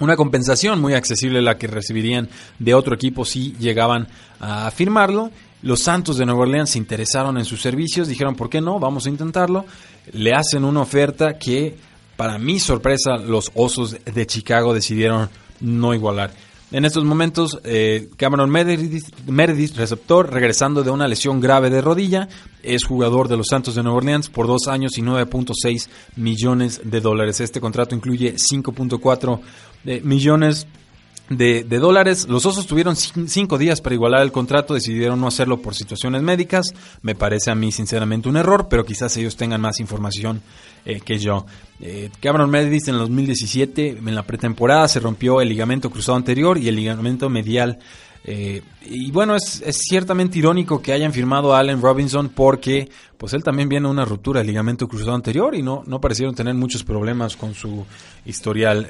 una 0.00 0.16
compensación 0.16 0.80
muy 0.80 0.94
accesible 0.94 1.42
la 1.42 1.58
que 1.58 1.66
recibirían 1.66 2.28
de 2.58 2.74
otro 2.74 2.94
equipo 2.94 3.24
si 3.24 3.52
llegaban 3.58 4.08
a 4.40 4.70
firmarlo. 4.70 5.30
Los 5.62 5.82
Santos 5.82 6.16
de 6.16 6.24
Nueva 6.24 6.42
Orleans 6.42 6.70
se 6.70 6.78
interesaron 6.78 7.36
en 7.36 7.44
sus 7.44 7.60
servicios, 7.60 8.08
dijeron, 8.08 8.34
¿por 8.34 8.48
qué 8.48 8.60
no? 8.60 8.80
Vamos 8.80 9.06
a 9.06 9.10
intentarlo. 9.10 9.66
Le 10.12 10.32
hacen 10.32 10.64
una 10.64 10.80
oferta 10.80 11.36
que, 11.38 11.76
para 12.16 12.38
mi 12.38 12.58
sorpresa, 12.58 13.16
los 13.18 13.50
Osos 13.54 13.96
de 14.04 14.26
Chicago 14.26 14.72
decidieron 14.72 15.28
no 15.60 15.92
igualar. 15.92 16.30
En 16.72 16.84
estos 16.84 17.04
momentos, 17.04 17.58
eh, 17.64 18.10
Cameron 18.16 18.48
Meredith, 18.48 19.76
receptor, 19.76 20.32
regresando 20.32 20.84
de 20.84 20.90
una 20.90 21.08
lesión 21.08 21.40
grave 21.40 21.68
de 21.68 21.80
rodilla, 21.80 22.28
es 22.62 22.84
jugador 22.84 23.26
de 23.26 23.36
los 23.36 23.48
Santos 23.48 23.74
de 23.74 23.82
Nueva 23.82 23.98
Orleans 23.98 24.28
por 24.28 24.46
dos 24.46 24.68
años 24.68 24.96
y 24.96 25.02
9.6 25.02 25.88
millones 26.14 26.80
de 26.84 27.00
dólares. 27.00 27.40
Este 27.40 27.60
contrato 27.60 27.96
incluye 27.96 28.34
5.4 28.34 29.40
eh, 29.86 30.00
millones 30.04 30.68
de, 31.30 31.62
dólares. 31.78 32.26
Los 32.28 32.44
Osos 32.44 32.66
tuvieron 32.66 32.96
cinco 32.96 33.56
días 33.56 33.80
para 33.80 33.94
igualar 33.94 34.22
el 34.22 34.32
contrato, 34.32 34.74
decidieron 34.74 35.20
no 35.20 35.28
hacerlo 35.28 35.62
por 35.62 35.74
situaciones 35.74 36.22
médicas. 36.22 36.74
Me 37.02 37.14
parece 37.14 37.50
a 37.50 37.54
mí 37.54 37.72
sinceramente 37.72 38.28
un 38.28 38.36
error, 38.36 38.66
pero 38.68 38.84
quizás 38.84 39.16
ellos 39.16 39.36
tengan 39.36 39.60
más 39.60 39.80
información 39.80 40.42
eh, 40.84 41.00
que 41.00 41.18
yo. 41.18 41.46
Eh, 41.80 42.10
Cameron 42.20 42.50
Meredith 42.50 42.88
en 42.88 42.94
el 42.94 43.00
2017, 43.00 43.98
en 44.04 44.14
la 44.14 44.24
pretemporada, 44.24 44.88
se 44.88 45.00
rompió 45.00 45.40
el 45.40 45.48
ligamento 45.48 45.88
cruzado 45.88 46.16
anterior 46.16 46.58
y 46.58 46.68
el 46.68 46.76
ligamento 46.76 47.30
medial. 47.30 47.78
Eh, 48.24 48.62
y 48.82 49.10
bueno, 49.12 49.34
es, 49.34 49.62
ciertamente 49.70 50.38
irónico 50.38 50.82
que 50.82 50.92
hayan 50.92 51.12
firmado 51.12 51.54
a 51.54 51.60
Allen 51.60 51.80
Robinson 51.80 52.28
porque 52.28 52.90
pues 53.16 53.32
él 53.32 53.42
también 53.42 53.68
viene 53.68 53.88
una 53.88 54.04
ruptura 54.04 54.40
del 54.40 54.48
ligamento 54.48 54.86
cruzado 54.88 55.14
anterior 55.14 55.54
y 55.54 55.62
no, 55.62 55.84
no 55.86 56.02
parecieron 56.02 56.34
tener 56.34 56.54
muchos 56.54 56.84
problemas 56.84 57.36
con 57.36 57.54
su 57.54 57.86
historial 58.26 58.86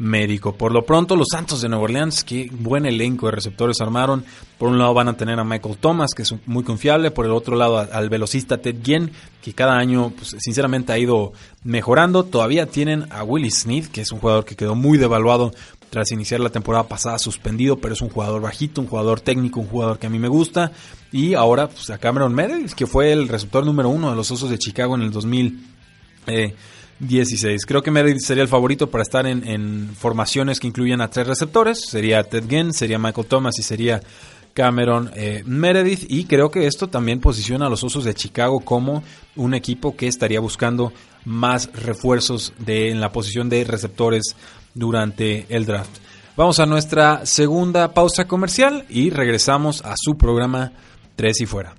médico. 0.00 0.54
Por 0.54 0.72
lo 0.72 0.84
pronto, 0.84 1.14
los 1.14 1.28
Santos 1.30 1.60
de 1.60 1.68
Nueva 1.68 1.84
Orleans, 1.84 2.24
qué 2.24 2.50
buen 2.50 2.86
elenco 2.86 3.26
de 3.26 3.32
receptores 3.32 3.80
armaron. 3.80 4.24
Por 4.58 4.70
un 4.70 4.78
lado 4.78 4.94
van 4.94 5.08
a 5.08 5.16
tener 5.16 5.38
a 5.38 5.44
Michael 5.44 5.76
Thomas, 5.76 6.14
que 6.14 6.22
es 6.22 6.34
muy 6.46 6.64
confiable. 6.64 7.10
Por 7.10 7.26
el 7.26 7.32
otro 7.32 7.54
lado 7.54 7.78
al 7.78 8.08
velocista 8.08 8.58
Ted 8.58 8.76
Ginn, 8.82 9.12
que 9.42 9.52
cada 9.52 9.76
año, 9.76 10.10
pues, 10.16 10.34
sinceramente, 10.38 10.92
ha 10.92 10.98
ido 10.98 11.32
mejorando. 11.62 12.24
Todavía 12.24 12.66
tienen 12.66 13.06
a 13.10 13.22
Willie 13.22 13.50
Smith, 13.50 13.86
que 13.86 14.00
es 14.00 14.10
un 14.10 14.20
jugador 14.20 14.44
que 14.44 14.56
quedó 14.56 14.74
muy 14.74 14.98
devaluado 14.98 15.52
tras 15.90 16.12
iniciar 16.12 16.40
la 16.40 16.50
temporada 16.50 16.88
pasada 16.88 17.18
suspendido, 17.18 17.78
pero 17.78 17.94
es 17.94 18.00
un 18.00 18.08
jugador 18.08 18.40
bajito, 18.40 18.80
un 18.80 18.86
jugador 18.86 19.20
técnico, 19.20 19.60
un 19.60 19.66
jugador 19.66 19.98
que 19.98 20.06
a 20.06 20.10
mí 20.10 20.18
me 20.18 20.28
gusta. 20.28 20.72
Y 21.12 21.34
ahora 21.34 21.68
pues, 21.68 21.90
a 21.90 21.98
Cameron 21.98 22.32
Meredith, 22.32 22.72
que 22.72 22.86
fue 22.86 23.12
el 23.12 23.28
receptor 23.28 23.66
número 23.66 23.90
uno 23.90 24.10
de 24.10 24.16
los 24.16 24.30
Osos 24.30 24.48
de 24.48 24.58
Chicago 24.58 24.94
en 24.94 25.02
el 25.02 25.10
2000. 25.10 25.66
16. 27.00 27.64
Creo 27.66 27.82
que 27.82 27.90
Meredith 27.90 28.20
sería 28.20 28.42
el 28.42 28.48
favorito 28.48 28.90
para 28.90 29.02
estar 29.02 29.26
en, 29.26 29.90
formaciones 29.94 30.60
que 30.60 30.66
incluyan 30.66 31.00
a 31.00 31.08
tres 31.08 31.26
receptores. 31.26 31.80
Sería 31.88 32.22
Ted 32.22 32.44
Ginn, 32.48 32.72
sería 32.72 32.98
Michael 32.98 33.26
Thomas 33.26 33.58
y 33.58 33.62
sería 33.62 34.00
Cameron 34.54 35.10
eh, 35.14 35.42
Meredith. 35.46 36.04
Y 36.08 36.24
creo 36.24 36.50
que 36.50 36.66
esto 36.66 36.88
también 36.88 37.20
posiciona 37.20 37.66
a 37.66 37.70
los 37.70 37.82
Osos 37.82 38.04
de 38.04 38.14
Chicago 38.14 38.60
como 38.60 39.02
un 39.36 39.54
equipo 39.54 39.96
que 39.96 40.06
estaría 40.06 40.40
buscando 40.40 40.92
más 41.24 41.70
refuerzos 41.72 42.52
de, 42.58 42.90
en 42.90 43.00
la 43.00 43.12
posición 43.12 43.48
de 43.48 43.64
receptores 43.64 44.36
durante 44.74 45.46
el 45.48 45.66
draft. 45.66 45.98
Vamos 46.36 46.60
a 46.60 46.66
nuestra 46.66 47.26
segunda 47.26 47.92
pausa 47.92 48.26
comercial 48.26 48.84
y 48.88 49.10
regresamos 49.10 49.82
a 49.84 49.94
su 49.96 50.16
programa 50.16 50.72
Tres 51.16 51.40
y 51.40 51.46
Fuera. 51.46 51.74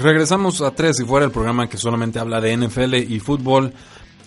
Regresamos 0.00 0.60
a 0.60 0.70
tres 0.70 1.00
y 1.00 1.04
fuera 1.04 1.26
el 1.26 1.32
programa 1.32 1.68
que 1.68 1.76
solamente 1.76 2.20
habla 2.20 2.40
de 2.40 2.56
NFL 2.56 2.94
y 2.94 3.18
fútbol 3.18 3.72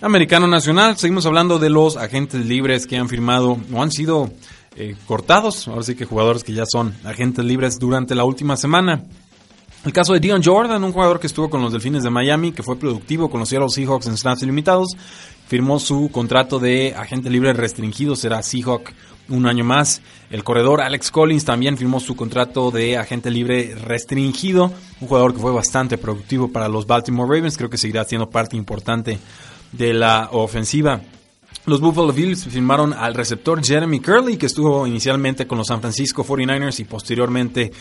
americano 0.02 0.46
nacional. 0.46 0.98
Seguimos 0.98 1.26
hablando 1.26 1.60
de 1.60 1.70
los 1.70 1.96
agentes 1.96 2.46
libres 2.46 2.86
que 2.86 2.98
han 2.98 3.08
firmado 3.08 3.58
o 3.74 3.82
han 3.82 3.90
sido 3.90 4.32
eh, 4.76 4.96
cortados. 5.08 5.70
Ahora 5.70 5.84
sí 5.84 5.96
que 5.96 6.04
jugadores 6.04 6.44
que 6.44 6.52
ya 6.52 6.66
son 6.66 6.94
agentes 7.06 7.46
libres 7.46 7.80
durante 7.80 8.16
la 8.16 8.26
última 8.26 8.58
semana. 8.58 9.04
El 9.86 9.94
caso 9.94 10.14
de 10.14 10.20
Dion 10.20 10.44
Jordan, 10.44 10.84
un 10.84 10.92
jugador 10.92 11.20
que 11.22 11.28
estuvo 11.28 11.50
con 11.50 11.62
los 11.62 11.72
Delfines 11.72 12.04
de 12.04 12.10
Miami, 12.10 12.52
que 12.52 12.64
fue 12.64 12.76
productivo 12.76 13.30
con 13.30 13.40
los 13.40 13.48
Seattle 13.48 13.70
Seahawks 13.70 14.08
en 14.08 14.18
snaps 14.18 14.44
ilimitados, 14.44 14.90
firmó 15.52 15.82
su 15.82 16.10
contrato 16.14 16.60
de 16.60 16.96
agente 16.96 17.30
libre 17.30 17.52
restringido, 17.52 18.16
será 18.16 18.42
Seahawk 18.42 18.94
un 19.28 19.46
año 19.48 19.66
más. 19.66 20.02
El 20.30 20.46
corredor 20.46 20.80
Alex 20.80 21.12
Collins 21.12 21.44
también 21.44 21.78
firmó 21.78 22.00
su 22.00 22.16
contrato 22.16 22.72
de 22.72 22.98
agente 22.98 23.30
libre 23.30 23.76
restringido, 23.76 24.72
un 25.02 25.08
jugador 25.10 25.34
que 25.34 25.42
fue 25.42 25.52
bastante 25.52 25.98
productivo 25.98 26.54
para 26.54 26.70
los 26.70 26.88
Baltimore 26.88 27.28
Ravens, 27.28 27.58
creo 27.58 27.70
que 27.70 27.78
seguirá 27.78 28.06
siendo 28.06 28.30
parte 28.30 28.56
importante 28.56 29.20
de 29.74 29.94
la 29.94 30.30
ofensiva 30.32 31.02
Los 31.66 31.82
Buffalo 31.82 32.14
Bills 32.14 32.46
firmaron 32.46 32.94
al 32.94 33.14
receptor 33.14 33.62
Jeremy 33.62 34.00
Curley, 34.00 34.38
que 34.38 34.46
estuvo 34.46 34.88
inicialmente 34.88 35.48
con 35.48 35.58
los 35.58 35.68
San 35.68 35.82
Francisco 35.82 36.24
49ers 36.24 36.80
y 36.80 36.86
posteriormente 36.86 37.74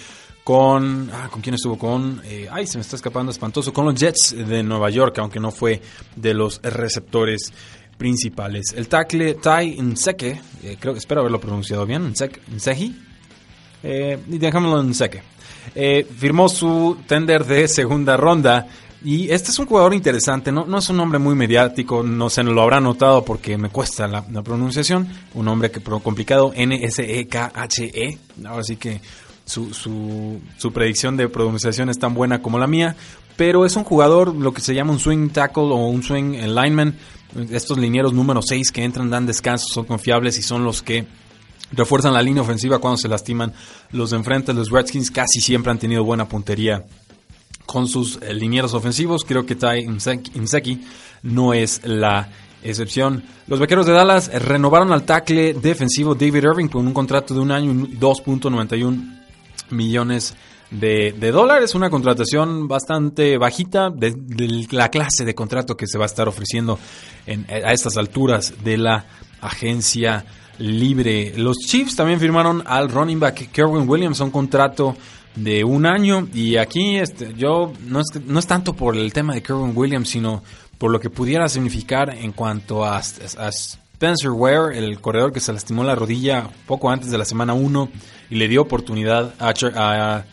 con... 0.44 1.10
Ah, 1.12 1.28
¿Con 1.30 1.42
quién 1.42 1.54
estuvo? 1.54 1.78
Con... 1.78 2.20
Eh, 2.24 2.48
ay, 2.50 2.66
se 2.66 2.78
me 2.78 2.82
está 2.82 2.96
escapando 2.96 3.30
espantoso. 3.32 3.72
Con 3.72 3.86
los 3.86 3.94
Jets 3.94 4.34
de 4.36 4.62
Nueva 4.62 4.90
York, 4.90 5.18
aunque 5.18 5.40
no 5.40 5.50
fue 5.50 5.80
de 6.16 6.34
los 6.34 6.60
receptores 6.62 7.52
principales. 8.00 8.72
El 8.74 8.88
tackle 8.88 9.34
Ty 9.34 9.76
Nseke, 9.82 10.40
eh, 10.62 10.76
creo 10.80 10.94
que 10.94 10.98
espero 10.98 11.20
haberlo 11.20 11.38
pronunciado 11.38 11.84
bien, 11.84 12.14
Nseki, 12.14 12.96
eh, 13.82 14.18
y 14.26 14.38
dejámoslo 14.38 14.82
Nseke. 14.82 15.22
Eh, 15.74 16.06
firmó 16.16 16.48
su 16.48 16.96
tender 17.06 17.44
de 17.44 17.68
segunda 17.68 18.16
ronda 18.16 18.66
y 19.04 19.30
este 19.30 19.50
es 19.50 19.58
un 19.58 19.66
jugador 19.66 19.92
interesante, 19.92 20.50
no, 20.50 20.64
no 20.64 20.78
es 20.78 20.88
un 20.88 20.96
nombre 20.96 21.18
muy 21.18 21.34
mediático, 21.34 22.02
no 22.02 22.30
se 22.30 22.42
lo 22.42 22.62
habrá 22.62 22.80
notado 22.80 23.22
porque 23.22 23.58
me 23.58 23.68
cuesta 23.68 24.08
la, 24.08 24.22
pronunciación, 24.42 25.06
un 25.34 25.44
nombre 25.44 25.70
que, 25.70 25.80
complicado, 25.82 26.52
N-S-E-K-H-E, 26.54 27.90
-E. 27.92 28.46
ahora 28.46 28.64
sí 28.64 28.76
que 28.76 29.02
su, 29.50 30.40
su, 30.58 30.72
predicción 30.72 31.16
de 31.16 31.28
pronunciación 31.28 31.90
es 31.90 31.98
tan 31.98 32.14
buena 32.14 32.40
como 32.40 32.58
la 32.58 32.66
mía, 32.66 32.94
pero 33.36 33.66
es 33.66 33.74
un 33.76 33.84
jugador, 33.84 34.34
lo 34.34 34.52
que 34.52 34.60
se 34.60 34.74
llama 34.74 34.92
un 34.92 35.00
swing 35.00 35.30
tackle 35.30 35.64
o 35.64 35.88
un 35.88 36.02
swing 36.02 36.32
lineman, 36.32 36.94
estos 37.50 37.78
linieros 37.78 38.12
número 38.12 38.42
6 38.42 38.70
que 38.70 38.84
entran, 38.84 39.10
dan 39.10 39.26
descanso, 39.26 39.66
son 39.72 39.86
confiables 39.86 40.38
y 40.38 40.42
son 40.42 40.64
los 40.64 40.82
que 40.82 41.06
refuerzan 41.72 42.12
la 42.12 42.22
línea 42.22 42.42
ofensiva 42.42 42.78
cuando 42.78 42.98
se 42.98 43.08
lastiman 43.08 43.52
los 43.92 44.10
de 44.10 44.18
enfrente. 44.18 44.52
Los 44.52 44.70
Redskins 44.70 45.10
casi 45.10 45.40
siempre 45.40 45.72
han 45.72 45.78
tenido 45.78 46.04
buena 46.04 46.28
puntería 46.28 46.84
con 47.66 47.88
sus 47.88 48.18
eh, 48.22 48.34
linieros 48.34 48.74
ofensivos. 48.74 49.24
Creo 49.24 49.46
que 49.46 49.54
Ty 49.54 49.86
Inseki 50.34 50.80
no 51.22 51.54
es 51.54 51.80
la 51.84 52.28
excepción. 52.62 53.22
Los 53.46 53.58
vaqueros 53.58 53.86
de 53.86 53.92
Dallas 53.92 54.30
renovaron 54.32 54.92
al 54.92 55.04
tackle 55.04 55.54
defensivo 55.54 56.14
David 56.14 56.44
Irving 56.44 56.68
con 56.68 56.86
un 56.86 56.92
contrato 56.92 57.34
de 57.34 57.40
un 57.40 57.52
año 57.52 57.70
y 57.72 57.96
2.91 57.96 59.19
millones 59.70 60.34
de, 60.70 61.12
dólares. 61.32 61.74
Una 61.74 61.90
contratación 61.90 62.68
bastante 62.68 63.38
bajita 63.38 63.90
de, 63.90 64.66
la 64.70 64.88
clase 64.88 65.24
de 65.24 65.34
contrato 65.34 65.76
que 65.76 65.86
se 65.86 65.98
va 65.98 66.04
a 66.04 66.06
estar 66.06 66.28
ofreciendo 66.28 66.78
a 67.48 67.72
estas 67.72 67.96
alturas 67.96 68.54
de 68.62 68.76
la 68.76 69.06
agencia 69.40 70.24
libre. 70.58 71.32
Los 71.36 71.58
Chiefs 71.58 71.96
también 71.96 72.20
firmaron 72.20 72.62
al 72.66 72.90
running 72.90 73.18
back 73.18 73.50
Kerwin 73.50 73.88
Williams 73.88 74.20
un 74.20 74.30
contrato 74.30 74.96
de 75.34 75.64
un 75.64 75.86
año. 75.86 76.28
Y 76.32 76.56
aquí 76.56 76.96
este, 76.96 77.34
yo 77.34 77.72
no 77.86 78.00
es, 78.00 78.06
no 78.24 78.38
es 78.38 78.46
tanto 78.46 78.74
por 78.74 78.96
el 78.96 79.12
tema 79.12 79.34
de 79.34 79.42
Kerwin 79.42 79.72
Williams, 79.74 80.08
sino 80.08 80.42
por 80.78 80.90
lo 80.90 81.00
que 81.00 81.10
pudiera 81.10 81.48
significar 81.48 82.10
en 82.16 82.32
cuanto 82.32 82.84
a, 82.84 83.02
Spencer 84.00 84.30
Ware, 84.30 84.78
el 84.78 84.98
corredor 84.98 85.30
que 85.30 85.40
se 85.40 85.52
lastimó 85.52 85.84
la 85.84 85.94
rodilla 85.94 86.48
poco 86.66 86.88
antes 86.88 87.10
de 87.10 87.18
la 87.18 87.26
semana 87.26 87.52
1 87.52 87.90
y 88.30 88.36
le 88.36 88.48
dio 88.48 88.62
oportunidad 88.62 89.34
a, 89.38 89.52
a, 89.74 90.24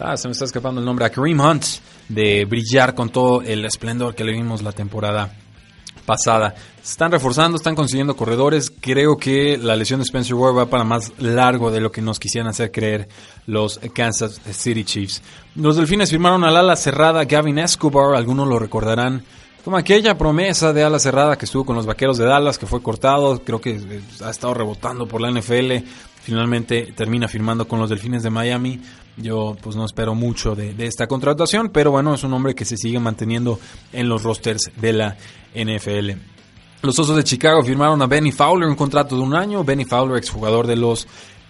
ah, 0.00 0.16
se 0.16 0.26
me 0.26 0.32
está 0.32 0.46
escapando 0.46 0.80
el 0.80 0.86
nombre, 0.86 1.04
a 1.04 1.10
Kareem 1.10 1.38
Hunt 1.38 1.66
de 2.08 2.46
brillar 2.46 2.94
con 2.94 3.10
todo 3.10 3.42
el 3.42 3.66
esplendor 3.66 4.14
que 4.14 4.24
le 4.24 4.32
vimos 4.32 4.62
la 4.62 4.72
temporada 4.72 5.36
pasada. 6.06 6.54
Están 6.82 7.12
reforzando, 7.12 7.58
están 7.58 7.74
consiguiendo 7.74 8.16
corredores. 8.16 8.72
Creo 8.80 9.18
que 9.18 9.58
la 9.58 9.76
lesión 9.76 10.00
de 10.00 10.04
Spencer 10.04 10.34
Ware 10.34 10.56
va 10.56 10.70
para 10.70 10.84
más 10.84 11.12
largo 11.18 11.70
de 11.70 11.82
lo 11.82 11.92
que 11.92 12.00
nos 12.00 12.18
quisieran 12.18 12.48
hacer 12.48 12.72
creer 12.72 13.06
los 13.46 13.80
Kansas 13.92 14.40
City 14.50 14.82
Chiefs. 14.82 15.20
Los 15.56 15.76
Delfines 15.76 16.08
firmaron 16.08 16.42
al 16.42 16.56
ala 16.56 16.74
cerrada 16.74 17.26
Gavin 17.26 17.58
Escobar, 17.58 18.16
algunos 18.16 18.48
lo 18.48 18.58
recordarán 18.58 19.24
como 19.64 19.78
aquella 19.78 20.16
promesa 20.18 20.74
de 20.74 20.84
ala 20.84 20.98
cerrada 20.98 21.36
que 21.36 21.46
estuvo 21.46 21.64
con 21.64 21.74
los 21.74 21.86
Vaqueros 21.86 22.18
de 22.18 22.26
Dallas, 22.26 22.58
que 22.58 22.66
fue 22.66 22.82
cortado, 22.82 23.42
creo 23.42 23.60
que 23.60 23.76
eh, 23.76 24.00
ha 24.22 24.30
estado 24.30 24.52
rebotando 24.52 25.08
por 25.08 25.22
la 25.22 25.30
NFL, 25.30 25.86
finalmente 26.22 26.92
termina 26.94 27.28
firmando 27.28 27.66
con 27.66 27.80
los 27.80 27.88
Delfines 27.88 28.22
de 28.22 28.30
Miami. 28.30 28.80
Yo 29.16 29.56
pues 29.62 29.74
no 29.74 29.86
espero 29.86 30.14
mucho 30.14 30.54
de, 30.54 30.74
esta 30.84 31.06
contratación, 31.06 31.70
pero 31.70 31.90
bueno, 31.90 32.14
es 32.14 32.24
un 32.24 32.34
hombre 32.34 32.54
que 32.54 32.64
se 32.64 32.76
sigue 32.76 32.98
manteniendo 32.98 33.58
en 33.92 34.08
los 34.08 34.22
rosters 34.22 34.70
de 34.76 34.92
la 34.92 35.16
NFL. 35.54 36.10
Los 36.82 36.98
Osos 36.98 37.16
de 37.16 37.24
Chicago 37.24 37.62
firmaron 37.62 38.02
a 38.02 38.06
Benny 38.06 38.32
Fowler 38.32 38.68
un 38.68 38.76
contrato 38.76 39.16
de 39.16 39.22
un 39.22 39.34
año. 39.34 39.64
Benny 39.64 39.86
Fowler, 39.86 40.18
exjugador 40.18 40.66
de 40.66 40.76
los 40.76 41.06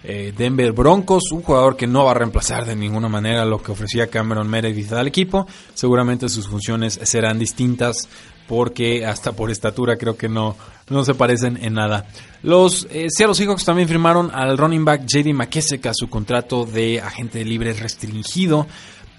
eh, 0.07 0.33
Denver 0.35 0.71
Broncos, 0.71 1.31
un 1.31 1.41
jugador 1.41 1.75
que 1.75 1.87
no 1.87 2.05
va 2.05 2.11
a 2.11 2.15
reemplazar 2.15 2.65
de 2.65 2.75
ninguna 2.75 3.09
manera 3.09 3.45
lo 3.45 3.61
que 3.61 3.71
ofrecía 3.71 4.07
Cameron 4.07 4.47
Meredith 4.47 4.91
al 4.93 5.07
equipo. 5.07 5.47
Seguramente 5.73 6.29
sus 6.29 6.47
funciones 6.47 6.99
serán 7.03 7.39
distintas 7.39 8.07
porque 8.47 9.05
hasta 9.05 9.31
por 9.31 9.49
estatura 9.49 9.97
creo 9.97 10.15
que 10.15 10.29
no, 10.29 10.55
no 10.89 11.03
se 11.03 11.15
parecen 11.15 11.57
en 11.61 11.73
nada. 11.73 12.07
Los 12.43 12.87
eh, 12.91 13.07
Seattle 13.09 13.35
Seahawks 13.35 13.65
también 13.65 13.87
firmaron 13.87 14.29
al 14.33 14.57
running 14.57 14.85
back 14.85 15.05
JD 15.05 15.33
McKessick 15.33 15.85
a 15.87 15.93
su 15.93 16.09
contrato 16.09 16.65
de 16.65 17.01
agente 17.01 17.43
libre 17.43 17.73
restringido. 17.73 18.67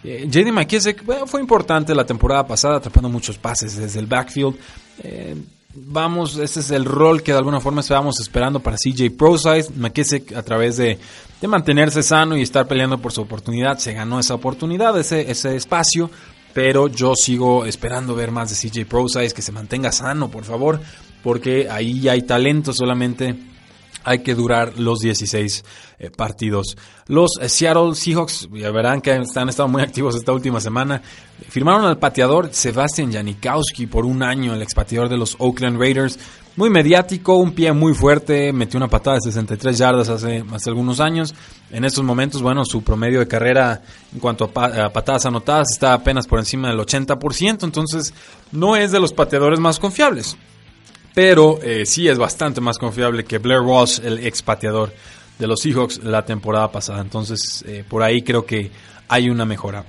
Eh, 0.04 0.26
JD 0.28 1.26
fue 1.26 1.40
importante 1.40 1.94
la 1.94 2.06
temporada 2.06 2.46
pasada, 2.46 2.76
atrapando 2.76 3.08
muchos 3.08 3.38
pases 3.38 3.76
desde 3.76 3.98
el 3.98 4.06
backfield. 4.06 4.56
Eh, 5.02 5.36
vamos, 5.76 6.36
ese 6.36 6.60
es 6.60 6.70
el 6.70 6.84
rol 6.84 7.22
que 7.22 7.32
de 7.32 7.38
alguna 7.38 7.60
forma 7.60 7.80
estábamos 7.80 8.20
esperando 8.20 8.60
para 8.60 8.76
CJ 8.76 9.10
ProSize. 9.16 9.72
McKessick 9.76 10.34
a 10.34 10.42
través 10.42 10.76
de, 10.76 10.98
de, 11.40 11.48
mantenerse 11.48 12.02
sano 12.02 12.36
y 12.36 12.42
estar 12.42 12.66
peleando 12.66 12.98
por 12.98 13.12
su 13.12 13.20
oportunidad, 13.20 13.78
se 13.78 13.92
ganó 13.92 14.18
esa 14.18 14.34
oportunidad, 14.34 14.98
ese, 14.98 15.30
ese 15.30 15.56
espacio 15.56 16.10
pero 16.56 16.88
yo 16.88 17.14
sigo 17.14 17.66
esperando 17.66 18.14
ver 18.14 18.30
más 18.30 18.48
de 18.48 18.56
CJ 18.56 18.86
ProSize, 18.86 19.34
que 19.34 19.42
se 19.42 19.52
mantenga 19.52 19.92
sano, 19.92 20.30
por 20.30 20.44
favor, 20.44 20.80
porque 21.22 21.68
ahí 21.68 22.08
hay 22.08 22.22
talento, 22.22 22.72
solamente 22.72 23.36
hay 24.06 24.20
que 24.20 24.36
durar 24.36 24.78
los 24.78 25.00
16 25.00 25.64
eh, 25.98 26.10
partidos. 26.10 26.76
Los 27.08 27.32
eh, 27.40 27.48
Seattle 27.48 27.94
Seahawks, 27.94 28.48
ya 28.52 28.70
verán 28.70 29.00
que 29.00 29.10
han 29.10 29.48
estado 29.48 29.68
muy 29.68 29.82
activos 29.82 30.14
esta 30.14 30.32
última 30.32 30.60
semana, 30.60 31.02
firmaron 31.48 31.84
al 31.84 31.98
pateador 31.98 32.50
Sebastian 32.52 33.12
Janikowski 33.12 33.88
por 33.88 34.06
un 34.06 34.22
año, 34.22 34.54
el 34.54 34.62
expateador 34.62 35.08
de 35.08 35.18
los 35.18 35.34
Oakland 35.40 35.78
Raiders. 35.78 36.18
Muy 36.54 36.70
mediático, 36.70 37.34
un 37.34 37.52
pie 37.52 37.72
muy 37.72 37.94
fuerte, 37.94 38.52
metió 38.52 38.78
una 38.78 38.88
patada 38.88 39.16
de 39.16 39.22
63 39.22 39.76
yardas 39.76 40.08
hace, 40.08 40.42
hace 40.52 40.70
algunos 40.70 41.00
años. 41.00 41.34
En 41.70 41.84
estos 41.84 42.04
momentos, 42.04 42.40
bueno, 42.40 42.64
su 42.64 42.82
promedio 42.82 43.18
de 43.18 43.28
carrera 43.28 43.82
en 44.14 44.20
cuanto 44.20 44.44
a, 44.44 44.88
patadas 44.90 45.26
anotadas 45.26 45.66
está 45.72 45.92
apenas 45.92 46.26
por 46.28 46.38
encima 46.38 46.68
del 46.68 46.78
80%, 46.78 47.64
entonces 47.64 48.14
no 48.52 48.76
es 48.76 48.92
de 48.92 49.00
los 49.00 49.12
pateadores 49.12 49.58
más 49.58 49.78
confiables. 49.80 50.36
Pero 51.16 51.58
eh, 51.62 51.86
sí 51.86 52.08
es 52.08 52.18
bastante 52.18 52.60
más 52.60 52.76
confiable 52.76 53.24
que 53.24 53.38
Blair 53.38 53.62
Walsh, 53.62 54.00
el 54.04 54.18
ex 54.18 54.42
pateador 54.42 54.92
de 55.38 55.46
los 55.46 55.62
Seahawks 55.62 56.04
la 56.04 56.26
temporada 56.26 56.70
pasada. 56.70 57.00
Entonces, 57.00 57.64
eh, 57.66 57.84
por 57.88 58.02
ahí 58.02 58.20
creo 58.20 58.44
que 58.44 58.70
hay 59.08 59.30
una 59.30 59.46
mejora. 59.46 59.82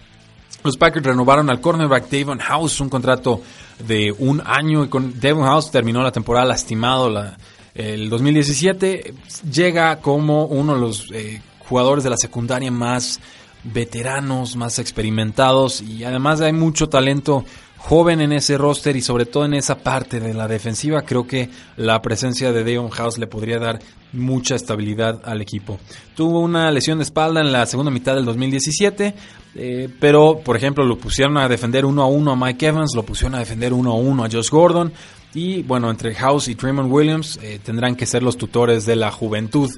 Los 0.63 0.77
Packers 0.77 1.05
renovaron 1.05 1.49
al 1.49 1.59
cornerback 1.59 2.09
Davon 2.09 2.39
House 2.39 2.79
un 2.79 2.87
contrato 2.87 3.41
de 3.85 4.15
un 4.17 4.41
año 4.45 4.85
y 4.85 4.87
con 4.87 5.19
Devon 5.19 5.43
House 5.43 5.69
terminó 5.69 6.01
la 6.01 6.13
temporada 6.13 6.45
lastimado. 6.45 7.09
La, 7.09 7.37
el 7.75 8.09
2017 8.09 9.13
llega 9.51 9.99
como 9.99 10.45
uno 10.45 10.75
de 10.75 10.79
los 10.79 11.11
eh, 11.11 11.41
jugadores 11.59 12.05
de 12.05 12.09
la 12.09 12.17
secundaria 12.17 12.71
más 12.71 13.19
veteranos, 13.65 14.55
más 14.55 14.79
experimentados 14.79 15.81
y 15.81 16.05
además 16.05 16.39
hay 16.39 16.53
mucho 16.53 16.87
talento 16.87 17.43
joven 17.87 18.19
en 18.19 18.33
ese 18.33 18.57
roster 18.57 18.97
y 18.97 19.01
sobre 19.01 19.25
todo 19.25 19.45
en 19.45 19.53
esa 19.53 19.77
parte 19.77 20.19
de 20.19 20.33
la 20.33 20.49
defensiva. 20.49 21.03
Creo 21.03 21.25
que 21.25 21.49
la 21.77 22.01
presencia 22.01 22.51
de 22.51 22.65
Devon 22.65 22.89
House 22.89 23.17
le 23.17 23.27
podría 23.27 23.59
dar 23.59 23.79
mucha 24.11 24.55
estabilidad 24.55 25.21
al 25.23 25.41
equipo. 25.41 25.79
Tuvo 26.13 26.41
una 26.41 26.69
lesión 26.69 26.97
de 26.97 27.05
espalda 27.05 27.39
en 27.39 27.53
la 27.53 27.65
segunda 27.65 27.89
mitad 27.89 28.13
del 28.13 28.25
2017, 28.25 29.15
eh, 29.55 29.89
pero 30.01 30.41
por 30.43 30.57
ejemplo 30.57 30.83
lo 30.83 30.97
pusieron 30.97 31.37
a 31.37 31.47
defender 31.47 31.85
uno 31.85 32.01
a 32.01 32.07
uno 32.07 32.33
a 32.33 32.35
Mike 32.35 32.65
Evans, 32.67 32.93
lo 32.93 33.03
pusieron 33.03 33.35
a 33.35 33.39
defender 33.39 33.71
uno 33.71 33.93
a 33.93 33.95
uno 33.95 34.25
a 34.25 34.29
Josh 34.29 34.49
Gordon 34.49 34.91
y 35.33 35.61
bueno, 35.63 35.89
entre 35.89 36.13
House 36.13 36.49
y 36.49 36.55
Tremont 36.55 36.91
Williams 36.91 37.39
eh, 37.41 37.61
tendrán 37.63 37.95
que 37.95 38.05
ser 38.05 38.21
los 38.21 38.35
tutores 38.35 38.85
de 38.85 38.97
la 38.97 39.11
juventud 39.11 39.71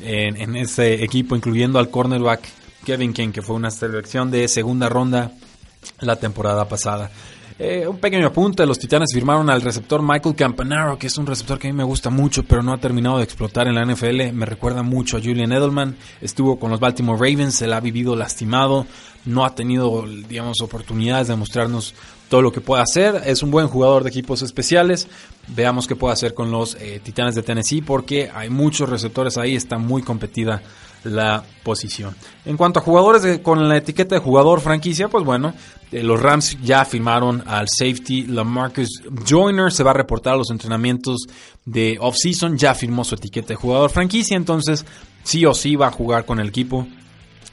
en, 0.00 0.40
en 0.40 0.56
ese 0.56 1.04
equipo, 1.04 1.36
incluyendo 1.36 1.78
al 1.78 1.90
cornerback 1.90 2.48
Kevin 2.86 3.12
King, 3.12 3.28
que 3.28 3.42
fue 3.42 3.56
una 3.56 3.70
selección 3.70 4.30
de 4.30 4.48
segunda 4.48 4.88
ronda 4.88 5.32
la 6.00 6.16
temporada 6.16 6.66
pasada. 6.66 7.10
Eh, 7.58 7.86
un 7.86 7.98
pequeño 7.98 8.26
apunte, 8.26 8.66
los 8.66 8.78
Titanes 8.78 9.10
firmaron 9.12 9.50
al 9.50 9.62
receptor 9.62 10.02
Michael 10.02 10.34
Campanaro, 10.34 10.98
que 10.98 11.06
es 11.06 11.18
un 11.18 11.26
receptor 11.26 11.58
que 11.58 11.68
a 11.68 11.72
mí 11.72 11.76
me 11.76 11.84
gusta 11.84 12.10
mucho, 12.10 12.44
pero 12.44 12.62
no 12.62 12.72
ha 12.72 12.78
terminado 12.78 13.18
de 13.18 13.24
explotar 13.24 13.68
en 13.68 13.74
la 13.74 13.84
NFL. 13.84 14.32
Me 14.32 14.46
recuerda 14.46 14.82
mucho 14.82 15.16
a 15.16 15.20
Julian 15.20 15.52
Edelman. 15.52 15.96
Estuvo 16.20 16.58
con 16.58 16.70
los 16.70 16.80
Baltimore 16.80 17.18
Ravens, 17.18 17.54
se 17.54 17.66
la 17.66 17.76
ha 17.76 17.80
vivido 17.80 18.16
lastimado, 18.16 18.86
no 19.24 19.44
ha 19.44 19.54
tenido, 19.54 20.04
digamos, 20.28 20.60
oportunidades 20.62 21.28
de 21.28 21.36
mostrarnos 21.36 21.94
todo 22.28 22.42
lo 22.42 22.52
que 22.52 22.60
puede 22.60 22.82
hacer. 22.82 23.22
Es 23.26 23.42
un 23.42 23.50
buen 23.50 23.68
jugador 23.68 24.02
de 24.04 24.10
equipos 24.10 24.42
especiales. 24.42 25.06
Veamos 25.48 25.86
qué 25.86 25.96
puede 25.96 26.14
hacer 26.14 26.34
con 26.34 26.50
los 26.50 26.76
eh, 26.76 27.00
Titanes 27.02 27.34
de 27.34 27.42
Tennessee, 27.42 27.82
porque 27.82 28.30
hay 28.34 28.48
muchos 28.48 28.88
receptores 28.88 29.36
ahí, 29.36 29.54
está 29.54 29.78
muy 29.78 30.02
competida 30.02 30.62
la 31.04 31.42
posición. 31.62 32.14
En 32.44 32.56
cuanto 32.56 32.80
a 32.80 32.82
jugadores 32.82 33.40
con 33.40 33.68
la 33.68 33.76
etiqueta 33.76 34.14
de 34.14 34.20
jugador 34.20 34.60
franquicia, 34.60 35.08
pues 35.08 35.24
bueno, 35.24 35.54
eh, 35.90 36.02
los 36.02 36.20
Rams 36.20 36.58
ya 36.62 36.84
firmaron 36.84 37.42
al 37.46 37.68
safety 37.68 38.26
LaMarcus 38.26 39.02
Joyner, 39.28 39.72
se 39.72 39.82
va 39.82 39.90
a 39.90 39.94
reportar 39.94 40.34
a 40.34 40.36
los 40.36 40.50
entrenamientos 40.50 41.26
de 41.64 41.98
off-season, 42.00 42.56
ya 42.56 42.74
firmó 42.74 43.04
su 43.04 43.14
etiqueta 43.14 43.48
de 43.48 43.56
jugador 43.56 43.90
franquicia, 43.90 44.36
entonces 44.36 44.84
sí 45.22 45.44
o 45.44 45.54
sí 45.54 45.76
va 45.76 45.88
a 45.88 45.92
jugar 45.92 46.24
con 46.24 46.40
el 46.40 46.48
equipo 46.48 46.86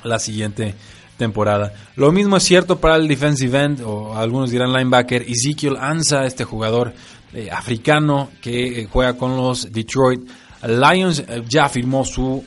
la 0.04 0.20
siguiente 0.20 0.76
temporada. 1.18 1.74
Lo 1.96 2.12
mismo 2.12 2.38
es 2.38 2.44
cierto 2.44 2.80
para 2.80 2.96
el 2.96 3.08
defensive 3.08 3.60
end, 3.62 3.82
o 3.82 4.16
algunos 4.16 4.52
dirán 4.52 4.72
linebacker, 4.72 5.24
Ezekiel 5.24 5.76
Ansa, 5.78 6.26
este 6.26 6.46
jugador 6.46 6.94
eh, 7.34 7.50
africano 7.52 8.30
que 8.42 8.82
eh, 8.82 8.88
juega 8.90 9.18
con 9.18 9.36
los 9.36 9.72
Detroit 9.72 10.22
Lions, 10.64 11.24
ya 11.48 11.70
firmó 11.70 12.04
su 12.04 12.44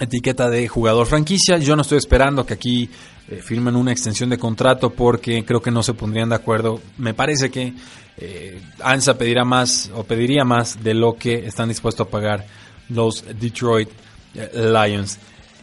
etiqueta 0.00 0.48
de 0.48 0.68
jugador 0.68 1.06
franquicia. 1.06 1.58
Yo 1.58 1.76
no 1.76 1.82
estoy 1.82 1.98
esperando 1.98 2.44
que 2.46 2.54
aquí 2.54 2.90
eh, 3.28 3.42
firmen 3.42 3.76
una 3.76 3.92
extensión 3.92 4.30
de 4.30 4.38
contrato 4.38 4.90
porque 4.90 5.44
creo 5.44 5.60
que 5.60 5.70
no 5.70 5.82
se 5.82 5.94
pondrían 5.94 6.28
de 6.28 6.36
acuerdo. 6.36 6.80
Me 6.96 7.14
parece 7.14 7.50
que 7.50 7.74
eh, 8.16 8.60
ANSA 8.82 9.18
pedirá 9.18 9.44
más 9.44 9.90
o 9.94 10.04
pediría 10.04 10.44
más 10.44 10.82
de 10.82 10.94
lo 10.94 11.16
que 11.16 11.46
están 11.46 11.68
dispuestos 11.68 12.06
a 12.06 12.10
pagar 12.10 12.46
los 12.88 13.24
Detroit 13.38 13.90
eh, 14.34 14.50
Lions. 14.54 15.18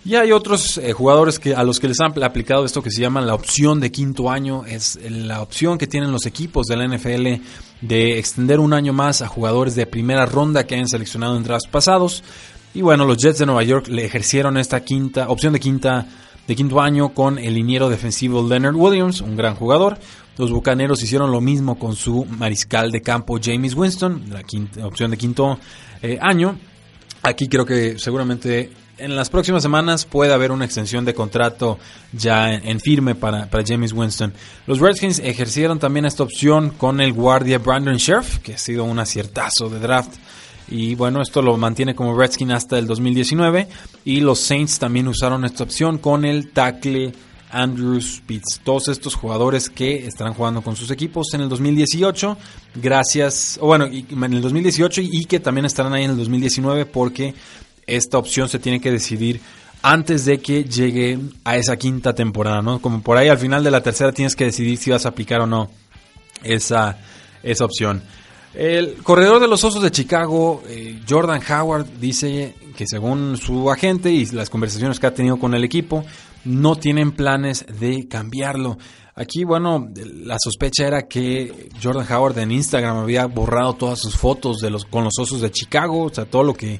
Y 0.06 0.14
hay 0.14 0.32
otros 0.32 0.80
jugadores 0.94 1.40
que 1.40 1.56
a 1.56 1.64
los 1.64 1.80
que 1.80 1.88
les 1.88 2.00
han 2.00 2.14
aplicado 2.24 2.64
esto 2.64 2.84
que 2.84 2.92
se 2.92 3.02
llama 3.02 3.22
la 3.22 3.34
opción 3.34 3.80
de 3.80 3.92
quinto 3.92 4.30
año. 4.30 4.64
Es 4.64 5.00
la 5.10 5.42
opción 5.42 5.80
que 5.80 5.88
tienen 5.88 6.12
los 6.12 6.28
equipos 6.28 6.68
de 6.68 6.78
la 6.78 6.88
NFL 6.88 7.42
de 7.82 8.20
extender 8.20 8.60
un 8.60 8.74
año 8.74 8.94
más 8.94 9.24
a 9.24 9.28
jugadores 9.28 9.74
de 9.74 9.88
primera 9.88 10.28
ronda 10.28 10.68
que 10.68 10.76
hayan 10.76 10.88
seleccionado 10.88 11.36
en 11.38 11.44
drafts 11.44 11.68
pasados. 11.72 12.24
Y 12.76 12.82
bueno, 12.82 13.06
los 13.06 13.18
Jets 13.18 13.40
de 13.40 13.46
Nueva 13.46 13.64
York 13.64 13.88
le 13.88 14.04
ejercieron 14.04 14.58
esta 14.58 14.82
quinta 14.84 15.30
opción 15.30 15.54
de 15.54 15.62
quinta 15.62 16.06
de 16.46 16.56
quinto 16.58 16.82
año 16.82 17.14
con 17.14 17.40
el 17.40 17.54
liniero 17.54 17.90
defensivo 17.90 18.46
Leonard 18.48 18.76
Williams, 18.76 19.22
un 19.22 19.38
gran 19.38 19.56
jugador. 19.56 19.98
Los 20.38 20.52
Bucaneros 20.52 21.02
hicieron 21.02 21.32
lo 21.32 21.40
mismo 21.40 21.80
con 21.80 21.96
su 21.96 22.26
mariscal 22.26 22.92
de 22.92 23.02
campo 23.02 23.40
James 23.42 23.74
Winston, 23.76 24.26
la 24.30 24.44
quinta, 24.44 24.86
opción 24.86 25.10
de 25.10 25.18
quinto 25.18 25.58
eh, 26.02 26.20
año. 26.22 26.60
Aquí 27.24 27.48
creo 27.48 27.66
que 27.66 27.98
seguramente 27.98 28.74
en 28.98 29.16
las 29.16 29.30
próximas 29.30 29.64
semanas 29.64 30.06
puede 30.06 30.34
haber 30.34 30.52
una 30.52 30.66
extensión 30.66 31.06
de 31.06 31.14
contrato 31.14 31.80
ya 32.12 32.54
en, 32.54 32.82
firme 32.82 33.16
para, 33.16 33.50
para, 33.50 33.64
James 33.66 33.94
Winston. 33.94 34.34
Los 34.68 34.80
Redskins 34.82 35.20
ejercieron 35.20 35.80
también 35.80 36.06
esta 36.06 36.24
opción 36.24 36.72
con 36.72 37.00
el 37.00 37.14
guardia 37.14 37.58
Brandon 37.58 37.98
Scherf, 37.98 38.40
que 38.40 38.56
ha 38.56 38.58
sido 38.58 38.84
un 38.84 39.00
aciertazo 39.00 39.70
de 39.70 39.80
draft 39.80 40.16
y 40.68 40.96
bueno, 40.96 41.22
esto 41.22 41.42
lo 41.42 41.58
mantiene 41.58 41.96
como 41.96 42.18
Redskin 42.18 42.52
hasta 42.52 42.78
el 42.78 42.88
2019. 42.88 43.68
Y 44.04 44.22
los 44.22 44.40
Saints 44.40 44.80
también 44.80 45.08
usaron 45.08 45.46
esta 45.46 45.64
opción 45.64 45.98
con 45.98 46.26
el 46.26 46.52
tackle 46.52 47.14
Andrew 47.52 48.00
Spitz. 48.02 48.60
Todos 48.64 48.90
estos 48.90 49.16
jugadores 49.16 49.70
que 49.70 50.06
estarán 50.06 50.34
jugando 50.34 50.62
con 50.62 50.76
sus 50.76 50.92
equipos 50.92 51.34
en 51.34 51.42
el 51.42 51.50
2018, 51.50 52.38
gracias, 52.76 53.58
o 53.62 53.68
bueno, 53.68 53.86
en 53.86 54.34
el 54.34 54.42
2018 54.42 55.02
y 55.04 55.26
que 55.26 55.40
también 55.40 55.66
estarán 55.66 55.94
ahí 55.94 56.04
en 56.04 56.12
el 56.12 56.18
2019 56.18 56.86
porque 56.86 57.34
esta 57.88 58.18
opción 58.18 58.50
se 58.50 58.60
tiene 58.60 58.82
que 58.82 58.92
decidir 58.92 59.40
antes 59.82 60.26
de 60.26 60.40
que 60.40 60.64
llegue 60.64 61.20
a 61.44 61.58
esa 61.58 61.78
quinta 61.78 62.14
temporada, 62.14 62.62
¿no? 62.64 62.82
Como 62.82 63.02
por 63.02 63.18
ahí 63.18 63.28
al 63.28 63.38
final 63.38 63.64
de 63.64 63.70
la 63.70 63.84
tercera 63.84 64.12
tienes 64.12 64.36
que 64.36 64.46
decidir 64.46 64.78
si 64.78 64.90
vas 64.90 65.06
a 65.06 65.10
aplicar 65.10 65.42
o 65.42 65.46
no 65.46 65.70
esa, 66.44 66.98
esa 67.44 67.66
opción. 67.66 68.02
El 68.56 68.96
corredor 69.04 69.42
de 69.42 69.50
los 69.50 69.64
Osos 69.66 69.84
de 69.84 69.92
Chicago, 69.92 70.64
eh, 70.68 71.02
Jordan 71.08 71.42
Howard, 71.50 71.86
dice 72.00 72.56
que 72.78 72.88
según 72.88 73.36
su 73.36 73.70
agente 73.70 74.12
y 74.12 74.26
las 74.28 74.50
conversaciones 74.50 75.00
que 75.00 75.08
ha 75.08 75.14
tenido 75.14 75.38
con 75.38 75.54
el 75.54 75.66
equipo, 75.66 76.06
no 76.46 76.78
tienen 76.78 77.12
planes 77.12 77.66
de 77.80 78.08
cambiarlo. 78.08 78.78
Aquí, 79.14 79.44
bueno, 79.44 79.90
la 79.96 80.38
sospecha 80.42 80.88
era 80.88 81.08
que 81.08 81.70
Jordan 81.82 82.06
Howard 82.10 82.38
en 82.40 82.52
Instagram 82.52 82.98
había 82.98 83.26
borrado 83.26 83.74
todas 83.74 84.00
sus 84.00 84.16
fotos 84.16 84.58
de 84.60 84.70
los, 84.70 84.86
con 84.86 85.04
los 85.04 85.18
Osos 85.20 85.42
de 85.42 85.52
Chicago, 85.52 86.04
o 86.04 86.14
sea, 86.14 86.26
todo 86.26 86.44
lo 86.44 86.54
que 86.54 86.80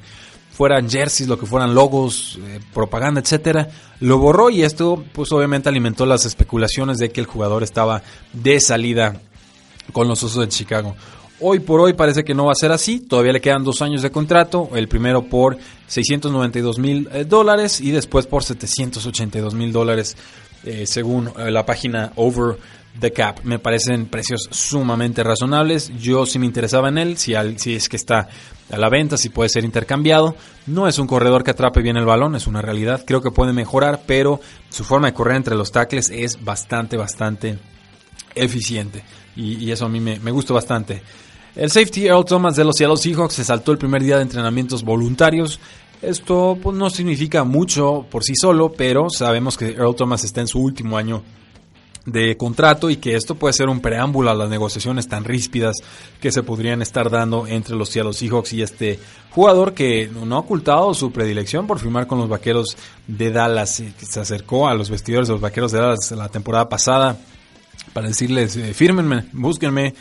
fueran 0.52 0.88
jerseys, 0.88 1.28
lo 1.28 1.38
que 1.38 1.44
fueran 1.44 1.74
logos, 1.74 2.38
eh, 2.42 2.60
propaganda, 2.72 3.20
etcétera, 3.20 3.68
lo 4.00 4.16
borró 4.16 4.48
y 4.48 4.62
esto, 4.62 5.04
pues 5.12 5.30
obviamente 5.32 5.68
alimentó 5.68 6.06
las 6.06 6.24
especulaciones 6.24 6.96
de 6.96 7.10
que 7.10 7.20
el 7.20 7.26
jugador 7.26 7.62
estaba 7.62 8.02
de 8.32 8.60
salida 8.60 9.20
con 9.92 10.08
los 10.08 10.22
Osos 10.22 10.40
de 10.40 10.48
Chicago. 10.48 10.96
Hoy 11.38 11.60
por 11.60 11.80
hoy 11.80 11.92
parece 11.92 12.24
que 12.24 12.34
no 12.34 12.46
va 12.46 12.52
a 12.52 12.54
ser 12.54 12.72
así, 12.72 12.98
todavía 12.98 13.32
le 13.32 13.42
quedan 13.42 13.62
dos 13.62 13.82
años 13.82 14.00
de 14.00 14.10
contrato, 14.10 14.70
el 14.74 14.88
primero 14.88 15.24
por 15.24 15.58
692 15.86 16.78
mil 16.78 17.10
eh, 17.12 17.26
dólares 17.26 17.78
y 17.82 17.90
después 17.90 18.26
por 18.26 18.42
782 18.42 19.52
mil 19.52 19.70
dólares 19.70 20.16
eh, 20.64 20.86
según 20.86 21.30
eh, 21.36 21.50
la 21.50 21.66
página 21.66 22.12
Over 22.16 22.56
the 22.98 23.12
Cap. 23.12 23.40
Me 23.44 23.58
parecen 23.58 24.06
precios 24.06 24.48
sumamente 24.50 25.22
razonables, 25.22 25.92
yo 25.98 26.24
sí 26.24 26.38
me 26.38 26.46
interesaba 26.46 26.88
en 26.88 26.96
él, 26.96 27.18
si, 27.18 27.34
es 27.34 27.90
que 27.90 27.96
está 27.96 28.28
a 28.70 28.78
la 28.78 28.88
venta, 28.88 29.18
si 29.18 29.28
puede 29.28 29.50
ser 29.50 29.66
intercambiado. 29.66 30.36
No 30.66 30.88
es 30.88 30.98
un 30.98 31.06
corredor 31.06 31.44
que 31.44 31.50
atrape 31.50 31.82
bien 31.82 31.98
el 31.98 32.06
balón, 32.06 32.34
es 32.34 32.46
una 32.46 32.62
realidad, 32.62 33.04
creo 33.06 33.20
que 33.20 33.30
puede 33.30 33.52
mejorar, 33.52 34.00
pero 34.06 34.40
su 34.70 34.84
forma 34.84 35.08
de 35.08 35.12
correr 35.12 35.36
entre 35.36 35.54
los 35.54 35.70
tackles 35.70 36.08
es 36.08 36.42
bastante, 36.42 36.96
bastante 36.96 37.58
eficiente 38.34 39.04
y, 39.36 39.70
eso 39.70 39.84
a 39.86 39.88
mí 39.88 40.00
me, 40.00 40.18
me 40.18 40.30
gustó 40.30 40.54
bastante. 40.54 41.02
El 41.56 41.70
safety 41.70 42.06
Earl 42.06 42.26
Thomas 42.26 42.54
de 42.54 42.64
los 42.64 42.76
Seattle 42.76 42.98
Seahawks 42.98 43.32
se 43.32 43.44
saltó 43.44 43.72
el 43.72 43.78
primer 43.78 44.02
día 44.02 44.16
de 44.16 44.22
entrenamientos 44.22 44.84
voluntarios. 44.84 45.58
Esto 46.02 46.58
pues, 46.62 46.76
no 46.76 46.90
significa 46.90 47.44
mucho 47.44 48.04
por 48.10 48.24
sí 48.24 48.34
solo, 48.36 48.72
pero 48.72 49.08
sabemos 49.08 49.56
que 49.56 49.70
Earl 49.70 49.96
Thomas 49.96 50.22
está 50.22 50.42
en 50.42 50.48
su 50.48 50.60
último 50.60 50.98
año 50.98 51.22
de 52.04 52.36
contrato 52.36 52.90
y 52.90 52.98
que 52.98 53.16
esto 53.16 53.36
puede 53.36 53.54
ser 53.54 53.70
un 53.70 53.80
preámbulo 53.80 54.30
a 54.30 54.34
las 54.34 54.50
negociaciones 54.50 55.08
tan 55.08 55.24
ríspidas 55.24 55.76
que 56.20 56.30
se 56.30 56.42
podrían 56.42 56.82
estar 56.82 57.08
dando 57.08 57.46
entre 57.46 57.74
los 57.74 57.88
Seattle 57.88 58.12
Seahawks 58.12 58.52
y 58.52 58.60
este 58.60 59.00
jugador 59.30 59.72
que 59.72 60.08
no 60.08 60.36
ha 60.36 60.40
ocultado 60.40 60.92
su 60.92 61.10
predilección 61.10 61.66
por 61.66 61.78
firmar 61.78 62.06
con 62.06 62.18
los 62.18 62.28
Vaqueros 62.28 62.76
de 63.06 63.32
Dallas, 63.32 63.82
que 63.98 64.04
se 64.04 64.20
acercó 64.20 64.68
a 64.68 64.74
los 64.74 64.90
vestidores 64.90 65.28
de 65.28 65.34
los 65.34 65.40
Vaqueros 65.40 65.72
de 65.72 65.80
Dallas 65.80 66.10
la 66.10 66.28
temporada 66.28 66.68
pasada 66.68 67.16
para 67.92 68.08
decirles, 68.08 68.56
eh, 68.56 68.74
fírmenme, 68.74 69.24
búsquenme, 69.32 69.94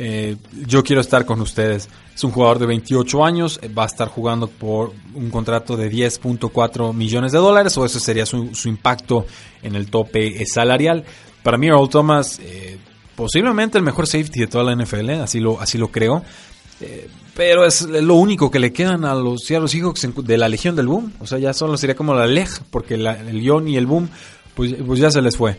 eh, 0.00 0.36
yo 0.64 0.84
quiero 0.84 1.00
estar 1.00 1.26
con 1.26 1.40
ustedes. 1.40 1.88
Es 2.14 2.22
un 2.22 2.30
jugador 2.30 2.60
de 2.60 2.66
28 2.66 3.24
años, 3.24 3.58
eh, 3.60 3.68
va 3.68 3.82
a 3.82 3.86
estar 3.86 4.06
jugando 4.06 4.46
por 4.46 4.92
un 5.12 5.28
contrato 5.28 5.76
de 5.76 5.90
10.4 5.90 6.94
millones 6.94 7.32
de 7.32 7.38
dólares, 7.38 7.76
o 7.76 7.84
ese 7.84 7.98
sería 7.98 8.24
su, 8.24 8.48
impacto 8.66 9.26
en 9.60 9.74
el 9.74 9.90
tope 9.90 10.46
salarial. 10.46 11.04
Para 11.42 11.58
mí, 11.58 11.66
Earl 11.66 11.88
Thomas, 11.88 12.38
eh, 12.40 12.78
posiblemente 13.16 13.76
el 13.76 13.82
mejor 13.82 14.06
safety 14.06 14.40
de 14.40 14.46
toda 14.46 14.62
la 14.62 14.72
NFL, 14.72 15.10
así 15.20 15.40
lo, 15.40 15.60
así 15.60 15.78
lo 15.78 15.88
creo. 15.88 16.22
pero 17.34 17.66
es 17.66 17.82
lo 17.82 18.14
único 18.14 18.52
que 18.52 18.60
le 18.60 18.72
quedan 18.72 19.04
a 19.04 19.14
los 19.14 19.42
Seattle 19.44 19.68
Seahawks 19.68 20.08
de 20.24 20.38
la 20.38 20.48
Legión 20.48 20.76
del 20.76 20.86
Boom. 20.86 21.12
O 21.18 21.26
sea, 21.26 21.38
ya 21.38 21.52
solo 21.52 21.76
sería 21.76 21.96
como 21.96 22.14
la 22.14 22.26
Leg, 22.26 22.48
porque 22.70 22.94
el 22.94 23.02
Legión 23.02 23.66
y 23.66 23.76
el 23.76 23.86
Boom, 23.86 24.08
pues, 24.54 24.76
pues 24.86 25.00
ya 25.00 25.10
se 25.10 25.22
les 25.22 25.36
fue. 25.36 25.58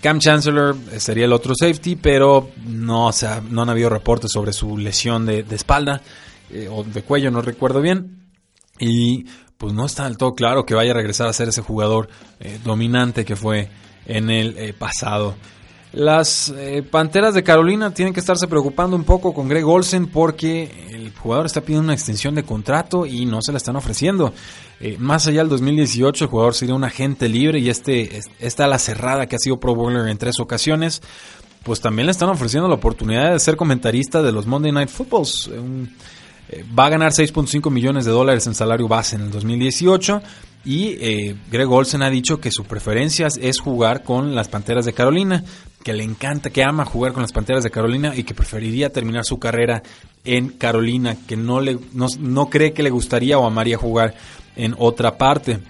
Cam 0.00 0.18
Chancellor 0.18 0.76
eh, 0.92 1.00
sería 1.00 1.24
el 1.24 1.32
otro 1.32 1.54
safety, 1.58 1.96
pero 1.96 2.50
no, 2.66 3.12
sea, 3.12 3.40
no 3.48 3.62
han 3.62 3.70
habido 3.70 3.88
reportes 3.88 4.32
sobre 4.32 4.52
su 4.52 4.76
lesión 4.76 5.24
de, 5.24 5.44
espalda 5.50 6.02
eh, 6.50 6.68
o 6.70 6.82
de 6.82 7.02
cuello, 7.02 7.30
no 7.30 7.42
recuerdo 7.42 7.80
bien. 7.80 8.26
Y 8.80 9.24
pues 9.56 9.72
no 9.74 9.86
está 9.86 10.04
del 10.04 10.16
todo 10.16 10.34
claro 10.34 10.64
que 10.64 10.74
vaya 10.74 10.92
a 10.92 10.94
regresar 10.94 11.28
a 11.28 11.32
ser 11.32 11.48
ese 11.48 11.62
jugador 11.62 12.08
eh, 12.40 12.58
dominante 12.64 13.24
que 13.24 13.36
fue 13.36 13.70
en 14.06 14.30
el 14.30 14.74
pasado. 14.74 15.36
Las 15.92 16.52
Panteras 16.90 17.34
de 17.34 17.42
Carolina 17.42 17.94
tienen 17.94 18.12
que 18.12 18.20
estarse 18.20 18.46
preocupando 18.46 18.94
un 18.94 19.04
poco 19.04 19.32
con 19.32 19.48
Greg 19.48 19.66
Olsen 19.66 20.06
porque 20.06 20.70
el 20.90 21.12
jugador 21.16 21.46
está 21.46 21.62
pidiendo 21.62 21.84
una 21.84 21.94
extensión 21.94 22.34
de 22.34 22.42
contrato 22.42 23.06
y 23.06 23.24
no 23.24 23.40
se 23.42 23.52
la 23.52 23.58
están 23.58 23.76
ofreciendo. 23.76 24.32
Eh, 24.80 24.96
más 24.98 25.26
allá 25.26 25.40
del 25.40 25.48
2018, 25.48 26.24
el 26.24 26.30
jugador 26.30 26.54
sería 26.54 26.74
un 26.74 26.84
agente 26.84 27.28
libre 27.28 27.58
y 27.58 27.68
este, 27.68 28.20
esta 28.38 28.66
la 28.66 28.78
cerrada 28.78 29.26
que 29.26 29.36
ha 29.36 29.38
sido 29.38 29.58
Pro 29.58 29.74
Bowler 29.74 30.06
en 30.08 30.18
tres 30.18 30.38
ocasiones, 30.40 31.02
pues 31.64 31.80
también 31.80 32.06
le 32.06 32.12
están 32.12 32.28
ofreciendo 32.28 32.68
la 32.68 32.76
oportunidad 32.76 33.32
de 33.32 33.38
ser 33.38 33.56
comentarista 33.56 34.22
de 34.22 34.32
los 34.32 34.46
Monday 34.46 34.72
Night 34.72 34.88
Footballs. 34.88 35.50
Eh, 36.50 36.64
va 36.78 36.86
a 36.86 36.90
ganar 36.90 37.12
6.5 37.12 37.70
millones 37.70 38.04
de 38.04 38.12
dólares 38.12 38.46
en 38.46 38.54
salario 38.54 38.88
base 38.88 39.16
en 39.16 39.22
el 39.22 39.30
2018 39.30 40.22
y 40.64 40.96
eh, 41.00 41.36
Greg 41.50 41.70
Olsen 41.70 42.02
ha 42.02 42.10
dicho 42.10 42.40
que 42.40 42.50
su 42.50 42.64
preferencia 42.64 43.28
es 43.40 43.58
jugar 43.58 44.02
con 44.02 44.34
las 44.34 44.48
Panteras 44.48 44.84
de 44.84 44.92
Carolina, 44.92 45.44
que 45.88 45.94
le 45.94 46.04
encanta, 46.04 46.50
que 46.50 46.62
ama 46.62 46.84
jugar 46.84 47.14
con 47.14 47.22
las 47.22 47.32
Panteras 47.32 47.64
de 47.64 47.70
Carolina 47.70 48.14
y 48.14 48.22
que 48.22 48.34
preferiría 48.34 48.92
terminar 48.92 49.24
su 49.24 49.38
carrera 49.38 49.82
en 50.22 50.50
Carolina, 50.50 51.16
que 51.26 51.34
no, 51.34 51.62
le, 51.62 51.78
no 51.94 52.50
cree 52.50 52.74
que 52.74 52.82
le 52.82 52.90
gustaría 52.90 53.38
o 53.38 53.46
amaría 53.46 53.78
jugar 53.78 54.14
en 54.54 54.74
otra 54.76 55.16
parte. 55.16 55.60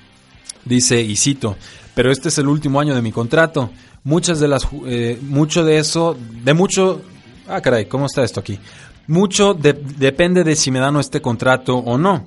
Dice, 0.64 1.00
y 1.00 1.14
cito, 1.14 1.56
pero 1.94 2.10
este 2.10 2.30
es 2.30 2.38
el 2.38 2.48
último 2.48 2.80
año 2.80 2.96
de 2.96 3.02
mi 3.02 3.12
contrato. 3.12 3.70
Muchas 4.02 4.40
de 4.40 4.48
las, 4.48 4.66
eh, 4.86 5.20
mucho 5.22 5.64
de 5.64 5.78
eso, 5.78 6.16
de 6.18 6.52
mucho, 6.52 7.00
ah 7.46 7.60
caray, 7.60 7.86
¿cómo 7.86 8.06
está 8.06 8.24
esto 8.24 8.40
aquí? 8.40 8.58
Mucho 9.06 9.54
depende 9.54 10.42
de 10.42 10.56
si 10.56 10.72
me 10.72 10.80
dan 10.80 10.96
este 10.96 11.22
contrato 11.22 11.76
o 11.76 11.96
no. 11.96 12.26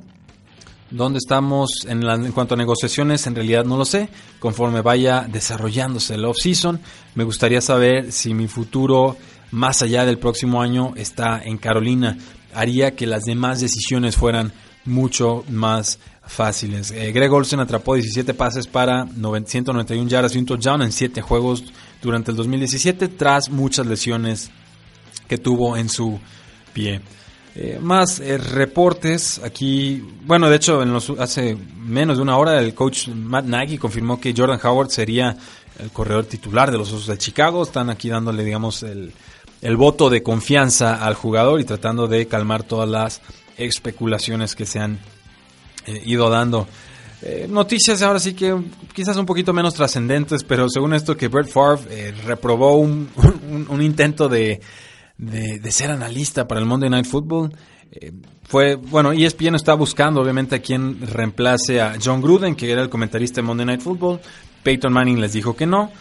¿Dónde 0.92 1.20
estamos 1.20 1.70
en, 1.88 2.04
en, 2.04 2.32
cuanto 2.34 2.54
a 2.54 2.58
negociaciones? 2.58 3.26
En 3.26 3.36
realidad 3.36 3.64
no 3.64 3.78
lo 3.78 3.86
sé. 3.86 4.10
Conforme 4.39 4.82
vaya 4.82 5.26
desarrollándose 5.32 6.16
el 6.16 6.26
off-season, 6.26 6.82
me 7.16 7.24
gustaría 7.24 7.62
saber 7.62 8.12
si 8.12 8.34
mi 8.34 8.48
futuro 8.48 9.18
más 9.52 9.82
allá 9.82 10.06
del 10.06 10.18
próximo 10.18 10.62
año 10.62 10.94
está 10.96 11.42
en 11.44 11.58
Carolina. 11.58 12.18
Haría 12.54 12.96
que 12.96 13.08
las 13.08 13.24
demás 13.24 13.62
decisiones 13.62 14.18
fueran 14.18 14.52
mucho 14.86 15.44
más 15.50 16.00
fáciles. 16.26 16.92
Eh, 16.92 17.12
Greg 17.12 17.32
Olsen 17.32 17.60
atrapó 17.60 17.96
17 17.96 18.34
pases 18.34 18.68
para 18.68 19.08
191 19.08 20.10
yardas 20.10 20.36
y 20.36 20.39
un 20.39 20.46
touchdown 20.46 20.82
en 20.82 20.92
7 20.92 21.22
juegos 21.22 21.64
durante 22.02 22.32
el 22.32 22.38
2017 22.38 23.08
tras 23.10 23.50
muchas 23.50 23.86
lesiones 23.86 24.52
que 25.28 25.38
tuvo 25.38 25.78
en 25.78 25.89
su 25.89 26.20
pie. 26.74 27.02
Eh, 27.54 27.80
más 27.82 28.20
eh, 28.20 28.38
reportes 28.38 29.41
aquí. 29.43 30.02
Bueno, 30.24 30.49
de 30.49 30.56
hecho, 30.56 30.82
en 30.82 30.93
los, 30.93 31.10
hace 31.20 31.58
menos 31.84 32.18
de 32.18 32.24
una 32.24 32.38
hora 32.38 32.60
el 32.60 32.74
coach 32.74 33.10
Matt 33.10 33.45
Nagy 33.45 33.78
confirmó 33.78 34.22
que 34.22 34.34
Jordan 34.36 34.60
Howard 34.64 34.89
sería 34.89 35.36
el 35.80 35.91
corredor 35.91 36.26
titular 36.26 36.72
de 36.72 36.78
los 36.78 36.93
Osos 36.93 37.08
de 37.08 37.18
Chicago. 37.18 37.64
Están 37.64 37.89
aquí 37.89 38.08
dándole, 38.08 38.45
digamos, 38.45 38.84
el, 38.84 39.12
el 39.62 39.76
voto 39.76 40.10
de 40.10 40.24
confianza 40.24 41.06
al 41.06 41.16
jugador 41.16 41.60
y 41.60 41.66
tratando 41.66 42.08
de 42.08 42.26
calmar 42.26 42.64
todas 42.64 42.88
las 42.88 43.22
especulaciones 43.58 44.56
que 44.56 44.66
se 44.66 44.80
han 44.80 44.99
eh, 45.88 46.02
ido 46.06 46.30
dando. 46.30 46.68
noticias 47.49 48.02
ahora 48.02 48.20
sí 48.20 48.34
que 48.34 48.56
quizás 48.93 49.18
un 49.18 49.26
poquito 49.26 49.52
menos 49.52 49.74
trascendentes, 49.74 50.45
pero 50.45 50.70
según 50.70 50.93
esto 50.93 51.18
que 51.18 51.28
Brett 51.28 51.49
Favre 51.49 52.14
reprobó 52.26 52.76
un, 52.78 53.10
un 53.68 53.82
intento 53.82 54.30
de 54.30 54.62
de, 55.22 55.72
ser 55.72 55.91
analista 55.91 56.47
para 56.47 56.59
el 56.59 56.65
Monday 56.65 56.89
Night 56.89 57.05
Football. 57.05 57.53
Eh, 57.91 58.11
fue, 58.43 58.76
bueno, 58.76 59.13
ESPN 59.13 59.55
está 59.55 59.76
buscando 59.76 60.22
obviamente 60.22 60.55
a 60.55 60.59
quien 60.59 60.99
reemplace 61.07 61.80
a 61.80 61.95
John 62.03 62.22
Gruden, 62.22 62.55
que 62.55 62.69
era 62.69 62.82
el 62.82 62.89
comentarista 62.89 63.36
de 63.36 63.47
Monday 63.47 63.65
Night 63.65 63.82
Football. 63.82 64.19
Peyton 64.63 64.91
Manning 64.91 65.22
les 65.22 65.34
dijo 65.34 65.55
que 65.55 65.65
no. 65.65 65.91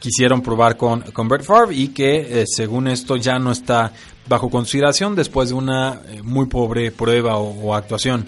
Quisieron 0.00 0.40
probar 0.40 0.78
con, 0.78 1.02
con 1.12 1.28
Brett 1.28 1.44
Favre 1.44 1.76
y 1.76 1.88
que 1.88 2.40
eh, 2.40 2.44
según 2.46 2.88
esto 2.88 3.16
ya 3.16 3.38
no 3.38 3.52
está 3.52 3.92
bajo 4.26 4.48
consideración 4.48 5.14
después 5.14 5.50
de 5.50 5.56
una 5.56 6.00
eh, 6.08 6.22
muy 6.22 6.46
pobre 6.46 6.90
prueba 6.90 7.36
o, 7.36 7.74
actuación. 7.74 8.26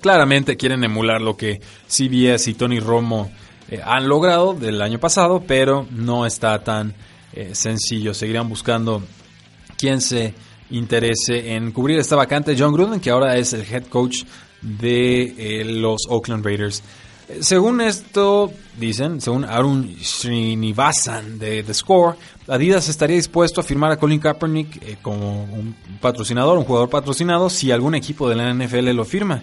claramente 0.00 0.56
quieren 0.56 0.82
emular 0.82 1.20
lo 1.20 1.36
que 1.36 1.60
CBS 1.86 2.50
y 2.50 2.54
Tony 2.54 2.80
Romo 2.80 3.30
han 3.84 4.08
logrado 4.08 4.54
del 4.54 4.82
año 4.82 4.98
pasado, 4.98 5.44
pero 5.46 5.86
no 5.90 6.26
está 6.26 6.64
tan 6.64 6.94
sencillo. 7.52 8.14
Seguirán 8.14 8.48
buscando 8.48 9.02
quien 9.78 10.00
se 10.00 10.34
interese 10.70 11.54
en 11.54 11.72
cubrir 11.72 11.98
esta 11.98 12.16
vacante. 12.16 12.56
John 12.58 12.72
Gruden, 12.72 13.00
que 13.00 13.10
ahora 13.10 13.36
es 13.36 13.52
el 13.52 13.62
head 13.62 13.84
coach 13.84 14.24
de 14.60 15.60
eh, 15.60 15.64
los 15.64 16.02
Oakland 16.08 16.44
Raiders. 16.44 16.82
Eh, 17.28 17.38
según 17.40 17.80
esto, 17.80 18.52
dicen, 18.78 19.20
según 19.20 19.44
Arun 19.44 19.96
Srinivasan 20.02 21.38
de 21.38 21.62
The 21.62 21.74
Score, 21.74 22.16
Adidas 22.48 22.88
estaría 22.88 23.16
dispuesto 23.16 23.60
a 23.60 23.64
firmar 23.64 23.92
a 23.92 23.96
Colin 23.98 24.20
Kaepernick 24.20 24.82
eh, 24.82 24.98
como 25.00 25.44
un 25.44 25.74
patrocinador, 26.00 26.58
un 26.58 26.64
jugador 26.64 26.90
patrocinado, 26.90 27.48
si 27.50 27.70
algún 27.70 27.94
equipo 27.94 28.28
de 28.28 28.36
la 28.36 28.52
NFL 28.52 28.90
lo 28.90 29.04
firma. 29.04 29.42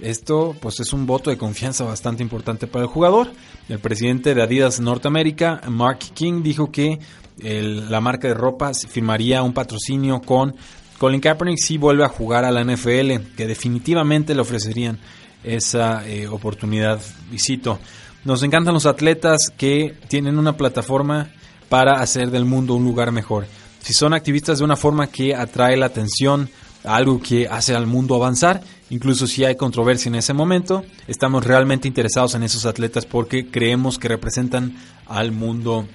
Esto 0.00 0.54
pues 0.60 0.78
es 0.78 0.92
un 0.92 1.06
voto 1.06 1.28
de 1.28 1.36
confianza 1.36 1.84
bastante 1.84 2.22
importante 2.22 2.68
para 2.68 2.84
el 2.84 2.90
jugador. 2.90 3.32
El 3.68 3.80
presidente 3.80 4.34
de 4.34 4.42
Adidas 4.42 4.78
Norteamérica, 4.78 5.60
Mark 5.68 5.98
King, 6.14 6.42
dijo 6.42 6.70
que 6.70 7.00
la 7.40 8.00
marca 8.00 8.28
de 8.28 8.34
ropa 8.34 8.72
firmaría 8.74 9.42
un 9.42 9.52
patrocinio 9.52 10.20
con 10.20 10.54
Colin 10.98 11.20
Kaepernick 11.20 11.58
si 11.58 11.78
vuelve 11.78 12.04
a 12.04 12.08
jugar 12.08 12.44
a 12.44 12.50
la 12.50 12.64
NFL, 12.64 13.34
que 13.36 13.46
definitivamente 13.46 14.34
le 14.34 14.40
ofrecerían 14.40 14.98
esa 15.44 16.06
eh, 16.08 16.26
oportunidad. 16.26 17.00
Visito. 17.30 17.78
Nos 18.24 18.42
encantan 18.42 18.74
los 18.74 18.86
atletas 18.86 19.52
que 19.56 19.94
tienen 20.08 20.38
una 20.38 20.56
plataforma 20.56 21.30
para 21.68 22.00
hacer 22.00 22.30
del 22.30 22.44
mundo 22.44 22.74
un 22.74 22.84
lugar 22.84 23.12
mejor. 23.12 23.46
Si 23.80 23.92
son 23.92 24.12
activistas 24.12 24.58
de 24.58 24.64
una 24.64 24.76
forma 24.76 25.06
que 25.06 25.34
atrae 25.34 25.76
la 25.76 25.86
atención, 25.86 26.50
algo 26.84 27.20
que 27.20 27.46
hace 27.46 27.74
al 27.74 27.86
mundo 27.86 28.16
avanzar, 28.16 28.62
incluso 28.90 29.26
si 29.26 29.44
hay 29.44 29.56
controversia 29.56 30.08
en 30.08 30.16
ese 30.16 30.34
momento, 30.34 30.84
estamos 31.06 31.44
realmente 31.44 31.86
interesados 31.86 32.34
en 32.34 32.42
esos 32.42 32.66
atletas 32.66 33.06
porque 33.06 33.46
creemos 33.46 33.98
que 33.98 34.08
representan 34.08 34.76
al 35.06 35.30
mundo 35.32 35.86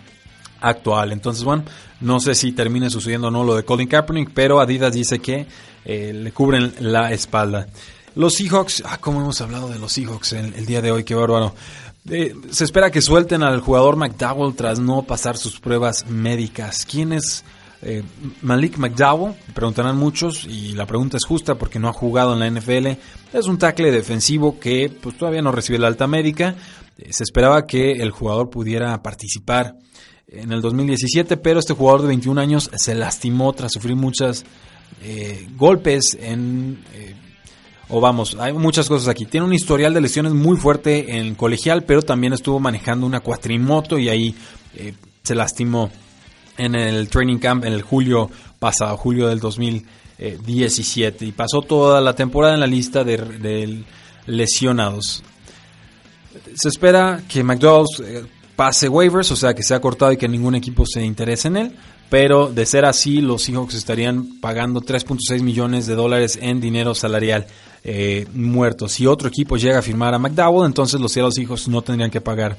actual. 0.63 1.11
Entonces, 1.11 1.43
bueno, 1.43 1.63
no 2.01 2.19
sé 2.19 2.33
si 2.33 2.53
termine 2.53 2.89
sucediendo 2.89 3.27
o 3.27 3.31
no 3.31 3.43
lo 3.43 3.55
de 3.55 3.63
Colin 3.63 3.87
Kaepernick, 3.87 4.31
pero 4.33 4.59
Adidas 4.59 4.93
dice 4.93 5.19
que 5.19 5.45
eh, 5.85 6.13
le 6.13 6.31
cubren 6.31 6.73
la 6.79 7.11
espalda. 7.11 7.67
Los 8.15 8.35
Seahawks, 8.35 8.83
ah, 8.85 8.97
como 8.99 9.21
hemos 9.21 9.41
hablado 9.41 9.69
de 9.69 9.77
los 9.77 9.91
Seahawks 9.91 10.33
el, 10.33 10.65
día 10.65 10.81
de 10.81 10.91
hoy, 10.91 11.03
qué 11.03 11.15
bárbaro. 11.15 11.53
Eh, 12.09 12.33
se 12.49 12.63
espera 12.63 12.91
que 12.91 13.01
suelten 13.01 13.43
al 13.43 13.59
jugador 13.59 13.95
McDowell 13.95 14.55
tras 14.55 14.79
no 14.79 15.03
pasar 15.03 15.37
sus 15.37 15.59
pruebas 15.59 16.05
médicas. 16.07 16.85
¿Quién 16.85 17.13
es 17.13 17.43
eh, 17.81 18.03
Malik 18.41 18.77
McDowell? 18.77 19.33
Preguntarán 19.53 19.97
muchos 19.97 20.45
y 20.45 20.73
la 20.73 20.85
pregunta 20.85 21.17
es 21.17 21.25
justa 21.25 21.55
porque 21.55 21.79
no 21.79 21.89
ha 21.89 21.93
jugado 21.93 22.33
en 22.33 22.39
la 22.39 22.49
NFL. 22.49 22.87
Es 23.33 23.47
un 23.47 23.57
tackle 23.57 23.91
defensivo 23.91 24.59
que 24.59 24.89
pues, 24.89 25.17
todavía 25.17 25.41
no 25.41 25.51
recibe 25.51 25.79
la 25.79 25.87
alta 25.87 26.07
médica. 26.07 26.55
se 27.09 27.23
esperaba 27.23 27.65
que 27.65 27.93
el 27.93 28.11
jugador 28.11 28.49
pudiera 28.49 29.01
participar 29.01 29.75
en 30.27 30.51
el 30.51 30.61
2017, 30.61 31.37
pero 31.37 31.59
este 31.59 31.73
jugador 31.73 32.01
de 32.01 32.07
21 32.09 32.39
años 32.39 32.69
se 32.75 32.95
lastimó 32.95 33.53
tras 33.53 33.73
sufrir 33.73 33.95
muchos 33.95 34.43
eh, 35.03 35.47
golpes 35.55 36.17
en... 36.19 36.83
Eh, 36.93 37.15
o 37.89 37.99
vamos, 37.99 38.35
hay 38.39 38.53
muchas 38.53 38.87
cosas 38.87 39.07
aquí. 39.07 39.25
Tiene 39.25 39.45
un 39.45 39.53
historial 39.53 39.93
de 39.93 40.01
lesiones 40.01 40.33
muy 40.33 40.57
fuerte 40.57 41.17
en 41.17 41.35
colegial, 41.35 41.83
pero 41.83 42.01
también 42.01 42.33
estuvo 42.33 42.59
manejando 42.59 43.05
una 43.05 43.19
cuatrimoto 43.19 43.99
y 43.99 44.09
ahí 44.09 44.35
eh, 44.75 44.93
se 45.21 45.35
lastimó 45.35 45.91
en 46.57 46.75
el 46.75 47.09
training 47.09 47.37
camp 47.37 47.65
en 47.65 47.73
el 47.73 47.81
julio 47.81 48.31
pasado, 48.57 48.97
julio 48.97 49.27
del 49.27 49.39
2017. 49.39 51.25
Y 51.25 51.31
pasó 51.33 51.61
toda 51.61 52.01
la 52.01 52.15
temporada 52.15 52.55
en 52.55 52.61
la 52.61 52.67
lista 52.67 53.03
de, 53.03 53.83
lesionados. 54.25 55.23
Se 56.55 56.69
espera 56.69 57.21
que 57.27 57.43
McDonald's 57.43 58.01
pase 58.55 58.87
waivers, 58.89 59.31
o 59.31 59.35
sea 59.35 59.53
que 59.53 59.63
se 59.63 59.73
ha 59.73 59.81
cortado 59.81 60.11
y 60.11 60.17
que 60.17 60.27
ningún 60.27 60.55
equipo 60.55 60.85
se 60.85 61.03
interese 61.03 61.47
en 61.47 61.57
él. 61.57 61.75
Pero 62.09 62.47
de 62.47 62.65
ser 62.65 62.85
así, 62.85 63.21
los 63.21 63.43
Seahawks 63.43 63.73
estarían 63.73 64.39
pagando 64.39 64.81
3.6 64.81 65.41
millones 65.41 65.87
de 65.87 65.95
dólares 65.95 66.37
en 66.39 66.61
dinero 66.61 66.93
salarial 66.93 67.47
eh, 67.83 68.27
muerto. 68.33 68.87
Si 68.87 69.07
otro 69.07 69.29
equipo 69.29 69.57
llega 69.57 69.79
a 69.79 69.81
firmar 69.81 70.13
a 70.13 70.19
McDowell, 70.19 70.67
entonces 70.67 71.01
los 71.01 71.11
Seattle 71.11 71.31
Seahawks 71.31 71.67
no 71.67 71.81
tendrían 71.81 72.11
que 72.11 72.21
pagar 72.21 72.55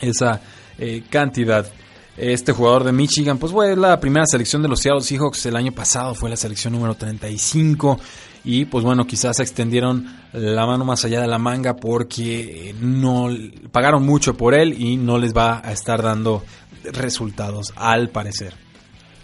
esa 0.00 0.40
eh, 0.78 1.04
cantidad. 1.08 1.70
Este 2.16 2.52
jugador 2.52 2.84
de 2.84 2.92
Michigan, 2.92 3.38
pues 3.38 3.52
fue 3.52 3.74
la 3.76 3.98
primera 4.00 4.26
selección 4.26 4.62
de 4.62 4.68
los 4.68 4.80
Seattle 4.80 5.02
Seahawks 5.02 5.46
el 5.46 5.56
año 5.56 5.72
pasado, 5.72 6.14
fue 6.14 6.28
la 6.28 6.36
selección 6.36 6.72
número 6.72 6.94
35 6.94 7.98
y 8.44 8.64
pues 8.64 8.84
bueno, 8.84 9.06
quizás 9.06 9.38
extendieron 9.40 10.06
la 10.32 10.66
mano 10.66 10.84
más 10.84 11.04
allá 11.04 11.20
de 11.20 11.28
la 11.28 11.38
manga 11.38 11.76
porque 11.76 12.74
no 12.80 13.28
pagaron 13.70 14.04
mucho 14.04 14.36
por 14.36 14.54
él 14.54 14.80
y 14.80 14.96
no 14.96 15.18
les 15.18 15.36
va 15.36 15.60
a 15.64 15.72
estar 15.72 16.02
dando 16.02 16.42
resultados 16.84 17.72
al 17.76 18.08
parecer. 18.08 18.54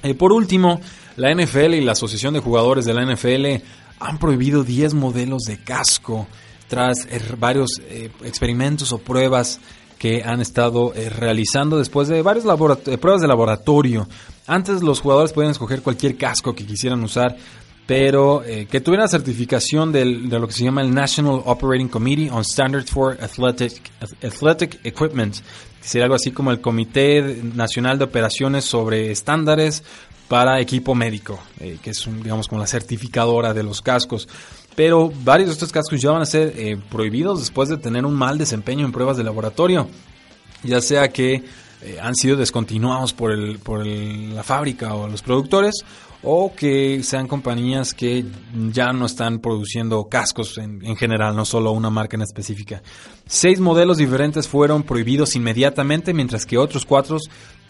Eh, 0.03 0.15
por 0.15 0.33
último, 0.33 0.81
la 1.17 1.35
NFL 1.35 1.75
y 1.75 1.81
la 1.81 1.93
Asociación 1.93 2.35
de 2.35 2.41
Jugadores 2.41 2.85
de 2.85 2.95
la 2.95 3.05
NFL 3.05 3.65
han 3.99 4.19
prohibido 4.19 4.63
10 4.63 4.95
modelos 4.95 5.43
de 5.43 5.59
casco 5.59 6.29
tras 6.69 7.07
eh, 7.11 7.21
varios 7.37 7.81
eh, 7.89 8.11
experimentos 8.23 8.93
o 8.93 8.99
pruebas 8.99 9.59
que 9.99 10.23
han 10.23 10.41
estado 10.41 10.93
realizando 11.19 11.77
después 11.77 12.07
de 12.07 12.23
varias 12.23 12.45
pruebas 13.01 13.21
de 13.21 13.27
laboratorio. 13.27 14.07
Antes 14.47 14.81
los 14.81 15.01
jugadores 15.01 15.33
podían 15.33 15.51
escoger 15.51 15.83
cualquier 15.83 16.17
casco 16.17 16.55
que 16.55 16.65
quisieran 16.65 17.03
usar 17.03 17.37
pero 17.89 18.45
eh, 18.45 18.67
que 18.71 18.83
tuviera 18.83 19.09
certificación 19.09 19.93
de 19.93 20.05
lo 20.05 20.47
que 20.47 20.53
se 20.53 20.63
llama 20.63 20.83
el 20.83 20.93
National 20.93 21.41
Operating 21.47 21.89
Committee 21.89 22.29
on 22.29 22.45
Standards 22.45 22.91
for 22.91 23.17
Athletic, 23.19 23.81
Athletic 24.23 24.79
Equipment, 24.85 25.37
que 25.81 25.89
sería 25.89 26.05
algo 26.05 26.15
así 26.15 26.31
como 26.31 26.51
el 26.51 26.61
Comité 26.61 27.41
Nacional 27.55 27.97
de 27.97 28.05
Operaciones 28.05 28.67
sobre 28.67 29.11
Estándares 29.11 29.83
para 30.29 30.61
Equipo 30.61 30.95
Médico, 30.95 31.41
eh, 31.61 31.79
que 31.83 31.91
es, 31.91 32.07
digamos, 32.23 32.47
como 32.47 32.61
la 32.61 32.67
certificadora 32.67 33.55
de 33.55 33.63
los 33.63 33.81
cascos. 33.81 34.29
Pero 34.77 35.11
varios 35.25 35.49
de 35.49 35.55
estos 35.55 35.73
cascos 35.73 35.99
ya 35.99 36.11
van 36.11 36.21
a 36.21 36.27
ser 36.27 36.53
eh, 36.59 36.77
prohibidos 36.91 37.39
después 37.39 37.71
de 37.71 37.79
tener 37.79 38.05
un 38.05 38.13
mal 38.13 38.37
desempeño 38.37 38.85
en 38.85 38.93
pruebas 38.93 39.17
de 39.17 39.25
laboratorio, 39.25 39.89
ya 40.63 40.83
sea 40.83 41.09
que 41.09 41.43
han 42.03 42.15
sido 42.15 42.37
descontinuados 42.37 43.13
por, 43.13 43.31
el, 43.31 43.59
por 43.59 43.87
la 43.87 44.43
fábrica 44.43 44.95
o 44.95 45.09
los 45.09 45.23
productores 45.23 45.85
o 46.23 46.53
que 46.55 47.03
sean 47.03 47.29
compañías 47.29 47.95
que 47.95 48.25
ya 48.73 48.93
no 48.93 49.07
están 49.07 49.39
produciendo 49.39 50.05
cascos 50.09 50.59
en, 50.59 50.97
general, 50.97 51.37
no 51.37 51.45
solo 51.45 51.71
una 51.73 51.91
marca 51.91 52.17
en 52.17 52.23
específica. 52.23 52.83
Seis 53.27 53.61
modelos 53.61 53.99
diferentes 53.99 54.49
fueron 54.49 54.83
prohibidos 54.83 55.37
inmediatamente, 55.37 56.13
mientras 56.13 56.45
que 56.45 56.59
otros 56.59 56.85
cuatro 56.85 57.19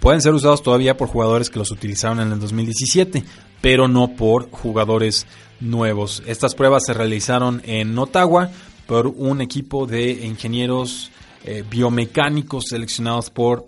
pueden 0.01 0.23
ser 0.23 0.33
usados 0.33 0.63
todavía 0.63 0.97
por 0.97 1.09
jugadores 1.09 1.51
que 1.51 1.59
los 1.59 1.71
utilizaron 1.71 2.21
en 2.21 2.33
el 2.33 2.41
2017, 2.41 3.23
pero 3.61 3.87
no 3.87 4.17
por 4.17 4.51
jugadores 4.51 5.27
nuevos. 5.61 6.23
Estas 6.27 6.55
pruebas 6.55 6.85
se 6.87 6.95
realizaron 6.95 7.61
en 7.67 7.99
Ottawa 7.99 8.51
por 8.87 9.09
un 9.09 9.43
equipo 9.43 9.87
de 9.87 10.11
ingenieros 10.25 11.11
eh, 11.45 11.65
biomecánicos 11.69 12.65
seleccionados 12.69 13.29
por 13.29 13.67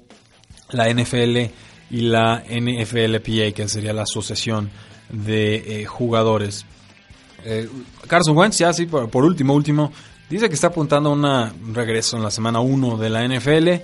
la 0.73 0.89
NFL 0.93 1.53
y 1.91 2.01
la 2.03 2.45
NFLPA, 2.49 3.53
que 3.55 3.69
sería 3.69 3.93
la 3.93 4.03
Asociación 4.03 4.71
de 5.11 5.83
eh, 5.83 5.85
Jugadores. 5.87 6.65
Eh, 7.45 7.69
Carson 8.07 8.37
Wentz, 8.37 8.59
ya 8.59 8.73
sí, 8.73 8.87
por, 8.87 9.25
último, 9.25 9.55
último, 9.55 9.93
dice 10.29 10.49
que 10.49 10.55
está 10.55 10.69
apuntando 10.69 11.11
a 11.11 11.13
un 11.13 11.75
regreso 11.75 12.17
en 12.17 12.23
la 12.23 12.31
semana 12.31 12.61
1 12.61 12.97
de 12.97 13.11
la 13.11 13.27
NFL. 13.27 13.83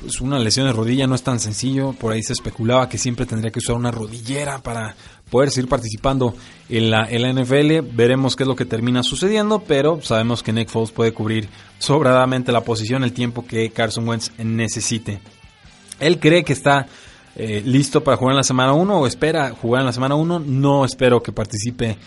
Pues 0.00 0.20
una 0.20 0.40
lesión 0.40 0.66
de 0.66 0.72
rodilla 0.72 1.06
no 1.06 1.14
es 1.14 1.22
tan 1.22 1.38
sencillo, 1.38 1.92
por 1.92 2.12
ahí 2.12 2.20
se 2.20 2.32
especulaba 2.32 2.88
que 2.88 2.98
siempre 2.98 3.24
tendría 3.24 3.52
que 3.52 3.60
usar 3.60 3.76
una 3.76 3.92
rodillera 3.92 4.58
para 4.58 4.96
poder 5.30 5.50
seguir 5.50 5.68
participando 5.68 6.34
en 6.68 6.90
la, 6.90 7.08
en 7.08 7.22
la 7.22 7.32
NFL. 7.32 7.94
Veremos 7.94 8.34
qué 8.34 8.42
es 8.42 8.48
lo 8.48 8.56
que 8.56 8.64
termina 8.64 9.04
sucediendo, 9.04 9.60
pero 9.60 10.02
sabemos 10.02 10.42
que 10.42 10.52
Nick 10.52 10.70
Foles 10.70 10.90
puede 10.90 11.12
cubrir 11.12 11.48
sobradamente 11.78 12.50
la 12.50 12.62
posición 12.62 13.04
el 13.04 13.12
tiempo 13.12 13.46
que 13.46 13.70
Carson 13.70 14.08
Wentz 14.08 14.32
necesite. 14.38 15.20
Él 16.00 16.18
cree 16.20 16.44
que 16.44 16.52
está 16.52 16.86
eh, 17.36 17.62
listo 17.64 18.02
para 18.02 18.16
jugar 18.16 18.32
en 18.32 18.38
la 18.38 18.42
semana 18.42 18.72
1 18.72 18.98
o 18.98 19.06
espera 19.06 19.50
jugar 19.50 19.80
en 19.80 19.86
la 19.86 19.92
semana 19.92 20.14
1. 20.14 20.40
No 20.40 20.84
espero 20.84 21.22
que 21.22 21.32
participe 21.32 21.98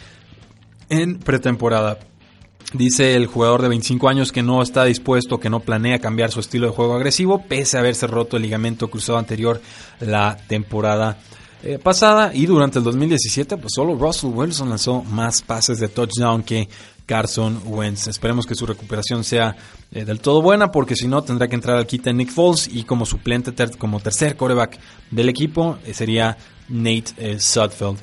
en 0.89 1.19
pretemporada. 1.19 1.99
Dice 2.73 3.15
el 3.15 3.25
jugador 3.25 3.63
de 3.63 3.69
25 3.69 4.09
años 4.09 4.31
que 4.31 4.43
no 4.43 4.61
está 4.61 4.85
dispuesto, 4.85 5.39
que 5.39 5.49
no 5.49 5.59
planea 5.59 5.99
cambiar 5.99 6.31
su 6.31 6.39
estilo 6.39 6.67
de 6.67 6.73
juego 6.73 6.93
agresivo, 6.95 7.43
pese 7.47 7.77
a 7.77 7.79
haberse 7.79 8.05
roto 8.05 8.37
el 8.37 8.43
ligamento 8.43 8.89
cruzado 8.89 9.17
anterior 9.17 9.59
la 9.99 10.37
temporada 10.47 11.17
eh, 11.63 11.79
pasada. 11.79 12.31
Y 12.33 12.45
durante 12.45 12.77
el 12.77 12.85
2017, 12.85 13.57
pues 13.57 13.73
solo 13.75 13.95
Russell 13.95 14.31
Wilson 14.33 14.69
lanzó 14.69 15.03
más 15.03 15.41
pases 15.41 15.79
de 15.79 15.87
touchdown 15.87 16.43
que 16.43 16.69
Carson 17.09 17.59
Wentz. 17.65 18.07
Esperemos 18.07 18.45
que 18.45 18.53
su 18.53 18.67
recuperación 18.67 19.23
sea 19.23 19.55
eh, 19.91 20.05
del 20.05 20.19
todo 20.19 20.43
buena, 20.43 20.71
porque 20.71 20.95
si 20.95 21.07
no, 21.07 21.23
tendrá 21.23 21.47
que 21.47 21.55
entrar 21.55 21.75
al 21.75 21.87
quita 21.87 22.13
Nick 22.13 22.29
Foles 22.29 22.69
y 22.71 22.83
como 22.83 23.07
suplente, 23.07 23.51
como 23.79 23.99
tercer 23.99 24.37
coreback 24.37 24.77
del 25.09 25.27
equipo, 25.27 25.79
eh, 25.87 25.95
sería 25.95 26.37
Nate 26.67 27.39
Sudfeld. 27.39 27.97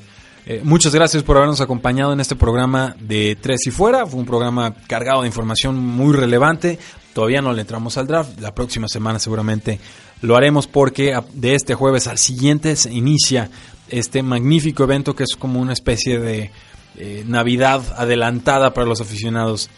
Eh, 0.45 0.59
muchas 0.61 0.93
gracias 0.93 1.23
por 1.23 1.37
habernos 1.37 1.61
acompañado 1.61 2.11
en 2.11 2.19
este 2.19 2.35
programa 2.35 2.97
de 2.99 3.37
Tres 3.39 3.65
y 3.67 3.71
Fuera. 3.71 4.05
Fue 4.05 4.19
un 4.19 4.25
programa 4.25 4.73
cargado 4.87 5.21
de 5.21 5.27
información 5.27 5.77
muy 5.77 6.13
relevante. 6.13 6.77
Todavía 7.13 7.41
no 7.41 7.53
le 7.53 7.61
entramos 7.61 7.97
al 7.97 8.07
draft. 8.07 8.41
La 8.41 8.53
próxima 8.53 8.89
semana 8.89 9.19
seguramente 9.19 9.79
lo 10.21 10.35
haremos 10.35 10.67
porque 10.67 11.17
de 11.33 11.55
este 11.55 11.75
jueves 11.75 12.07
al 12.07 12.17
siguiente 12.17 12.75
se 12.75 12.91
inicia 12.91 13.49
este 13.87 14.21
magnífico 14.21 14.83
evento 14.83 15.15
que 15.15 15.23
es 15.23 15.37
como 15.37 15.61
una 15.61 15.71
especie 15.71 16.19
de 16.19 16.51
eh, 16.99 17.23
Navidad 17.27 17.81
adelantada 17.95 18.73
para 18.73 18.87
los 18.87 19.01
aficionados 19.01 19.69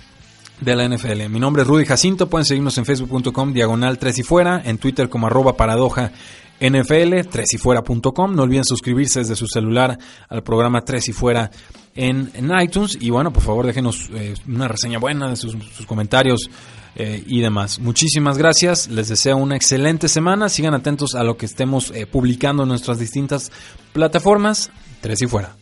de 0.61 0.75
la 0.75 0.87
NFL. 0.87 1.27
Mi 1.29 1.39
nombre 1.39 1.63
es 1.63 1.67
Rudy 1.67 1.85
Jacinto, 1.85 2.29
pueden 2.29 2.45
seguirnos 2.45 2.77
en 2.77 2.85
facebook.com 2.85 3.51
diagonal 3.51 3.97
3 3.97 4.19
y 4.19 4.23
fuera, 4.23 4.61
en 4.63 4.77
Twitter 4.77 5.09
como 5.09 5.27
arroba 5.27 5.57
paradoja 5.57 6.13
NFL, 6.61 7.27
3 7.29 7.53
y 7.53 7.57
fuera.com. 7.57 8.35
No 8.35 8.43
olviden 8.43 8.63
suscribirse 8.63 9.19
desde 9.19 9.35
su 9.35 9.47
celular 9.47 9.97
al 10.29 10.43
programa 10.43 10.81
3 10.81 11.09
y 11.09 11.11
fuera 11.11 11.51
en, 11.93 12.31
iTunes. 12.61 12.97
Y 13.01 13.09
bueno, 13.09 13.33
por 13.33 13.43
favor 13.43 13.65
déjenos 13.65 14.09
eh, 14.13 14.33
una 14.47 14.69
reseña 14.69 14.99
buena 14.99 15.29
de 15.29 15.35
sus, 15.35 15.55
comentarios 15.85 16.49
eh, 16.95 17.21
y 17.27 17.41
demás. 17.41 17.79
Muchísimas 17.79 18.37
gracias, 18.37 18.87
les 18.87 19.09
deseo 19.09 19.35
una 19.35 19.57
excelente 19.57 20.07
semana. 20.07 20.47
Sigan 20.47 20.73
atentos 20.73 21.15
a 21.15 21.23
lo 21.23 21.35
que 21.35 21.45
estemos 21.47 21.91
publicando 22.11 22.63
en 22.63 22.69
nuestras 22.69 22.97
distintas 22.97 23.51
plataformas. 23.91 24.71
3 25.01 25.21
y 25.21 25.27
fuera. 25.27 25.55